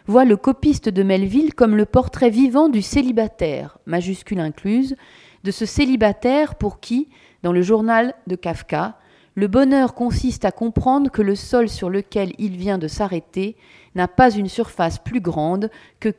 voit 0.09 0.25
le 0.25 0.37
copiste 0.37 0.89
de 0.89 1.05
Melville 1.05 1.55
comme 1.55 1.77
le 1.77 1.87
portrait 1.87 2.31
vivant 2.31 2.69
du 2.69 2.83
célibataire, 2.83 3.79
majuscule 3.87 4.41
incluse, 4.41 4.97
de 5.45 5.53
ce 5.53 5.65
célibataire 5.65 6.57
pour 6.57 6.81
qui, 6.81 7.09
dans 7.45 7.53
le 7.53 7.63
journal 7.63 8.15
de 8.27 8.35
Kafka, 8.35 8.99
le 9.37 9.47
bonheur 9.47 9.95
consiste 9.95 10.45
à 10.45 10.51
comprendre 10.51 11.09
que 11.09 11.23
le 11.23 11.37
sol 11.37 11.69
sur 11.69 11.89
lequel 11.89 12.33
il 12.39 12.57
vient 12.57 12.79
de 12.79 12.89
s'arrêter 12.89 13.57
n'a 13.95 14.09
pas 14.09 14.31
une 14.31 14.49
surface 14.49 14.99
plus 14.99 15.21
grande 15.21 15.71
que, 15.99 16.13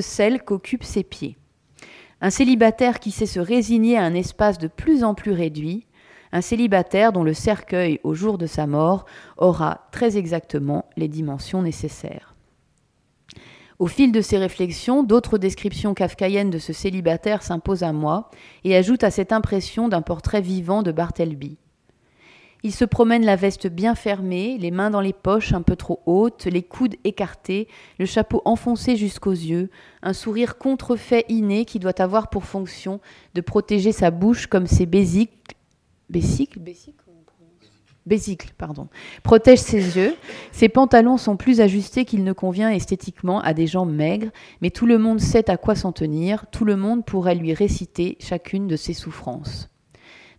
celle 0.00 0.42
qu'occupent 0.42 0.84
ses 0.84 1.04
pieds. 1.04 1.36
Un 2.20 2.30
célibataire 2.30 3.00
qui 3.00 3.10
sait 3.10 3.26
se 3.26 3.40
résigner 3.40 3.98
à 3.98 4.04
un 4.04 4.14
espace 4.14 4.58
de 4.58 4.68
plus 4.68 5.04
en 5.04 5.14
plus 5.14 5.32
réduit, 5.32 5.86
un 6.32 6.40
célibataire 6.40 7.12
dont 7.12 7.22
le 7.22 7.34
cercueil, 7.34 8.00
au 8.02 8.14
jour 8.14 8.38
de 8.38 8.46
sa 8.46 8.66
mort, 8.66 9.04
aura 9.36 9.86
très 9.92 10.16
exactement 10.16 10.86
les 10.96 11.08
dimensions 11.08 11.62
nécessaires. 11.62 12.34
Au 13.78 13.86
fil 13.86 14.12
de 14.12 14.20
ces 14.20 14.38
réflexions, 14.38 15.02
d'autres 15.02 15.36
descriptions 15.36 15.94
kafkaïennes 15.94 16.50
de 16.50 16.58
ce 16.58 16.72
célibataire 16.72 17.42
s'imposent 17.42 17.82
à 17.82 17.92
moi 17.92 18.30
et 18.62 18.76
ajoutent 18.76 19.04
à 19.04 19.10
cette 19.10 19.32
impression 19.32 19.88
d'un 19.88 20.02
portrait 20.02 20.40
vivant 20.40 20.82
de 20.82 20.92
Bartleby. 20.92 21.58
Il 22.64 22.72
se 22.72 22.86
promène 22.86 23.26
la 23.26 23.36
veste 23.36 23.66
bien 23.66 23.94
fermée, 23.94 24.56
les 24.58 24.70
mains 24.70 24.88
dans 24.88 25.02
les 25.02 25.12
poches 25.12 25.52
un 25.52 25.60
peu 25.60 25.76
trop 25.76 26.00
hautes, 26.06 26.46
les 26.46 26.62
coudes 26.62 26.96
écartés, 27.04 27.68
le 27.98 28.06
chapeau 28.06 28.40
enfoncé 28.46 28.96
jusqu'aux 28.96 29.32
yeux, 29.32 29.68
un 30.02 30.14
sourire 30.14 30.56
contrefait 30.56 31.26
inné 31.28 31.66
qui 31.66 31.78
doit 31.78 32.00
avoir 32.00 32.30
pour 32.30 32.44
fonction 32.44 33.00
de 33.34 33.42
protéger 33.42 33.92
sa 33.92 34.10
bouche 34.10 34.46
comme 34.46 34.66
ses. 34.66 34.86
Bésicles 34.86 35.44
Bésicles, 38.06 38.52
pardon. 38.56 38.88
Protège 39.22 39.58
ses 39.58 39.98
yeux. 39.98 40.14
Ses 40.50 40.70
pantalons 40.70 41.18
sont 41.18 41.36
plus 41.36 41.60
ajustés 41.60 42.06
qu'il 42.06 42.24
ne 42.24 42.32
convient 42.32 42.70
esthétiquement 42.70 43.40
à 43.40 43.52
des 43.52 43.66
gens 43.66 43.84
maigres, 43.84 44.30
mais 44.62 44.70
tout 44.70 44.86
le 44.86 44.96
monde 44.96 45.20
sait 45.20 45.50
à 45.50 45.58
quoi 45.58 45.74
s'en 45.74 45.92
tenir, 45.92 46.46
tout 46.50 46.64
le 46.64 46.76
monde 46.76 47.04
pourrait 47.04 47.34
lui 47.34 47.52
réciter 47.52 48.16
chacune 48.20 48.68
de 48.68 48.76
ses 48.76 48.94
souffrances. 48.94 49.68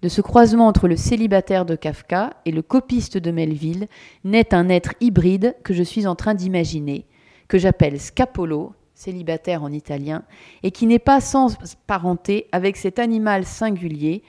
De 0.01 0.09
ce 0.09 0.21
croisement 0.21 0.67
entre 0.67 0.87
le 0.87 0.95
célibataire 0.97 1.65
de 1.65 1.75
Kafka 1.75 2.31
et 2.45 2.51
le 2.51 2.61
copiste 2.61 3.17
de 3.17 3.31
Melville 3.31 3.87
naît 4.23 4.53
un 4.53 4.69
être 4.69 4.93
hybride 5.01 5.55
que 5.63 5.73
je 5.73 5.83
suis 5.83 6.05
en 6.05 6.15
train 6.15 6.33
d'imaginer, 6.33 7.05
que 7.47 7.57
j'appelle 7.57 7.99
Scapolo, 7.99 8.73
célibataire 8.93 9.63
en 9.63 9.71
italien, 9.71 10.23
et 10.63 10.71
qui 10.71 10.85
n'est 10.87 10.99
pas 10.99 11.21
sans 11.21 11.57
parenté 11.87 12.47
avec 12.51 12.77
cet 12.77 12.99
animal 12.99 13.45
singulier, 13.45 14.23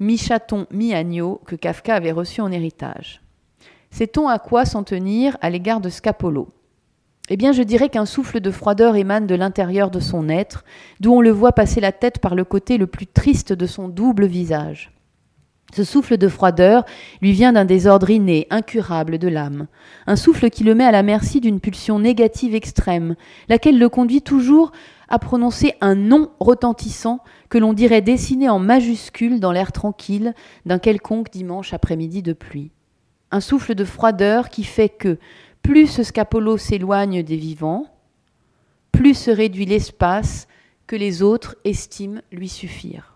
mi-chaton, 0.00 0.66
mi-agneau, 0.70 1.40
que 1.46 1.56
Kafka 1.56 1.94
avait 1.94 2.12
reçu 2.12 2.40
en 2.40 2.52
héritage. 2.52 3.20
Sait-on 3.90 4.28
à 4.28 4.38
quoi 4.38 4.64
s'en 4.64 4.82
tenir 4.82 5.36
à 5.40 5.50
l'égard 5.50 5.80
de 5.80 5.88
Scapolo? 5.88 6.48
Eh 7.30 7.36
bien, 7.36 7.52
je 7.52 7.62
dirais 7.62 7.88
qu'un 7.88 8.04
souffle 8.04 8.40
de 8.40 8.50
froideur 8.50 8.96
émane 8.96 9.26
de 9.26 9.34
l'intérieur 9.34 9.90
de 9.90 10.00
son 10.00 10.28
être, 10.28 10.64
d'où 11.00 11.12
on 11.12 11.22
le 11.22 11.30
voit 11.30 11.52
passer 11.52 11.80
la 11.80 11.92
tête 11.92 12.18
par 12.18 12.34
le 12.34 12.44
côté 12.44 12.76
le 12.76 12.86
plus 12.86 13.06
triste 13.06 13.52
de 13.52 13.66
son 13.66 13.88
double 13.88 14.26
visage. 14.26 14.93
Ce 15.74 15.82
souffle 15.82 16.18
de 16.18 16.28
froideur 16.28 16.84
lui 17.20 17.32
vient 17.32 17.52
d'un 17.52 17.64
désordre 17.64 18.08
inné, 18.08 18.46
incurable 18.50 19.18
de 19.18 19.26
l'âme, 19.26 19.66
un 20.06 20.14
souffle 20.14 20.48
qui 20.48 20.62
le 20.62 20.76
met 20.76 20.84
à 20.84 20.92
la 20.92 21.02
merci 21.02 21.40
d'une 21.40 21.58
pulsion 21.58 21.98
négative 21.98 22.54
extrême, 22.54 23.16
laquelle 23.48 23.80
le 23.80 23.88
conduit 23.88 24.22
toujours 24.22 24.70
à 25.08 25.18
prononcer 25.18 25.74
un 25.80 25.96
nom 25.96 26.30
retentissant 26.38 27.18
que 27.48 27.58
l'on 27.58 27.72
dirait 27.72 28.02
dessiné 28.02 28.48
en 28.48 28.60
majuscule 28.60 29.40
dans 29.40 29.50
l'air 29.50 29.72
tranquille 29.72 30.32
d'un 30.64 30.78
quelconque 30.78 31.32
dimanche 31.32 31.74
après-midi 31.74 32.22
de 32.22 32.34
pluie. 32.34 32.70
Un 33.32 33.40
souffle 33.40 33.74
de 33.74 33.84
froideur 33.84 34.50
qui 34.50 34.62
fait 34.62 34.90
que, 34.90 35.18
plus 35.60 35.88
ce 35.88 36.04
scapolo 36.04 36.56
s'éloigne 36.56 37.24
des 37.24 37.36
vivants, 37.36 37.86
plus 38.92 39.14
se 39.14 39.32
réduit 39.32 39.66
l'espace 39.66 40.46
que 40.86 40.94
les 40.94 41.20
autres 41.20 41.56
estiment 41.64 42.20
lui 42.30 42.48
suffire. 42.48 43.13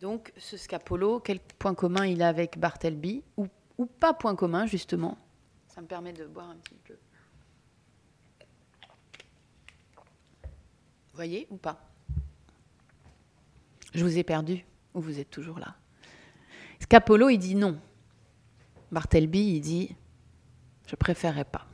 Donc, 0.00 0.32
ce 0.38 0.56
Scapolo, 0.56 1.20
quel 1.20 1.40
point 1.40 1.74
commun 1.74 2.06
il 2.06 2.22
a 2.22 2.28
avec 2.28 2.58
Bartleby 2.58 3.22
ou, 3.36 3.46
pas 3.86 4.14
point 4.14 4.34
commun, 4.34 4.66
justement? 4.66 5.18
Ça 5.68 5.82
me 5.82 5.86
permet 5.86 6.12
de 6.12 6.26
boire 6.26 6.48
un 6.48 6.56
petit 6.56 6.78
peu. 6.84 6.94
Vous 10.42 11.16
voyez 11.16 11.46
ou 11.50 11.56
pas? 11.56 11.86
Je 13.92 14.02
vous 14.02 14.16
ai 14.16 14.24
perdu 14.24 14.64
ou 14.94 15.00
vous 15.00 15.18
êtes 15.18 15.30
toujours 15.30 15.58
là 15.58 15.76
Scapolo, 16.80 17.28
il 17.28 17.38
dit 17.38 17.54
non. 17.54 17.78
Bartleby, 18.90 19.56
il 19.56 19.60
dit 19.60 19.96
Je 20.86 20.96
préférerais 20.96 21.44
pas. 21.44 21.66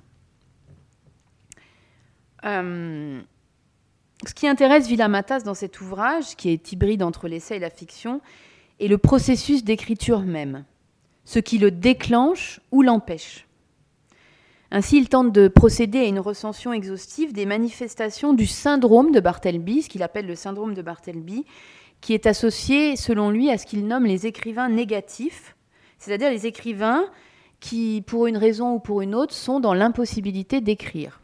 Euh, 2.44 3.22
ce 4.28 4.34
qui 4.34 4.48
intéresse 4.48 4.88
Villamatas 4.88 5.40
dans 5.40 5.54
cet 5.54 5.80
ouvrage, 5.80 6.36
qui 6.36 6.50
est 6.50 6.72
hybride 6.72 7.02
entre 7.02 7.28
l'essai 7.28 7.56
et 7.56 7.60
la 7.60 7.70
fiction, 7.70 8.20
est 8.80 8.88
le 8.88 8.98
processus 8.98 9.64
d'écriture 9.64 10.20
même, 10.20 10.64
ce 11.24 11.38
qui 11.38 11.58
le 11.58 11.70
déclenche 11.70 12.60
ou 12.72 12.82
l'empêche. 12.82 13.46
Ainsi, 14.70 14.98
il 14.98 15.08
tente 15.08 15.32
de 15.32 15.48
procéder 15.48 16.00
à 16.00 16.06
une 16.06 16.18
recension 16.18 16.72
exhaustive 16.72 17.32
des 17.32 17.46
manifestations 17.46 18.34
du 18.34 18.46
syndrome 18.46 19.12
de 19.12 19.20
Bartleby, 19.20 19.82
ce 19.82 19.88
qu'il 19.88 20.02
appelle 20.02 20.26
le 20.26 20.34
syndrome 20.34 20.74
de 20.74 20.82
Bartleby, 20.82 21.44
qui 22.00 22.14
est 22.14 22.26
associé, 22.26 22.96
selon 22.96 23.30
lui, 23.30 23.50
à 23.50 23.58
ce 23.58 23.66
qu'il 23.66 23.86
nomme 23.86 24.06
les 24.06 24.26
écrivains 24.26 24.68
négatifs, 24.68 25.56
c'est-à-dire 25.98 26.30
les 26.30 26.46
écrivains 26.46 27.04
qui, 27.60 28.02
pour 28.06 28.26
une 28.26 28.36
raison 28.36 28.74
ou 28.74 28.80
pour 28.80 29.00
une 29.00 29.14
autre, 29.14 29.34
sont 29.34 29.60
dans 29.60 29.72
l'impossibilité 29.72 30.60
d'écrire. 30.60 31.20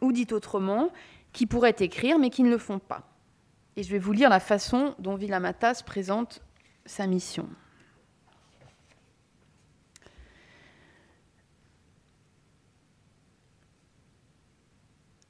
Ou 0.00 0.12
dit 0.12 0.28
autrement, 0.32 0.90
qui 1.34 1.44
pourraient 1.44 1.76
écrire 1.80 2.18
mais 2.18 2.30
qui 2.30 2.42
ne 2.42 2.48
le 2.48 2.56
font 2.56 2.78
pas. 2.78 3.02
Et 3.76 3.82
je 3.82 3.90
vais 3.90 3.98
vous 3.98 4.12
lire 4.12 4.30
la 4.30 4.40
façon 4.40 4.94
dont 4.98 5.16
Villamatas 5.16 5.82
présente 5.84 6.40
sa 6.86 7.06
mission. 7.06 7.46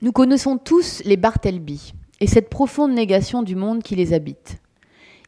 Nous 0.03 0.13
connaissons 0.13 0.59
tous 0.59 1.03
les 1.07 1.17
Bartleby 1.17 1.95
et 2.21 2.27
cette 2.27 2.51
profonde 2.51 2.93
négation 2.93 3.43
du 3.43 3.57
monde 3.57 3.83
qui 3.83 3.97
les 3.97 4.13
habite. 4.13 4.59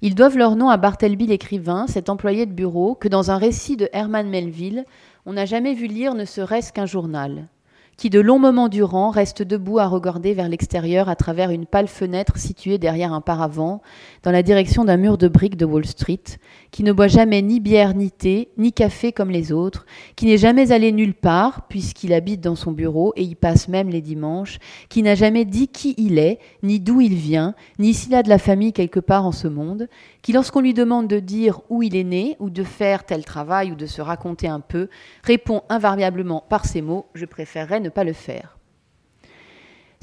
Ils 0.02 0.14
doivent 0.14 0.36
leur 0.36 0.56
nom 0.56 0.68
à 0.68 0.76
Bartleby 0.76 1.26
l'écrivain, 1.26 1.86
cet 1.86 2.10
employé 2.10 2.44
de 2.44 2.52
bureau 2.52 2.94
que 2.94 3.08
dans 3.08 3.30
un 3.30 3.38
récit 3.38 3.78
de 3.78 3.88
Herman 3.94 4.28
Melville, 4.28 4.84
on 5.24 5.32
n'a 5.32 5.46
jamais 5.46 5.72
vu 5.72 5.86
lire 5.86 6.14
ne 6.14 6.26
serait-ce 6.26 6.74
qu'un 6.74 6.84
journal 6.84 7.48
qui 7.96 8.10
de 8.10 8.20
longs 8.20 8.38
moments 8.38 8.68
durant 8.68 9.10
reste 9.10 9.42
debout 9.42 9.78
à 9.78 9.86
regarder 9.86 10.34
vers 10.34 10.48
l'extérieur 10.48 11.08
à 11.08 11.16
travers 11.16 11.50
une 11.50 11.66
pâle 11.66 11.88
fenêtre 11.88 12.36
située 12.36 12.78
derrière 12.78 13.12
un 13.12 13.20
paravent, 13.20 13.80
dans 14.22 14.30
la 14.30 14.42
direction 14.42 14.84
d'un 14.84 14.98
mur 14.98 15.16
de 15.16 15.28
briques 15.28 15.56
de 15.56 15.64
Wall 15.64 15.86
Street, 15.86 16.22
qui 16.70 16.82
ne 16.82 16.92
boit 16.92 17.08
jamais 17.08 17.40
ni 17.40 17.58
bière 17.58 17.94
ni 17.94 18.10
thé, 18.10 18.48
ni 18.58 18.72
café 18.72 19.12
comme 19.12 19.30
les 19.30 19.50
autres, 19.50 19.86
qui 20.14 20.26
n'est 20.26 20.36
jamais 20.36 20.72
allé 20.72 20.92
nulle 20.92 21.14
part, 21.14 21.68
puisqu'il 21.68 22.12
habite 22.12 22.42
dans 22.42 22.54
son 22.54 22.72
bureau 22.72 23.12
et 23.16 23.22
y 23.22 23.34
passe 23.34 23.68
même 23.68 23.88
les 23.88 24.02
dimanches, 24.02 24.58
qui 24.88 25.02
n'a 25.02 25.14
jamais 25.14 25.44
dit 25.44 25.68
qui 25.68 25.94
il 25.96 26.18
est, 26.18 26.38
ni 26.62 26.80
d'où 26.80 27.00
il 27.00 27.14
vient, 27.14 27.54
ni 27.78 27.94
s'il 27.94 28.14
a 28.14 28.22
de 28.22 28.28
la 28.28 28.38
famille 28.38 28.74
quelque 28.74 29.00
part 29.00 29.24
en 29.24 29.32
ce 29.32 29.48
monde, 29.48 29.88
qui 30.26 30.32
lorsqu'on 30.32 30.58
lui 30.58 30.74
demande 30.74 31.06
de 31.06 31.20
dire 31.20 31.60
où 31.70 31.84
il 31.84 31.94
est 31.94 32.02
né, 32.02 32.34
ou 32.40 32.50
de 32.50 32.64
faire 32.64 33.06
tel 33.06 33.24
travail, 33.24 33.70
ou 33.70 33.76
de 33.76 33.86
se 33.86 34.02
raconter 34.02 34.48
un 34.48 34.58
peu, 34.58 34.88
répond 35.22 35.62
invariablement 35.68 36.42
par 36.48 36.64
ces 36.64 36.82
mots, 36.82 37.06
je 37.14 37.26
préférerais 37.26 37.78
ne 37.78 37.90
pas 37.90 38.02
le 38.02 38.12
faire. 38.12 38.58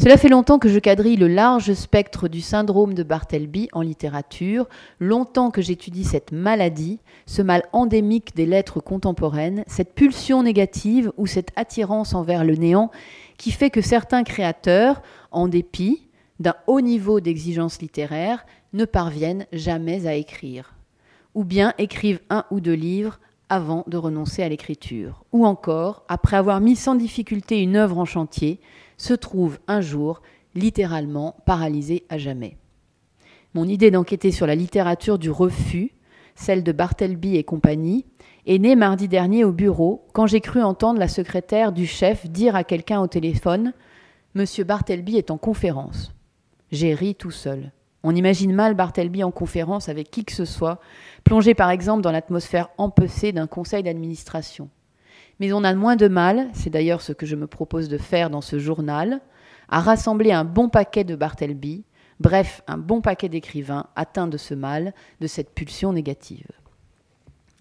Cela 0.02 0.16
fait 0.16 0.30
longtemps 0.30 0.60
que 0.60 0.70
je 0.70 0.80
quadrille 0.80 1.18
le 1.18 1.28
large 1.28 1.74
spectre 1.74 2.30
du 2.30 2.40
syndrome 2.40 2.94
de 2.94 3.04
Bartleby 3.04 3.68
en 3.74 3.82
littérature, 3.82 4.70
longtemps 5.02 5.52
que 5.52 5.62
j'étudie 5.62 6.06
cette 6.06 6.32
maladie, 6.32 7.02
ce 7.26 7.42
mal 7.42 7.64
endémique 7.74 8.34
des 8.34 8.46
lettres 8.46 8.80
contemporaines, 8.80 9.66
cette 9.68 9.94
pulsion 9.94 10.42
négative 10.42 11.12
ou 11.18 11.28
cette 11.28 11.52
attirance 11.58 12.14
envers 12.14 12.46
le 12.46 12.56
néant 12.56 12.92
qui 13.38 13.52
fait 13.52 13.70
que 13.70 13.82
certains 13.82 14.24
créateurs, 14.24 15.02
en 15.32 15.50
dépit 15.50 16.08
d'un 16.40 16.56
haut 16.68 16.80
niveau 16.80 17.20
d'exigence 17.20 17.82
littéraire, 17.82 18.46
ne 18.74 18.86
parviennent 18.86 19.46
jamais 19.54 20.08
à 20.08 20.16
écrire, 20.16 20.76
ou 21.36 21.44
bien 21.44 21.74
écrivent 21.78 22.22
un 22.30 22.46
ou 22.52 22.60
deux 22.60 22.74
livres 22.74 23.20
avant 23.50 23.84
de 23.88 23.98
renoncer 23.98 24.42
à 24.42 24.50
l'écriture, 24.50 25.24
ou 25.32 25.46
encore, 25.46 26.04
après 26.08 26.38
avoir 26.38 26.60
mis 26.60 26.76
sans 26.76 26.96
difficulté 26.96 27.62
une 27.62 27.76
œuvre 27.76 28.00
en 28.00 28.06
chantier, 28.06 28.60
se 28.98 29.14
trouve 29.14 29.60
un 29.68 29.82
jour 29.82 30.22
littéralement 30.56 31.36
paralysé 31.46 32.04
à 32.10 32.18
jamais. 32.18 32.58
Mon 33.54 33.68
idée 33.68 33.92
d'enquêter 33.92 34.32
sur 34.32 34.48
la 34.48 34.56
littérature 34.56 35.20
du 35.20 35.30
refus, 35.30 35.92
celle 36.36 36.64
de 36.64 36.72
Bartleby 36.72 37.36
et 37.36 37.44
compagnie, 37.44 38.06
est 38.48 38.58
née 38.58 38.76
mardi 38.76 39.08
dernier 39.08 39.44
au 39.44 39.52
bureau 39.52 40.06
quand 40.14 40.26
j'ai 40.26 40.42
cru 40.42 40.62
entendre 40.62 41.00
la 41.00 41.08
secrétaire 41.08 41.72
du 41.72 41.86
chef 41.86 42.28
dire 42.30 42.56
à 42.56 42.64
quelqu'un 42.64 43.02
au 43.02 43.08
téléphone 43.08 43.74
Monsieur 44.34 44.64
Bartleby 44.64 45.18
est 45.18 45.30
en 45.30 45.38
conférence. 45.38 46.12
J'ai 46.72 46.96
ri 46.96 47.14
tout 47.14 47.30
seul. 47.30 47.72
On 48.04 48.16
imagine 48.16 48.54
mal 48.54 48.74
Bartleby 48.76 49.24
en 49.24 49.32
conférence 49.32 49.88
avec 49.88 50.12
qui 50.12 50.26
que 50.26 50.34
ce 50.34 50.46
soit, 50.46 50.80
plongé 51.24 51.54
par 51.54 51.70
exemple 51.70 52.02
dans 52.02 52.12
l'atmosphère 52.12 52.70
empecée 52.78 53.32
d'un 53.32 53.48
conseil 53.48 53.82
d'administration. 53.84 54.70
Mais 55.40 55.52
on 55.54 55.64
a 55.64 55.74
moins 55.74 55.96
de 55.96 56.08
mal, 56.08 56.50
c'est 56.54 56.70
d'ailleurs 56.70 57.02
ce 57.02 57.14
que 57.14 57.26
je 57.26 57.36
me 57.36 57.48
propose 57.48 57.90
de 57.90 57.98
faire 57.98 58.30
dans 58.30 58.42
ce 58.42 58.60
journal, 58.60 59.22
à 59.70 59.80
rassembler 59.80 60.32
un 60.32 60.44
bon 60.44 60.70
paquet 60.70 61.04
de 61.04 61.16
Bartleby, 61.16 61.86
bref, 62.20 62.62
un 62.68 62.78
bon 62.78 63.02
paquet 63.02 63.30
d'écrivains 63.30 63.88
atteints 63.96 64.28
de 64.28 64.38
ce 64.38 64.54
mal, 64.54 64.94
de 65.22 65.28
cette 65.28 65.54
pulsion 65.54 65.94
négative. 65.94 66.48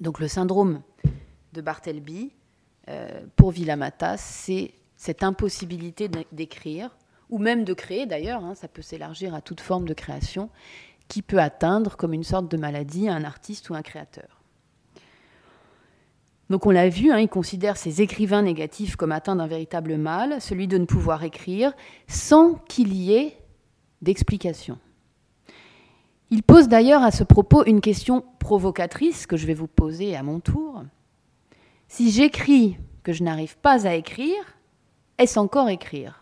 Donc 0.00 0.18
le 0.18 0.28
syndrome 0.28 0.82
de 1.52 1.60
Bartleby, 1.60 2.32
euh, 2.88 3.22
pour 3.36 3.52
Villamatas, 3.52 4.18
c'est 4.18 4.72
cette 4.96 5.22
impossibilité 5.22 6.10
d'écrire, 6.32 6.90
ou 7.32 7.38
même 7.38 7.64
de 7.64 7.72
créer 7.72 8.04
d'ailleurs, 8.04 8.44
hein, 8.44 8.54
ça 8.54 8.68
peut 8.68 8.82
s'élargir 8.82 9.34
à 9.34 9.40
toute 9.40 9.60
forme 9.60 9.88
de 9.88 9.94
création, 9.94 10.50
qui 11.08 11.22
peut 11.22 11.40
atteindre 11.40 11.96
comme 11.96 12.12
une 12.12 12.24
sorte 12.24 12.48
de 12.50 12.58
maladie 12.58 13.08
un 13.08 13.24
artiste 13.24 13.70
ou 13.70 13.74
un 13.74 13.80
créateur. 13.80 14.42
Donc 16.50 16.66
on 16.66 16.70
l'a 16.70 16.90
vu, 16.90 17.10
hein, 17.10 17.18
il 17.18 17.30
considère 17.30 17.78
ces 17.78 18.02
écrivains 18.02 18.42
négatifs 18.42 18.96
comme 18.96 19.12
atteints 19.12 19.36
d'un 19.36 19.46
véritable 19.46 19.96
mal, 19.96 20.42
celui 20.42 20.68
de 20.68 20.76
ne 20.76 20.84
pouvoir 20.84 21.24
écrire 21.24 21.72
sans 22.06 22.54
qu'il 22.68 22.92
y 22.92 23.14
ait 23.14 23.38
d'explication. 24.02 24.78
Il 26.28 26.42
pose 26.42 26.68
d'ailleurs 26.68 27.02
à 27.02 27.10
ce 27.10 27.24
propos 27.24 27.64
une 27.64 27.80
question 27.80 28.26
provocatrice 28.40 29.26
que 29.26 29.38
je 29.38 29.46
vais 29.46 29.54
vous 29.54 29.68
poser 29.68 30.14
à 30.16 30.22
mon 30.22 30.40
tour. 30.40 30.82
Si 31.88 32.10
j'écris 32.10 32.76
que 33.02 33.14
je 33.14 33.22
n'arrive 33.22 33.56
pas 33.56 33.86
à 33.86 33.94
écrire, 33.94 34.58
est-ce 35.16 35.38
encore 35.38 35.70
écrire? 35.70 36.21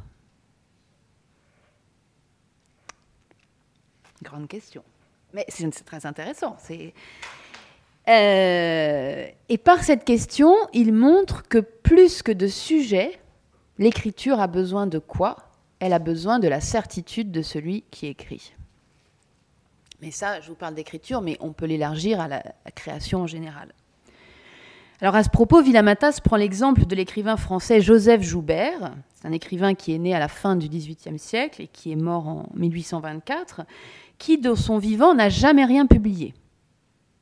Grande 4.31 4.47
question. 4.47 4.85
Mais 5.33 5.45
c'est 5.49 5.85
très 5.85 6.07
intéressant. 6.07 6.57
Euh, 8.09 9.27
et 9.49 9.59
par 9.59 9.83
cette 9.83 10.05
question, 10.05 10.55
il 10.73 10.93
montre 10.93 11.49
que 11.49 11.59
plus 11.59 12.23
que 12.23 12.31
de 12.31 12.47
sujet, 12.47 13.19
l'écriture 13.79 14.39
a 14.39 14.47
besoin 14.47 14.87
de 14.87 15.01
quoi? 15.01 15.37
Elle 15.81 15.93
a 15.93 15.99
besoin 15.99 16.39
de 16.39 16.47
la 16.47 16.61
certitude 16.61 17.33
de 17.33 17.43
celui 17.43 17.83
qui 17.91 18.07
écrit. 18.07 18.53
Mais 20.01 20.13
ça, 20.13 20.41
je 20.41 20.49
vous 20.49 20.55
parle 20.55 20.75
d'écriture, 20.75 21.23
mais 21.23 21.37
on 21.41 21.53
peut 21.53 21.67
l'élargir 21.67 22.21
à 22.21 22.29
la, 22.29 22.43
création 22.77 23.23
en 23.23 23.27
général. 23.27 23.75
Alors 25.01 25.17
à 25.17 25.25
ce 25.25 25.31
propos, 25.31 25.61
Villamatas 25.61 26.21
prend 26.23 26.37
l'exemple 26.37 26.87
de 26.87 26.95
l'écrivain 26.95 27.37
français 27.37 27.81
Joseph 27.81 28.23
Joubert. 28.23 28.93
C'est 29.15 29.27
un 29.27 29.33
écrivain 29.33 29.75
qui 29.75 29.93
est 29.93 29.99
né 29.99 30.15
à 30.15 30.21
la 30.21 30.29
fin 30.29 30.55
du 30.55 30.69
XVIIIe 30.69 31.19
siècle 31.19 31.63
et 31.63 31.67
qui 31.67 31.91
est 31.91 31.97
mort 31.97 32.29
en 32.29 32.47
1824 32.55 33.63
qui, 34.21 34.39
de 34.39 34.55
son 34.55 34.79
vivant, 34.79 35.15
n'a 35.15 35.31
jamais 35.31 35.65
rien 35.65 35.87
publié. 35.87 36.35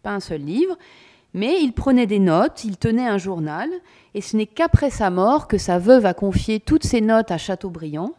Pas 0.02 0.10
un 0.10 0.20
seul 0.20 0.42
livre, 0.42 0.76
mais 1.32 1.62
il 1.62 1.72
prenait 1.72 2.06
des 2.06 2.18
notes, 2.18 2.64
il 2.64 2.76
tenait 2.76 3.06
un 3.06 3.18
journal, 3.18 3.70
et 4.14 4.20
ce 4.20 4.36
n'est 4.36 4.46
qu'après 4.46 4.90
sa 4.90 5.08
mort 5.08 5.46
que 5.46 5.56
sa 5.56 5.78
veuve 5.78 6.04
a 6.04 6.12
confié 6.12 6.60
toutes 6.60 6.84
ses 6.84 7.00
notes 7.00 7.30
à 7.30 7.38
Chateaubriand, 7.38 8.14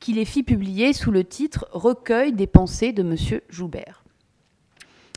qui 0.00 0.14
les 0.14 0.24
fit 0.24 0.42
publier 0.42 0.92
sous 0.92 1.10
le 1.10 1.22
titre 1.22 1.68
Recueil 1.72 2.32
des 2.32 2.46
pensées 2.46 2.92
de 2.92 3.02
M. 3.02 3.40
Joubert. 3.50 4.04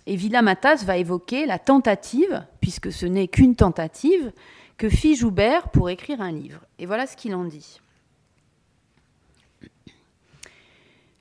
Et 0.06 0.16
Villamatas 0.16 0.84
va 0.86 0.98
évoquer 0.98 1.46
la 1.46 1.60
tentative, 1.60 2.46
puisque 2.62 2.92
ce 2.92 3.06
n'est 3.06 3.28
qu'une 3.28 3.56
tentative, 3.56 4.32
que 4.78 4.90
fit 4.90 5.16
Joubert 5.16 5.70
pour 5.70 5.90
écrire 5.90 6.22
un 6.22 6.32
livre. 6.32 6.62
Et 6.78 6.86
voilà 6.86 7.08
ce 7.08 7.16
qu'il 7.16 7.36
en 7.36 7.46
dit. 7.46 7.80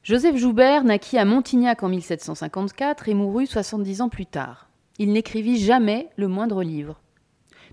Joseph 0.06 0.36
Joubert 0.36 0.84
naquit 0.84 1.18
à 1.18 1.24
Montignac 1.24 1.82
en 1.82 1.88
1754 1.88 3.08
et 3.08 3.14
mourut 3.14 3.48
70 3.48 4.02
ans 4.02 4.08
plus 4.08 4.24
tard. 4.24 4.68
Il 5.00 5.12
n'écrivit 5.12 5.58
jamais 5.58 6.10
le 6.14 6.28
moindre 6.28 6.62
livre. 6.62 7.00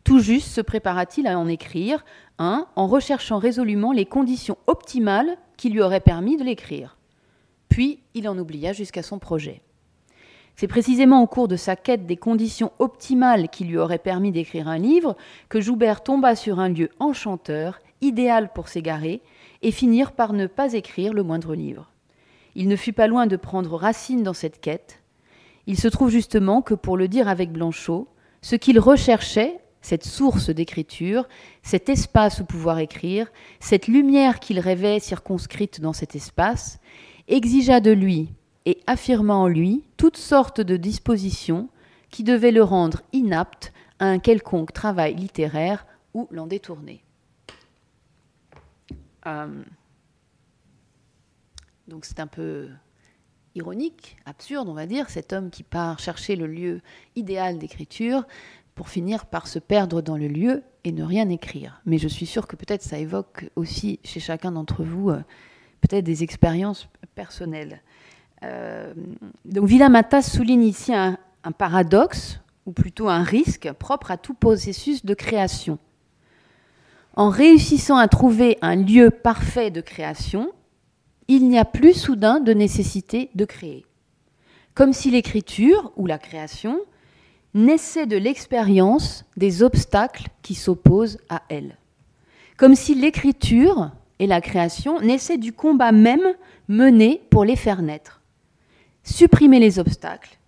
Tout 0.03 0.17
juste 0.17 0.47
se 0.47 0.59
prépara-t-il 0.59 1.27
à 1.27 1.37
en 1.37 1.47
écrire 1.47 2.03
un 2.39 2.65
en 2.75 2.87
recherchant 2.87 3.37
résolument 3.37 3.91
les 3.91 4.07
conditions 4.07 4.57
optimales 4.65 5.37
qui 5.57 5.69
lui 5.69 5.79
auraient 5.79 5.99
permis 5.99 6.35
de 6.35 6.43
l'écrire. 6.43 6.97
Puis 7.69 7.99
il 8.15 8.27
en 8.27 8.35
oublia 8.39 8.73
jusqu'à 8.73 9.03
son 9.03 9.19
projet. 9.19 9.61
C'est 10.55 10.67
précisément 10.67 11.21
au 11.21 11.27
cours 11.27 11.47
de 11.47 11.55
sa 11.55 11.75
quête 11.75 12.07
des 12.07 12.17
conditions 12.17 12.71
optimales 12.79 13.47
qui 13.49 13.63
lui 13.63 13.77
auraient 13.77 13.99
permis 13.99 14.31
d'écrire 14.31 14.67
un 14.67 14.79
livre 14.79 15.15
que 15.49 15.61
Joubert 15.61 16.01
tomba 16.01 16.35
sur 16.35 16.59
un 16.59 16.69
lieu 16.69 16.89
enchanteur, 16.99 17.77
idéal 18.01 18.51
pour 18.53 18.69
s'égarer, 18.69 19.21
et 19.61 19.69
finir 19.69 20.13
par 20.13 20.33
ne 20.33 20.47
pas 20.47 20.73
écrire 20.73 21.13
le 21.13 21.21
moindre 21.21 21.53
livre. 21.53 21.92
Il 22.55 22.67
ne 22.67 22.75
fut 22.75 22.93
pas 22.93 23.07
loin 23.07 23.27
de 23.27 23.35
prendre 23.35 23.75
racine 23.75 24.23
dans 24.23 24.33
cette 24.33 24.61
quête. 24.61 25.01
Il 25.65 25.79
se 25.79 25.87
trouve 25.87 26.09
justement 26.09 26.61
que, 26.61 26.73
pour 26.73 26.97
le 26.97 27.07
dire 27.07 27.27
avec 27.27 27.51
Blanchot, 27.51 28.07
ce 28.41 28.55
qu'il 28.55 28.79
recherchait, 28.79 29.59
cette 29.81 30.05
source 30.05 30.49
d'écriture, 30.49 31.27
cet 31.61 31.89
espace 31.89 32.39
où 32.39 32.45
pouvoir 32.45 32.79
écrire, 32.79 33.31
cette 33.59 33.87
lumière 33.87 34.39
qu'il 34.39 34.59
rêvait 34.59 34.99
circonscrite 34.99 35.81
dans 35.81 35.93
cet 35.93 36.15
espace, 36.15 36.79
exigea 37.27 37.79
de 37.79 37.91
lui, 37.91 38.29
et 38.65 38.79
affirma 38.87 39.35
en 39.35 39.47
lui 39.47 39.83
toutes 39.97 40.17
sortes 40.17 40.61
de 40.61 40.77
dispositions 40.77 41.69
qui 42.09 42.23
devaient 42.23 42.51
le 42.51 42.63
rendre 42.63 43.01
inapte 43.11 43.73
à 43.99 44.05
un 44.05 44.19
quelconque 44.19 44.73
travail 44.73 45.15
littéraire 45.15 45.85
ou 46.13 46.27
l'en 46.31 46.47
détourner. 46.47 47.03
Euh, 49.25 49.63
donc 51.87 52.05
c'est 52.05 52.19
un 52.19 52.27
peu 52.27 52.69
ironique, 53.55 54.17
absurde, 54.25 54.69
on 54.69 54.73
va 54.73 54.85
dire, 54.85 55.09
cet 55.09 55.33
homme 55.33 55.49
qui 55.49 55.63
part 55.63 55.99
chercher 55.99 56.35
le 56.35 56.47
lieu 56.47 56.81
idéal 57.15 57.57
d'écriture 57.57 58.25
pour 58.75 58.89
finir 58.89 59.25
par 59.25 59.47
se 59.47 59.59
perdre 59.59 60.01
dans 60.01 60.17
le 60.17 60.27
lieu 60.27 60.63
et 60.83 60.91
ne 60.91 61.03
rien 61.03 61.29
écrire. 61.29 61.81
Mais 61.85 61.97
je 61.97 62.07
suis 62.07 62.25
sûre 62.25 62.47
que 62.47 62.55
peut-être 62.55 62.81
ça 62.81 62.97
évoque 62.97 63.49
aussi 63.55 63.99
chez 64.03 64.19
chacun 64.19 64.51
d'entre 64.51 64.83
vous 64.83 65.11
euh, 65.11 65.21
peut-être 65.81 66.03
des 66.03 66.23
expériences 66.23 66.89
personnelles. 67.13 67.81
Euh, 68.43 68.93
donc 69.45 69.69
Matas 69.71 70.23
souligne 70.23 70.63
ici 70.63 70.93
un 70.93 71.17
paradoxe, 71.57 72.39
ou 72.65 72.71
plutôt 72.71 73.09
un 73.09 73.23
risque, 73.23 73.71
propre 73.73 74.11
à 74.11 74.17
tout 74.17 74.33
processus 74.33 75.05
de 75.05 75.13
création. 75.13 75.77
En 77.15 77.29
réussissant 77.29 77.97
à 77.97 78.07
trouver 78.07 78.57
un 78.61 78.75
lieu 78.75 79.11
parfait 79.11 79.69
de 79.69 79.81
création, 79.81 80.51
il 81.27 81.47
n'y 81.47 81.57
a 81.57 81.65
plus 81.65 81.93
soudain 81.93 82.39
de 82.39 82.53
nécessité 82.53 83.29
de 83.35 83.45
créer. 83.45 83.85
Comme 84.73 84.93
si 84.93 85.11
l'écriture 85.11 85.91
ou 85.95 86.05
la 86.05 86.17
création 86.17 86.79
naissait 87.53 88.07
de 88.07 88.17
l'expérience 88.17 89.25
des 89.37 89.63
obstacles 89.63 90.27
qui 90.41 90.55
s'opposent 90.55 91.19
à 91.29 91.43
elle. 91.49 91.77
Comme 92.57 92.75
si 92.75 92.95
l'écriture 92.95 93.91
et 94.19 94.27
la 94.27 94.41
création 94.41 94.99
naissaient 95.01 95.37
du 95.37 95.53
combat 95.53 95.91
même 95.91 96.33
mené 96.67 97.21
pour 97.29 97.45
les 97.45 97.55
faire 97.55 97.81
naître. 97.81 98.21
Supprimer 99.03 99.59
les 99.59 99.79
obstacles, 99.79 100.39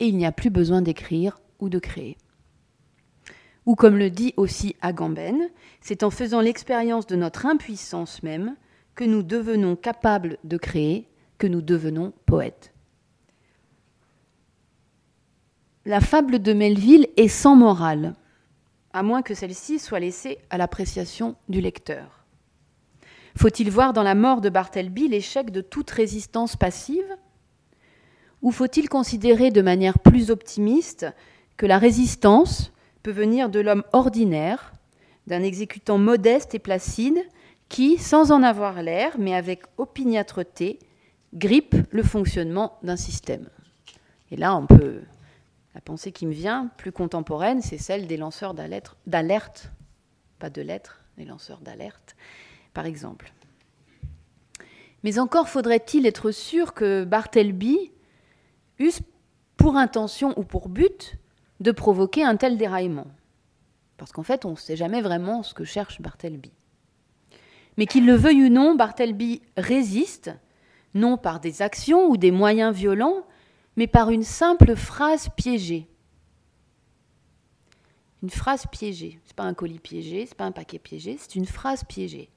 et 0.00 0.06
il 0.06 0.16
n'y 0.16 0.26
a 0.26 0.32
plus 0.32 0.50
besoin 0.50 0.82
d'écrire 0.82 1.40
ou 1.60 1.68
de 1.68 1.78
créer. 1.78 2.18
Ou 3.66 3.74
comme 3.74 3.96
le 3.96 4.10
dit 4.10 4.34
aussi 4.36 4.76
Agamben, 4.82 5.48
c'est 5.80 6.02
en 6.02 6.10
faisant 6.10 6.40
l'expérience 6.40 7.06
de 7.06 7.16
notre 7.16 7.46
impuissance 7.46 8.22
même 8.22 8.54
que 8.94 9.04
nous 9.04 9.22
devenons 9.22 9.76
capables 9.76 10.38
de 10.44 10.56
créer, 10.56 11.08
que 11.38 11.46
nous 11.46 11.62
devenons 11.62 12.12
poètes. 12.26 12.72
La 15.84 16.00
fable 16.00 16.38
de 16.38 16.52
Melville 16.52 17.08
est 17.16 17.28
sans 17.28 17.56
morale, 17.56 18.14
à 18.92 19.02
moins 19.02 19.22
que 19.22 19.34
celle-ci 19.34 19.78
soit 19.78 20.00
laissée 20.00 20.38
à 20.48 20.56
l'appréciation 20.56 21.36
du 21.48 21.60
lecteur. 21.60 22.24
Faut-il 23.36 23.70
voir 23.70 23.92
dans 23.92 24.04
la 24.04 24.14
mort 24.14 24.40
de 24.40 24.48
Bartleby 24.48 25.08
l'échec 25.08 25.50
de 25.50 25.60
toute 25.60 25.90
résistance 25.90 26.56
passive 26.56 27.16
Ou 28.42 28.52
faut-il 28.52 28.88
considérer 28.88 29.50
de 29.50 29.60
manière 29.60 29.98
plus 29.98 30.30
optimiste 30.30 31.06
que 31.56 31.66
la 31.66 31.78
résistance 31.78 32.72
peut 33.02 33.10
venir 33.10 33.50
de 33.50 33.60
l'homme 33.60 33.84
ordinaire, 33.92 34.72
d'un 35.26 35.42
exécutant 35.42 35.98
modeste 35.98 36.54
et 36.54 36.58
placide, 36.58 37.18
qui, 37.68 37.98
sans 37.98 38.30
en 38.30 38.42
avoir 38.42 38.82
l'air, 38.82 39.16
mais 39.18 39.34
avec 39.34 39.62
opiniâtreté, 39.78 40.78
grippe 41.34 41.76
le 41.90 42.02
fonctionnement 42.02 42.78
d'un 42.82 42.96
système. 42.96 43.48
Et 44.30 44.36
là, 44.36 44.56
on 44.56 44.66
peut. 44.66 45.02
La 45.74 45.80
pensée 45.80 46.12
qui 46.12 46.26
me 46.26 46.32
vient, 46.32 46.70
plus 46.76 46.92
contemporaine, 46.92 47.60
c'est 47.60 47.78
celle 47.78 48.06
des 48.06 48.16
lanceurs 48.16 48.54
d'alerte, 48.54 49.70
pas 50.38 50.50
de 50.50 50.62
lettres, 50.62 51.00
des 51.16 51.24
lanceurs 51.24 51.60
d'alerte, 51.60 52.14
par 52.72 52.86
exemple. 52.86 53.32
Mais 55.02 55.18
encore 55.18 55.48
faudrait-il 55.48 56.06
être 56.06 56.30
sûr 56.30 56.74
que 56.74 57.04
Bartleby 57.04 57.92
eusse 58.78 59.00
pour 59.56 59.76
intention 59.76 60.32
ou 60.38 60.44
pour 60.44 60.68
but 60.68 61.16
de 61.60 61.72
provoquer 61.72 62.24
un 62.24 62.36
tel 62.36 62.56
déraillement. 62.56 63.06
Parce 63.96 64.12
qu'en 64.12 64.22
fait, 64.22 64.44
on 64.44 64.52
ne 64.52 64.56
sait 64.56 64.76
jamais 64.76 65.02
vraiment 65.02 65.42
ce 65.42 65.54
que 65.54 65.64
cherche 65.64 66.00
Bartleby. 66.00 66.52
Mais 67.76 67.86
qu'il 67.86 68.06
le 68.06 68.14
veuille 68.14 68.44
ou 68.44 68.48
non, 68.48 68.74
Bartleby 68.74 69.42
résiste, 69.56 70.30
non 70.94 71.16
par 71.16 71.40
des 71.40 71.62
actions 71.62 72.08
ou 72.08 72.16
des 72.16 72.30
moyens 72.30 72.74
violents, 72.74 73.26
mais 73.76 73.86
par 73.86 74.10
une 74.10 74.22
simple 74.22 74.76
phrase 74.76 75.28
piégée. 75.36 75.88
Une 78.22 78.30
phrase 78.30 78.66
piégée. 78.70 79.18
Ce 79.24 79.30
n'est 79.30 79.36
pas 79.36 79.44
un 79.44 79.54
colis 79.54 79.80
piégé, 79.80 80.24
ce 80.24 80.30
n'est 80.30 80.36
pas 80.36 80.44
un 80.44 80.52
paquet 80.52 80.78
piégé, 80.78 81.16
c'est 81.18 81.34
une 81.34 81.46
phrase 81.46 81.84
piégée. 81.84 82.30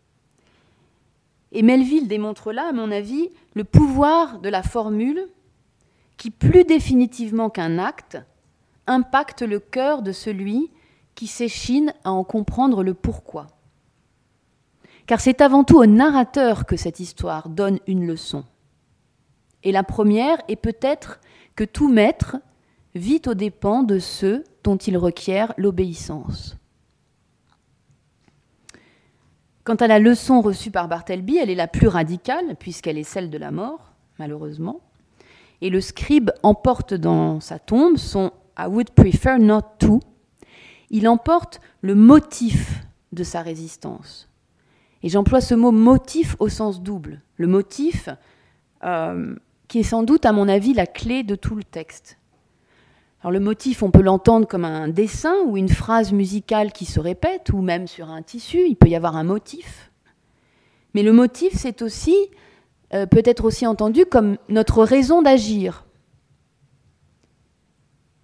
Et 1.51 1.61
Melville 1.61 2.07
démontre 2.07 2.51
là, 2.51 2.67
à 2.69 2.73
mon 2.73 2.91
avis, 2.91 3.29
le 3.53 3.63
pouvoir 3.63 4.39
de 4.39 4.49
la 4.49 4.63
formule 4.63 5.29
qui, 6.17 6.31
plus 6.31 6.65
définitivement 6.65 7.49
qu'un 7.49 7.77
acte, 7.77 8.17
impacte 8.87 9.43
le 9.43 9.59
cœur 9.59 10.01
de 10.01 10.11
celui 10.11 10.71
qui 11.15 11.27
s'échine 11.27 11.93
à 12.03 12.11
en 12.11 12.23
comprendre 12.23 12.83
le 12.83 12.93
pourquoi 12.93 13.47
car 15.07 15.21
c'est 15.21 15.41
avant 15.41 15.63
tout 15.63 15.77
au 15.77 15.85
narrateur 15.85 16.65
que 16.65 16.75
cette 16.75 16.99
histoire 16.99 17.49
donne 17.49 17.79
une 17.87 18.05
leçon. 18.05 18.43
Et 19.63 19.71
la 19.71 19.83
première 19.83 20.37
est 20.47 20.57
peut-être 20.57 21.19
que 21.55 21.63
tout 21.63 21.89
maître 21.89 22.37
vit 22.93 23.21
aux 23.25 23.33
dépens 23.33 23.83
de 23.83 23.99
ceux 23.99 24.43
dont 24.63 24.77
il 24.77 24.97
requiert 24.97 25.53
l'obéissance. 25.57 26.57
Quant 29.63 29.75
à 29.75 29.87
la 29.87 29.99
leçon 29.99 30.41
reçue 30.41 30.71
par 30.71 30.87
Bartleby, 30.87 31.37
elle 31.37 31.49
est 31.49 31.55
la 31.55 31.67
plus 31.67 31.87
radicale, 31.87 32.55
puisqu'elle 32.57 32.97
est 32.97 33.03
celle 33.03 33.29
de 33.29 33.37
la 33.37 33.51
mort, 33.51 33.93
malheureusement. 34.19 34.81
Et 35.61 35.69
le 35.69 35.81
scribe 35.81 36.31
emporte 36.43 36.93
dans 36.93 37.39
sa 37.39 37.59
tombe 37.59 37.97
son 37.97 38.31
I 38.57 38.65
would 38.67 38.91
prefer 38.91 39.37
not 39.39 39.63
to. 39.79 39.99
Il 40.89 41.07
emporte 41.07 41.59
le 41.81 41.95
motif 41.95 42.85
de 43.11 43.23
sa 43.23 43.41
résistance, 43.41 44.26
et 45.03 45.09
j'emploie 45.09 45.41
ce 45.41 45.55
mot 45.55 45.71
motif 45.71 46.35
au 46.39 46.49
sens 46.49 46.81
double. 46.81 47.21
Le 47.35 47.47
motif, 47.47 48.09
euh, 48.83 49.35
qui 49.67 49.79
est 49.79 49.83
sans 49.83 50.03
doute, 50.03 50.25
à 50.25 50.31
mon 50.31 50.47
avis, 50.47 50.73
la 50.73 50.87
clé 50.87 51.23
de 51.23 51.35
tout 51.35 51.55
le 51.55 51.63
texte. 51.63 52.17
Alors 53.21 53.31
le 53.31 53.39
motif, 53.39 53.83
on 53.83 53.91
peut 53.91 54.01
l'entendre 54.01 54.47
comme 54.47 54.65
un 54.65 54.87
dessin 54.87 55.35
ou 55.45 55.57
une 55.57 55.69
phrase 55.69 56.13
musicale 56.13 56.71
qui 56.71 56.85
se 56.85 56.99
répète, 56.99 57.51
ou 57.51 57.61
même 57.61 57.87
sur 57.87 58.09
un 58.09 58.21
tissu, 58.21 58.67
il 58.67 58.75
peut 58.75 58.87
y 58.87 58.95
avoir 58.95 59.15
un 59.15 59.23
motif. 59.23 59.91
Mais 60.93 61.03
le 61.03 61.11
motif, 61.11 61.53
c'est 61.55 61.81
aussi, 61.81 62.15
euh, 62.93 63.05
peut 63.05 63.23
être 63.25 63.43
aussi 63.43 63.67
entendu 63.67 64.05
comme 64.05 64.37
notre 64.49 64.83
raison 64.83 65.21
d'agir. 65.21 65.85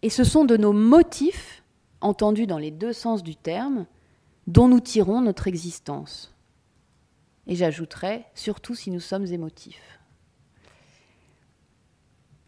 Et 0.01 0.09
ce 0.09 0.24
sont 0.24 0.45
de 0.45 0.57
nos 0.57 0.74
motifs, 0.74 1.63
entendus 2.01 2.47
dans 2.47 2.57
les 2.57 2.71
deux 2.71 2.93
sens 2.93 3.24
du 3.24 3.36
terme, 3.36 3.86
dont 4.47 4.67
nous 4.67 4.82
tirons 4.82 5.21
notre 5.21 5.47
existence. 5.47 6.32
Et 7.48 7.56
j'ajouterais, 7.56 8.26
surtout 8.36 8.76
si 8.76 8.91
nous 8.91 9.00
sommes 9.00 9.26
émotifs. 9.26 10.00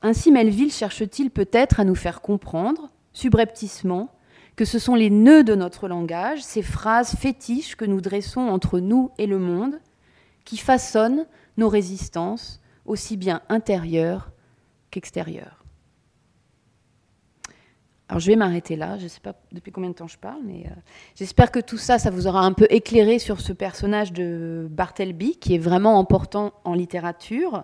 Ainsi 0.02 0.32
Melville 0.32 0.72
cherche-t-il 0.72 1.32
peut-être 1.32 1.80
à 1.80 1.84
nous 1.84 1.96
faire 1.96 2.22
comprendre, 2.22 2.92
subrepticement, 3.12 4.12
que 4.56 4.64
ce 4.64 4.80
sont 4.80 4.96
les 4.96 5.10
nœuds 5.10 5.44
de 5.44 5.56
notre 5.56 5.88
langage, 5.88 6.44
ces 6.44 6.62
phrases 6.62 7.16
fétiches 7.16 7.76
que 7.76 7.86
nous 7.86 8.02
dressons 8.02 8.42
entre 8.42 8.80
nous 8.80 9.12
et 9.18 9.26
le 9.26 9.40
monde, 9.40 9.80
qui 10.46 10.58
façonnent 10.58 11.26
nos 11.58 11.70
résistances, 11.70 12.62
aussi 12.86 13.18
bien 13.18 13.42
intérieures 13.50 14.32
qu'extérieures. 14.92 15.65
Alors 18.08 18.20
je 18.20 18.28
vais 18.28 18.36
m'arrêter 18.36 18.76
là, 18.76 18.98
je 19.00 19.06
ne 19.06 19.08
sais 19.08 19.20
pas 19.20 19.34
depuis 19.52 19.72
combien 19.72 19.90
de 19.90 19.96
temps 19.96 20.08
je 20.08 20.18
parle, 20.18 20.42
mais 20.46 20.66
euh, 20.68 20.76
j'espère 21.16 21.52
que 21.52 21.60
tout 21.60 21.78
ça, 21.78 21.98
ça 21.98 22.12
vous 22.12 22.28
aura 22.28 22.42
un 22.42 22.54
peu 22.54 22.68
éclairé 22.70 23.18
sur 23.18 23.42
ce 23.42 23.52
personnage 23.52 24.14
de 24.14 24.68
Bartleby, 24.70 25.38
qui 25.38 25.56
est 25.56 25.60
vraiment 25.60 26.00
important 26.00 26.54
en 26.66 26.76
littérature. 26.76 27.64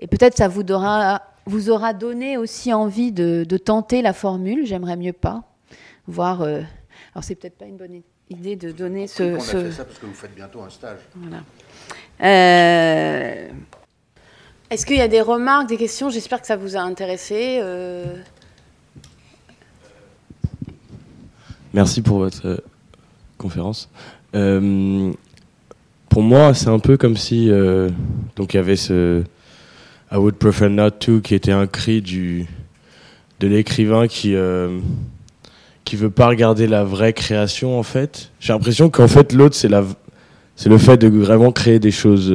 Et 0.00 0.06
peut-être 0.06 0.34
ça 0.34 0.48
vous 0.48 0.62
aura, 0.70 1.22
vous 1.44 1.68
aura 1.68 1.92
donné 1.92 2.38
aussi 2.38 2.72
envie 2.72 3.12
de, 3.12 3.44
tenter 3.58 4.00
la 4.00 4.14
formule, 4.14 4.64
j'aimerais 4.64 4.96
mieux 4.96 5.12
pas. 5.12 5.42
Voir, 6.06 6.40
euh, 6.40 6.62
alors 7.14 7.24
c'est 7.24 7.34
peut-être 7.34 7.58
pas 7.58 7.66
une 7.66 7.76
bonne 7.76 8.00
idée 8.30 8.56
de 8.56 8.72
donner 8.72 9.06
ce... 9.06 9.22
On 9.22 9.36
a 9.36 9.40
fait 9.40 9.72
ça 9.72 9.84
parce 9.84 9.98
que 9.98 10.06
vous 10.06 10.14
faites 10.14 10.34
bientôt 10.34 10.62
un 10.62 10.70
stage. 10.70 11.00
Voilà. 11.16 11.42
Euh, 12.22 13.48
est-ce 14.70 14.86
qu'il 14.86 14.96
y 14.96 15.02
a 15.02 15.08
des 15.08 15.20
remarques, 15.20 15.68
des 15.68 15.76
questions? 15.76 16.08
J'espère 16.08 16.40
que 16.40 16.46
ça 16.46 16.56
vous 16.56 16.76
a 16.76 16.80
intéressé. 16.80 17.60
Merci 21.76 22.00
pour 22.00 22.20
votre 22.20 22.46
euh, 22.46 22.56
conférence. 23.36 23.90
Euh, 24.34 25.12
pour 26.08 26.22
moi, 26.22 26.54
c'est 26.54 26.70
un 26.70 26.78
peu 26.78 26.96
comme 26.96 27.18
si 27.18 27.50
euh, 27.50 27.90
donc 28.34 28.54
il 28.54 28.56
y 28.56 28.60
avait 28.60 28.76
ce 28.76 29.22
I 30.10 30.16
would 30.16 30.36
prefer 30.36 30.70
not 30.70 30.92
to 30.92 31.20
qui 31.20 31.34
était 31.34 31.52
un 31.52 31.66
cri 31.66 32.00
du 32.00 32.46
de 33.40 33.46
l'écrivain 33.46 34.08
qui 34.08 34.34
qui 35.84 35.96
veut 35.96 36.08
pas 36.08 36.28
regarder 36.28 36.66
la 36.66 36.82
vraie 36.82 37.12
création 37.12 37.78
en 37.78 37.82
fait. 37.82 38.30
J'ai 38.40 38.54
l'impression 38.54 38.88
qu'en 38.88 39.08
fait 39.08 39.34
l'autre 39.34 39.54
c'est 39.54 39.68
la 39.68 39.84
c'est 40.54 40.70
le 40.70 40.78
fait 40.78 40.96
de 40.96 41.08
vraiment 41.08 41.52
créer 41.52 41.78
des 41.78 41.90
choses 41.90 42.32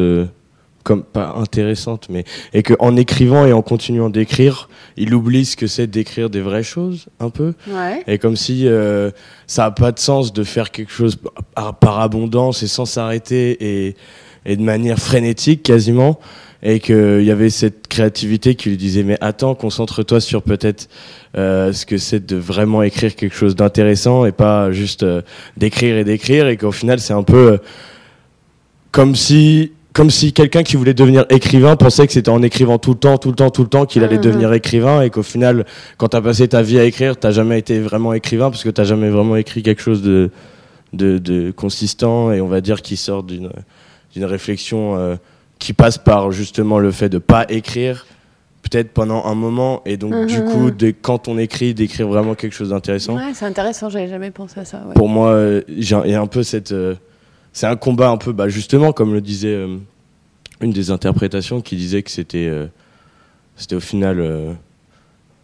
comme 0.84 1.04
pas 1.04 1.34
intéressantes 1.38 2.08
mais 2.10 2.24
et 2.54 2.64
que 2.64 2.74
en 2.80 2.96
écrivant 2.96 3.46
et 3.46 3.54
en 3.54 3.62
continuant 3.62 4.10
d'écrire, 4.10 4.70
il 4.98 5.14
oublie 5.14 5.46
ce 5.46 5.56
que 5.56 5.68
c'est 5.68 5.88
d'écrire 5.88 6.30
des 6.30 6.42
vraies 6.42 6.64
choses 6.64 7.08
un 7.20 7.30
peu. 7.30 7.54
Ouais. 7.68 8.04
et 8.08 8.18
comme 8.18 8.36
si 8.36 8.68
euh, 8.68 9.12
ça 9.48 9.66
a 9.66 9.72
pas 9.72 9.92
de 9.92 10.00
sens 10.00 10.34
de 10.34 10.44
faire 10.44 10.72
quelque 10.72 10.92
chose 10.92 11.18
par, 11.56 11.76
par 11.76 12.00
abondance 12.00 12.64
et 12.64 12.68
sans 12.68 12.86
s'arrêter 12.86 13.88
et 13.88 13.96
et 14.46 14.56
de 14.56 14.62
manière 14.62 15.00
frénétique 15.00 15.64
quasiment. 15.64 16.20
Et 16.64 16.80
qu'il 16.80 17.24
y 17.24 17.32
avait 17.32 17.50
cette 17.50 17.88
créativité 17.88 18.54
qui 18.54 18.70
lui 18.70 18.78
disait 18.78 19.02
mais 19.02 19.18
attends 19.20 19.56
concentre-toi 19.56 20.22
sur 20.22 20.44
peut-être 20.44 20.90
euh, 21.36 21.74
ce 21.74 21.88
que 21.88 21.98
c'est 21.98 22.24
de 22.24 22.36
vraiment 22.36 22.84
écrire 22.84 23.16
quelque 23.16 23.36
chose 23.36 23.56
d'intéressant 23.56 24.26
et 24.26 24.32
pas 24.32 24.72
juste 24.72 25.02
euh, 25.02 25.24
d'écrire 25.58 25.98
et 25.98 26.04
d'écrire. 26.04 26.48
Et 26.48 26.58
qu'au 26.58 26.72
final 26.72 27.00
c'est 27.00 27.14
un 27.14 27.24
peu 27.24 27.54
euh, 27.54 27.58
comme 28.92 29.16
si 29.16 29.72
comme 29.94 30.10
si 30.10 30.32
quelqu'un 30.32 30.64
qui 30.64 30.78
voulait 30.78 30.94
devenir 30.94 31.26
écrivain 31.30 31.76
pensait 31.76 32.08
que 32.08 32.14
c'était 32.14 32.30
en 32.30 32.42
écrivant 32.44 32.78
tout 32.78 32.92
le 32.92 32.98
temps, 32.98 33.18
tout 33.18 33.30
le 33.30 33.36
temps, 33.36 33.50
tout 33.50 33.64
le 33.64 33.68
temps 33.68 33.86
qu'il 33.86 34.04
allait 34.04 34.16
Mhm. 34.18 34.22
devenir 34.24 34.54
écrivain 34.54 35.02
et 35.02 35.10
qu'au 35.10 35.24
final, 35.24 35.66
quand 35.98 36.08
t'as 36.10 36.22
passé 36.22 36.48
ta 36.48 36.62
vie 36.62 36.80
à 36.80 36.86
écrire, 36.86 37.18
t'as 37.18 37.32
jamais 37.32 37.60
été 37.60 37.80
vraiment 37.80 38.14
écrivain 38.14 38.50
parce 38.50 38.64
que 38.64 38.70
t'as 38.70 38.86
jamais 38.86 39.10
vraiment 39.10 39.36
écrit 39.36 39.64
quelque 39.64 39.82
chose 39.82 40.02
de, 40.02 40.30
de, 40.94 41.18
de 41.18 41.52
consistant 41.52 42.32
et 42.32 42.40
on 42.42 42.48
va 42.48 42.62
dire 42.62 42.82
qui 42.82 42.96
sort 42.98 43.24
d'une 43.24 43.50
d'une 44.14 44.26
réflexion 44.26 44.98
euh, 44.98 45.16
qui 45.58 45.72
passe 45.74 45.98
par 45.98 46.32
justement 46.32 46.80
le 46.80 46.92
fait 46.92 47.08
de 47.08 47.18
pas 47.18 47.46
écrire 47.48 48.06
peut-être 48.62 48.92
pendant 48.92 49.26
un 49.26 49.36
moment 49.36 49.82
et 49.86 49.96
donc 49.98 50.28
du 50.28 50.40
Mhm. 50.40 50.46
coup 50.52 50.72
de, 50.72 50.92
quand 51.02 51.28
on 51.28 51.38
écrit 51.38 51.74
d'écrire 51.74 52.08
vraiment 52.08 52.36
quelque 52.36 52.54
chose 52.54 52.70
d'intéressant 52.70 53.16
Ouais, 53.16 53.32
c'est 53.34 53.46
intéressant, 53.46 53.90
j'avais 53.90 54.08
jamais 54.10 54.32
pensé 54.32 54.60
à 54.60 54.66
ça. 54.66 54.82
ouais. 54.88 54.94
pour 54.96 55.08
moi, 55.10 55.30
euh, 55.32 55.62
il 55.70 55.84
y 55.90 55.94
a 55.94 56.22
un 56.22 56.28
peu 56.28 56.44
cette. 56.44 56.72
euh, 56.72 56.96
c'est 57.54 57.68
un 57.68 57.76
combat 57.76 58.10
un 58.10 58.18
peu, 58.18 58.32
bah, 58.32 58.48
justement, 58.50 58.92
comme 58.94 59.14
le 59.14 59.22
disait 59.22 59.50
euh, 59.54 59.78
une 60.62 60.72
des 60.72 60.92
interprétations 60.92 61.62
qui 61.62 61.76
disait 61.76 62.02
que 62.04 62.12
c'était. 62.12 62.48
euh, 62.48 62.68
c'était 63.56 63.76
au 63.76 63.80
final. 63.82 64.20
euh, 64.20 64.54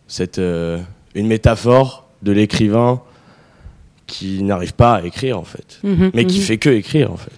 cette, 0.09 0.37
une 0.39 1.27
métaphore 1.27 2.07
de 2.23 2.31
l'écrivain 2.31 3.01
qui 4.05 4.41
n'arrive 4.41 4.73
pas 4.73 4.95
à 4.95 5.01
écrire, 5.03 5.37
en 5.37 5.43
fait. 5.43 5.79
Mhm, 5.83 6.11
Mais 6.13 6.23
qui 6.25 6.37
mhm, 6.39 6.43
fait 6.45 6.57
que 6.57 6.69
écrire, 6.69 7.11
en 7.11 7.17
fait. 7.17 7.31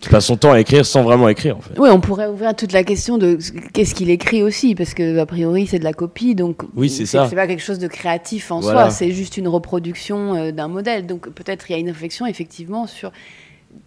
Qui 0.00 0.08
passe 0.08 0.26
son 0.26 0.36
temps 0.36 0.52
à 0.52 0.60
écrire 0.60 0.86
sans 0.86 1.02
vraiment 1.02 1.28
écrire, 1.28 1.56
en 1.56 1.60
fait. 1.60 1.72
Oui, 1.78 1.88
on 1.90 1.98
pourrait 2.00 2.28
ouvrir 2.28 2.54
toute 2.54 2.70
la 2.72 2.84
question 2.84 3.18
de 3.18 3.38
ce- 3.40 3.50
qu'est-ce 3.72 3.94
qu'il 3.94 4.10
écrit 4.10 4.42
aussi, 4.44 4.74
parce 4.76 4.94
que 4.94 5.18
a 5.18 5.26
priori 5.26 5.66
c'est 5.66 5.78
de 5.80 5.84
la 5.84 5.94
copie, 5.94 6.34
donc 6.36 6.62
Oui, 6.76 6.88
c'est 6.90 7.06
ça. 7.06 7.26
C'est 7.28 7.34
pas 7.34 7.46
quelque 7.48 7.62
chose 7.62 7.78
de 7.80 7.88
créatif 7.88 8.52
en 8.52 8.60
Voilà. 8.60 8.82
soi, 8.82 8.90
c'est 8.90 9.10
juste 9.10 9.36
une 9.38 9.48
reproduction 9.48 10.34
euh, 10.36 10.52
d'un 10.52 10.68
modèle. 10.68 11.06
Donc 11.06 11.28
peut-être 11.30 11.68
il 11.70 11.72
y 11.72 11.76
a 11.76 11.78
une 11.78 11.88
réflexion 11.88 12.26
effectivement 12.26 12.86
sur 12.86 13.10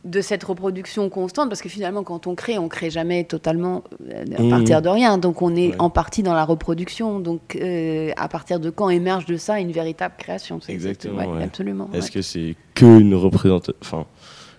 de 0.06 0.22
cette 0.22 0.43
reproduction 0.45 1.10
constante, 1.10 1.50
parce 1.50 1.62
que 1.62 1.68
finalement 1.70 2.04
quand 2.04 2.26
on 2.26 2.34
crée, 2.36 2.58
on 2.58 2.70
crée 2.70 2.89
jamais 2.89 3.26
totalement 3.26 3.84
euh, 4.14 4.24
à 4.38 4.41
Mhm. 4.41 4.50
partir 4.50 4.82
de 4.82 4.88
rien, 4.89 5.18
donc 5.18 5.41
on 5.41 5.56
est 5.56 5.70
Ouais. 5.70 5.76
en 5.80 5.89
partie 5.89 6.24
dans 6.24 6.34
la 6.34 6.45
reproduction. 6.45 7.20
Donc 7.20 7.58
euh, 7.58 8.12
à 8.16 8.28
partir 8.30 8.60
de 8.62 8.70
quand 8.70 8.89
émerge 8.89 9.26
de 9.26 9.36
ça 9.36 9.60
une 9.60 9.72
véritable 9.72 10.14
création 10.18 10.60
Exactement, 10.70 11.18
ouais, 11.20 11.28
ouais. 11.39 11.43
Absolument. 11.43 11.89
Est-ce 11.93 12.12
que 12.12 12.22
c'est 12.22 12.56
que 12.76 12.86
une 13.00 13.14
représentation. 13.16 13.74
Enfin, 13.82 14.06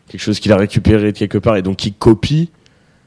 quelque 0.09 0.21
chose 0.21 0.41
qu'il 0.41 0.53
a 0.53 0.57
récupéré 0.57 1.13
de 1.13 1.19
quelque 1.19 1.39
part 1.39 1.57
et 1.57 1.63
donc 1.63 1.77
qui 1.77 1.93
copie, 1.93 2.51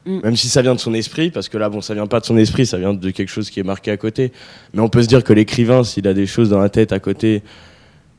Mm. 0.06 0.20
même 0.24 0.36
si 0.36 0.48
ça 0.48 0.60
vient 0.60 0.74
de 0.74 0.80
son 0.80 0.92
esprit, 0.92 1.30
parce 1.30 1.48
que 1.48 1.56
là, 1.56 1.70
bon, 1.70 1.80
ça 1.80 1.94
vient 1.94 2.06
pas 2.06 2.20
de 2.20 2.26
son 2.26 2.36
esprit, 2.36 2.66
ça 2.66 2.76
vient 2.78 2.92
de 2.92 3.10
quelque 3.10 3.30
chose 3.30 3.48
qui 3.48 3.60
est 3.60 3.62
marqué 3.64 3.90
à 3.90 3.96
côté. 3.96 4.32
Mais 4.74 4.80
on 4.82 4.88
peut 4.90 5.02
se 5.02 5.08
dire 5.08 5.24
que 5.24 5.32
l'écrivain, 5.32 5.82
s'il 5.82 6.06
a 6.08 6.12
des 6.14 6.26
choses 6.26 6.50
dans 6.50 6.58
la 6.58 6.68
tête 6.68 6.92
à 6.92 6.98
côté 6.98 7.42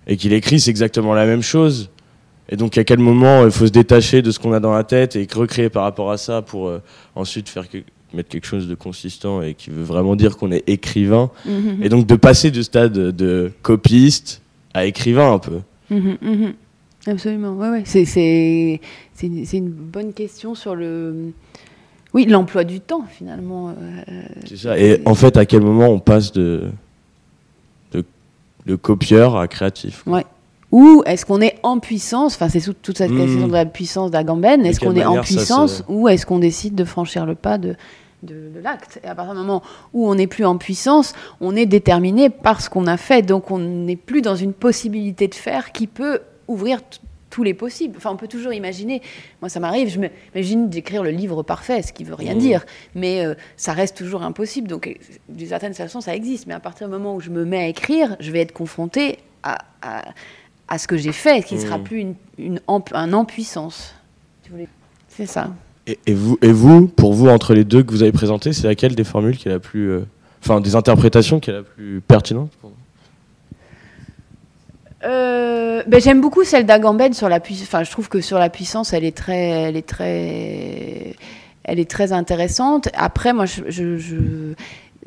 et 0.07 0.17
qu'il 0.17 0.33
écrit, 0.33 0.59
c'est 0.59 0.71
exactement 0.71 1.13
la 1.13 1.25
même 1.27 1.43
chose. 1.43 1.91
Et 2.49 2.57
donc, 2.57 2.77
à 2.77 2.83
quel 2.83 2.99
moment 2.99 3.43
il 3.45 3.51
faut 3.51 3.65
se 3.65 3.71
détacher 3.71 4.21
de 4.21 4.29
ce 4.31 4.37
qu'on 4.39 4.53
a 4.53 4.59
dans 4.59 4.73
la 4.73 4.83
tête 4.83 5.15
et 5.15 5.27
recréer 5.33 5.69
par 5.69 5.83
rapport 5.83 6.11
à 6.11 6.17
ça 6.17 6.41
pour 6.41 6.67
euh, 6.67 6.79
ensuite 7.15 7.49
faire 7.49 7.67
que- 7.69 7.79
mettre 8.13 8.29
quelque 8.29 8.45
chose 8.45 8.67
de 8.67 8.75
consistant 8.75 9.41
et 9.41 9.55
qui 9.55 9.71
veut 9.71 9.83
vraiment 9.83 10.15
dire 10.15 10.37
qu'on 10.37 10.51
est 10.51 10.63
écrivain. 10.69 11.31
Mhm. 11.45 11.79
Et 11.81 11.89
donc, 11.89 12.05
de 12.07 12.15
passer 12.15 12.51
du 12.51 12.63
stade 12.63 12.93
de 12.93 13.51
copiste 13.61 14.41
à 14.73 14.85
écrivain 14.85 15.33
un 15.33 15.39
peu. 15.39 15.59
Mhm, 15.89 16.17
mhm. 16.21 16.53
Absolument, 17.07 17.53
ouais, 17.53 17.69
ouais. 17.69 17.83
C'est, 17.85 18.79
une, 19.23 19.45
une 19.53 19.69
bonne 19.69 20.13
question 20.13 20.55
sur 20.55 20.75
le. 20.75 21.31
Oui, 22.13 22.25
l'emploi 22.25 22.63
du 22.63 22.79
temps, 22.79 23.05
finalement. 23.09 23.69
euh, 23.69 23.73
C'est 24.47 24.57
ça. 24.57 24.79
Et 24.79 25.01
en 25.05 25.15
fait, 25.15 25.35
à 25.37 25.45
quel 25.45 25.61
moment 25.61 25.87
on 25.89 25.99
passe 25.99 26.31
de, 26.31 26.63
de, 27.91 28.03
de 28.65 28.75
copieur 28.75 29.35
à 29.35 29.47
créatif 29.47 30.03
quoi. 30.03 30.13
Ouais. 30.13 30.25
Ou 30.75 31.03
est-ce 31.05 31.25
qu'on 31.25 31.39
est 31.39 31.55
en 31.63 31.79
puissance 31.79 32.35
Enfin, 32.35 32.49
c'est 32.49 32.59
sous- 32.59 32.73
toute 32.73 32.97
cette 32.97 33.11
Mm. 33.11 33.17
question 33.25 33.47
de 33.47 33.53
la 33.53 33.65
puissance 33.65 34.11
d'Agamben. 34.11 34.65
Est-ce 34.65 34.81
qu'on 34.81 34.93
est 34.95 35.05
en 35.05 35.21
puissance 35.21 35.77
se- 35.77 35.83
ou 35.87 36.09
est-ce 36.09 36.25
qu'on 36.25 36.39
décide 36.39 36.75
de 36.75 36.83
franchir 36.83 37.25
le 37.25 37.33
pas 37.35 37.57
de, 37.57 37.75
de, 38.23 38.49
de 38.53 38.59
l'acte? 38.61 38.99
Et 39.01 39.07
à 39.07 39.15
partir 39.15 39.35
du 39.35 39.39
moment 39.39 39.61
où 39.93 40.09
on 40.09 40.15
n'est 40.15 40.27
plus 40.27 40.43
en 40.43 40.57
puissance, 40.57 41.13
on 41.39 41.55
est 41.55 41.65
déterminé 41.65 42.29
par 42.29 42.59
ce 42.61 42.69
qu'on 42.69 42.87
a 42.87 42.97
fait. 42.97 43.21
Donc, 43.21 43.51
on 43.51 43.57
n'est 43.59 43.95
plus 43.95 44.21
dans 44.21 44.35
une 44.35 44.51
possibilité 44.51 45.29
de 45.29 45.35
faire 45.35 45.71
qui 45.71 45.87
peut 45.87 46.19
ouvrir 46.49 46.81
tous 47.29 47.43
les 47.43 47.53
possibles. 47.53 47.95
Enfin, 47.97 48.11
on 48.11 48.17
peut 48.17 48.27
toujours 48.27 48.51
imaginer. 48.51 49.01
Moi, 49.41 49.47
ça 49.47 49.61
m'arrive. 49.61 49.87
Je 49.89 49.99
m'imagine 49.99 50.69
d'écrire 50.69 51.03
le 51.03 51.11
livre 51.11 51.41
parfait, 51.41 51.83
ce 51.83 51.93
qui 51.93 52.03
veut 52.03 52.15
rien 52.15 52.33
Mhm. 52.33 52.39
dire. 52.39 52.65
Mais 52.95 53.25
euh, 53.25 53.33
ça 53.55 53.71
reste 53.71 53.95
toujours 53.97 54.23
impossible. 54.23 54.67
Donc, 54.67 54.93
d'une 55.29 55.47
certaine 55.47 55.73
façon, 55.73 56.01
ça 56.01 56.13
existe. 56.15 56.47
Mais 56.47 56.53
à 56.53 56.59
partir 56.59 56.87
du 56.87 56.93
moment 56.93 57.15
où 57.15 57.21
je 57.21 57.29
me 57.29 57.45
mets 57.45 57.59
à 57.63 57.67
écrire, 57.67 58.17
je 58.19 58.31
vais 58.31 58.39
être 58.41 58.51
confrontée 58.53 59.19
à, 59.43 59.59
à, 59.81 60.01
à 60.67 60.77
ce 60.77 60.87
que 60.87 60.97
j'ai 60.97 61.11
fait, 61.11 61.43
qui 61.43 61.55
ne 61.55 61.59
sera 61.59 61.77
Mhm. 61.77 61.83
plus 61.83 61.99
une, 61.99 62.15
une 62.37 62.59
un 62.93 63.13
voulez. 64.51 64.67
C'est 65.07 65.25
ça. 65.25 65.49
Et, 65.87 65.99
et 66.07 66.13
vous, 66.13 66.37
et 66.41 66.51
vous, 66.51 66.87
pour 66.87 67.13
vous, 67.13 67.29
entre 67.29 67.53
les 67.53 67.63
deux 67.63 67.83
que 67.83 67.91
vous 67.91 68.01
avez 68.01 68.11
présentés, 68.11 68.51
c'est 68.53 68.67
laquelle 68.67 68.95
des 68.95 69.03
formules 69.03 69.37
qui 69.37 69.47
est 69.47 69.51
la 69.51 69.59
plus. 69.59 69.89
euh, 69.91 70.05
Enfin, 70.43 70.61
des 70.61 70.75
interprétations 70.75 71.39
qui 71.39 71.49
est 71.49 71.53
la 71.53 71.63
plus 71.63 72.01
pertinente 72.07 72.51
pour 72.61 72.69
vous? 72.69 72.75
Euh, 75.03 75.83
ben, 75.87 75.99
j'aime 76.01 76.21
beaucoup 76.21 76.43
celle 76.43 76.65
d'Agamben 76.65 77.13
sur 77.13 77.29
la 77.29 77.39
puissance. 77.39 77.67
Enfin, 77.67 77.83
je 77.83 77.91
trouve 77.91 78.09
que 78.09 78.21
sur 78.21 78.39
la 78.39 78.49
puissance, 78.49 78.93
elle 78.93 79.03
est 79.03 79.15
très, 79.15 79.37
elle 79.49 79.75
est 79.77 79.87
très, 79.87 81.15
elle 81.63 81.79
est 81.79 81.89
très 81.89 82.11
intéressante. 82.11 82.89
Après, 82.95 83.33
moi, 83.33 83.45
je, 83.45 83.63
je- 83.69 83.97
je- 83.97 84.53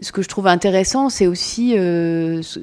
ce 0.00 0.12
que 0.12 0.22
je 0.22 0.28
trouve 0.28 0.46
intéressant, 0.46 1.08
c'est 1.08 1.26
aussi 1.26 1.76
euh, 1.78 2.40
ce, 2.42 2.58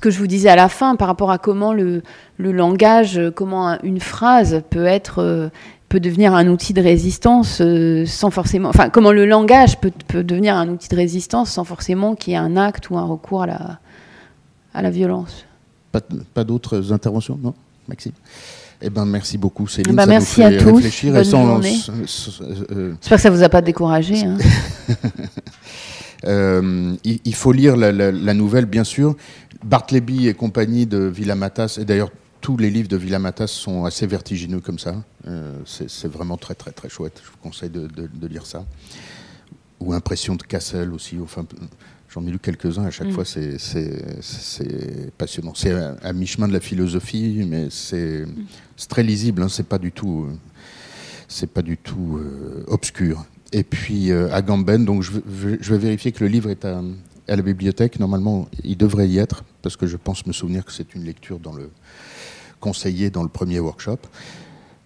que 0.00 0.10
je 0.10 0.18
vous 0.18 0.26
disais 0.26 0.48
à 0.48 0.56
la 0.56 0.68
fin 0.68 0.94
par 0.96 1.08
rapport 1.08 1.30
à 1.30 1.38
comment 1.38 1.72
le, 1.72 2.02
le 2.38 2.52
langage, 2.52 3.20
comment 3.34 3.68
un- 3.68 3.78
une 3.82 4.00
phrase 4.00 4.62
peut 4.70 4.84
être 4.86 5.18
euh, 5.18 5.48
peut 5.88 5.98
devenir 6.00 6.34
un 6.34 6.46
outil 6.46 6.72
de 6.72 6.80
résistance 6.80 7.60
euh, 7.60 8.06
sans 8.06 8.30
forcément. 8.30 8.68
Enfin, 8.68 8.90
comment 8.90 9.10
le 9.10 9.26
langage 9.26 9.78
peut, 9.80 9.90
peut 10.06 10.22
devenir 10.22 10.54
un 10.54 10.68
outil 10.68 10.88
de 10.88 10.94
résistance 10.94 11.50
sans 11.50 11.64
forcément 11.64 12.14
qu'il 12.14 12.32
y 12.32 12.36
ait 12.36 12.38
un 12.38 12.56
acte 12.56 12.90
ou 12.90 12.96
un 12.96 13.04
recours 13.04 13.42
à 13.42 13.46
la, 13.48 13.78
à 14.72 14.82
la 14.82 14.90
violence. 14.90 15.44
Pas, 15.90 16.00
pas 16.32 16.44
d'autres 16.44 16.92
interventions, 16.92 17.36
non 17.42 17.54
Maxime? 17.88 18.12
Eh 18.80 18.88
ben, 18.88 19.04
merci 19.04 19.36
beaucoup, 19.36 19.66
Céline. 19.66 19.96
Ça 19.96 20.06
nous 20.06 20.10
merci 20.12 20.42
à 20.44 20.52
tous. 20.56 20.80
Bonne 20.80 20.80
J'espère 21.62 23.16
que 23.16 23.22
ça 23.22 23.30
vous 23.30 23.42
a 23.42 23.48
pas 23.48 23.60
découragé. 23.60 24.24
hein. 24.24 24.38
Euh, 26.24 26.94
il, 27.04 27.20
il 27.24 27.34
faut 27.34 27.52
lire 27.52 27.76
la, 27.76 27.92
la- 27.92 28.12
la 28.12 28.34
nouvelle, 28.34 28.66
bien 28.66 28.84
sûr. 28.84 29.16
Bartleby 29.64 30.28
et 30.28 30.34
compagnie 30.34 30.86
de 30.86 30.98
Villamatas, 30.98 31.78
et 31.80 31.84
d'ailleurs 31.84 32.10
tous 32.40 32.56
les 32.56 32.70
livres 32.70 32.88
de 32.88 32.96
Villamatas 32.96 33.48
sont 33.48 33.84
assez 33.84 34.06
vertigineux 34.06 34.60
comme 34.60 34.78
ça. 34.78 35.02
Euh, 35.26 35.52
c'est 35.66 36.10
vraiment 36.10 36.36
très 36.38 36.54
très 36.54 36.72
très 36.72 36.88
chouette. 36.88 37.20
Je 37.24 37.30
vous 37.30 37.36
conseille 37.42 37.68
de, 37.70 37.86
de- 37.86 38.08
de 38.12 38.26
lire 38.26 38.46
ça. 38.46 38.64
Ou 39.80 39.92
Impression 39.92 40.36
de 40.36 40.42
Cassel 40.42 40.92
aussi. 40.92 41.16
Enfin, 41.22 41.44
j'en 42.12 42.26
ai 42.26 42.30
lu 42.30 42.38
quelques-uns. 42.38 42.84
À 42.84 42.90
chaque 42.90 43.08
Mm. 43.08 43.12
fois, 43.12 43.24
c'est- 43.24 43.56
passionnant. 45.18 45.52
C'est 45.54 45.72
à, 45.72 45.96
à 46.02 46.12
mi-chemin 46.12 46.48
de 46.48 46.52
la 46.52 46.60
philosophie, 46.60 47.44
mais 47.46 47.68
c'est 47.70 48.24
c'est 48.76 48.88
très 48.88 49.02
lisible. 49.02 49.42
Hein, 49.42 49.48
c'est 49.48 49.66
pas 49.66 49.78
du 49.78 49.92
tout. 49.92 50.26
c'est 51.28 51.46
pas 51.50 51.62
du 51.62 51.76
tout 51.76 52.18
euh, 52.18 52.64
obscur. 52.66 53.24
Et 53.52 53.64
puis 53.64 54.10
euh, 54.12 54.32
à 54.32 54.42
Gamben, 54.42 54.84
donc 54.84 55.02
je, 55.02 55.12
vais- 55.24 55.58
je 55.60 55.72
vais 55.72 55.78
vérifier 55.78 56.12
que 56.12 56.22
le 56.22 56.30
livre 56.30 56.50
est 56.50 56.64
à, 56.64 56.80
à 57.28 57.36
la 57.36 57.42
bibliothèque. 57.42 57.98
Normalement, 57.98 58.48
il 58.64 58.76
devrait 58.76 59.08
y 59.08 59.18
être, 59.18 59.42
parce 59.62 59.76
que 59.76 59.86
je 59.86 59.96
pense 59.96 60.24
me 60.26 60.32
souvenir 60.32 60.64
que 60.64 60.72
c'est 60.72 60.94
une 60.94 61.04
lecture 61.04 61.38
dans 61.40 61.52
le 61.52 61.70
conseillé 62.60 63.10
dans 63.10 63.22
le 63.22 63.28
premier 63.28 63.58
workshop. 63.58 63.98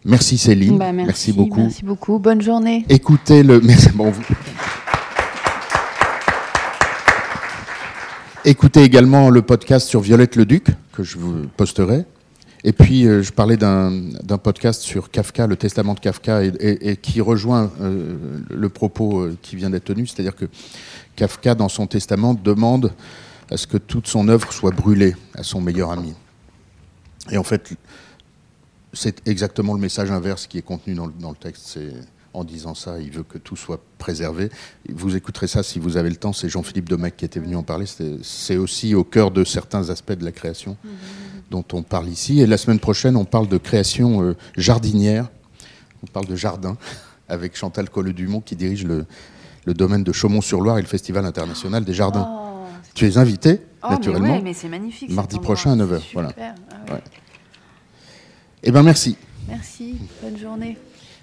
Merci 0.07 0.37
Céline, 0.39 0.79
Bah, 0.79 0.93
merci, 0.93 1.33
beaucoup. 1.33 1.61
Merci 1.61 1.85
beaucoup. 1.85 2.19
Bonne 2.19 2.41
journée. 2.43 2.85
Écoutez 2.89 3.43
le. 3.43 3.61
Bon, 3.95 4.11
vous- 4.11 4.23
Écoutez 8.47 8.83
également 8.83 9.31
le 9.31 9.41
podcast 9.41 9.89
sur 9.89 10.01
Violette 10.01 10.37
le 10.37 10.45
Duc, 10.45 10.67
que 10.93 11.03
je 11.03 11.17
vous 11.19 11.47
posterai. 11.57 12.05
Et 12.67 12.73
puis, 12.73 13.07
euh, 13.07 13.23
je 13.23 13.31
parlais 13.31 13.59
d'un 13.59 14.39
podcast 14.43 14.81
sur 14.81 15.11
Kafka, 15.11 15.47
le 15.47 15.57
testament 15.57 15.93
de 15.93 16.01
Kafka, 16.01 16.43
et, 16.43 16.97
qui 16.97 17.21
rejoint 17.21 17.71
euh, 17.83 18.17
le 18.49 18.69
propos 18.71 19.21
euh, 19.21 19.37
qui 19.43 19.55
vient 19.55 19.69
d'être 19.69 19.85
tenu, 19.85 20.07
c'est-à-dire 20.07 20.35
que 20.35 20.47
Kafka, 21.15 21.55
dans 21.55 21.69
son 21.69 21.87
testament, 21.87 22.33
demande 22.33 22.95
à 23.51 23.59
ce 23.59 23.67
que 23.67 23.77
toute 23.77 24.07
son 24.07 24.29
œuvre 24.29 24.51
soit 24.51 24.71
brûlée 24.71 25.15
à 25.35 25.43
son 25.43 25.61
meilleur 25.61 25.91
ami. 25.91 26.15
Et 27.31 27.37
en 27.37 27.45
fait, 27.45 27.77
c'est 28.95 29.29
exactement 29.29 29.75
le 29.75 29.81
message 29.81 30.11
inverse 30.11 30.47
qui 30.47 30.57
est 30.57 30.63
contenu 30.63 30.95
dans 30.95 31.07
le, 31.07 31.13
dans 31.21 31.31
le 31.31 31.37
texte. 31.37 31.79
En 32.33 32.43
disant 32.43 32.75
ça, 32.75 32.99
il 32.99 33.13
veut 33.13 33.23
que 33.23 33.39
tout 33.39 33.55
soit 33.55 33.81
préservé. 33.99 34.49
Vous 34.89 35.15
écouterez 35.15 35.47
ça 35.47 35.63
si 35.63 35.79
vous 35.79 35.97
avez 35.97 36.11
le 36.11 36.17
temps. 36.17 36.33
C'est 36.33 36.49
Jean-Philippe 36.49 36.89
Domecq 36.89 37.17
qui 37.17 37.25
était 37.25 37.39
venu 37.39 37.55
en 37.55 37.63
parler. 37.63 37.87
C'est 38.23 38.57
aussi 38.57 38.95
au 38.97 39.05
cœur 39.05 39.31
de 39.31 39.45
certains 39.45 39.89
aspects 39.91 40.15
de 40.15 40.25
la 40.25 40.33
création 40.33 40.77
dont 41.51 41.65
on 41.73 41.83
parle 41.83 42.09
ici. 42.09 42.41
Et 42.41 42.47
la 42.47 42.59
semaine 42.59 42.79
prochaine, 42.81 43.17
on 43.17 43.25
parle 43.25 43.49
de 43.49 43.59
création 43.59 44.23
euh, 44.23 44.37
jardinière. 44.57 45.29
On 46.03 46.07
parle 46.07 46.27
de 46.27 46.37
jardin 46.37 46.77
avec 47.29 47.57
Chantal 47.57 47.89
Colle-Dumont 47.91 48.41
qui 48.41 48.57
dirige 48.57 48.85
le, 48.85 49.07
le 49.65 49.75
domaine 49.75 50.05
de 50.05 50.13
Chaumont-sur-Loire 50.13 50.79
et 50.79 50.83
le 50.83 50.89
Festival 50.89 51.25
international 51.25 51.85
des 51.85 51.95
jardins. 51.95 52.29
Oh, 52.29 52.67
tu 52.95 53.07
es 53.07 53.19
invité, 53.19 53.61
oh, 53.83 53.87
mais 53.89 53.97
naturellement. 53.97 54.35
ouais, 54.35 54.43
mais 54.43 54.53
c'est 54.55 54.69
magnifique. 54.69 55.11
Mardi 55.11 55.39
prochain 55.39 55.71
à 55.71 55.75
c'est 55.75 55.79
9 55.79 55.93
heures, 55.95 56.03
super. 56.03 56.23
voilà. 56.35 56.55
Ah 56.71 56.85
ouais. 56.87 56.93
Ouais. 56.95 57.03
Eh 58.63 58.71
bien, 58.71 58.83
merci. 58.83 59.17
Merci, 59.49 59.97
bonne 60.23 60.39
journée. 60.39 60.79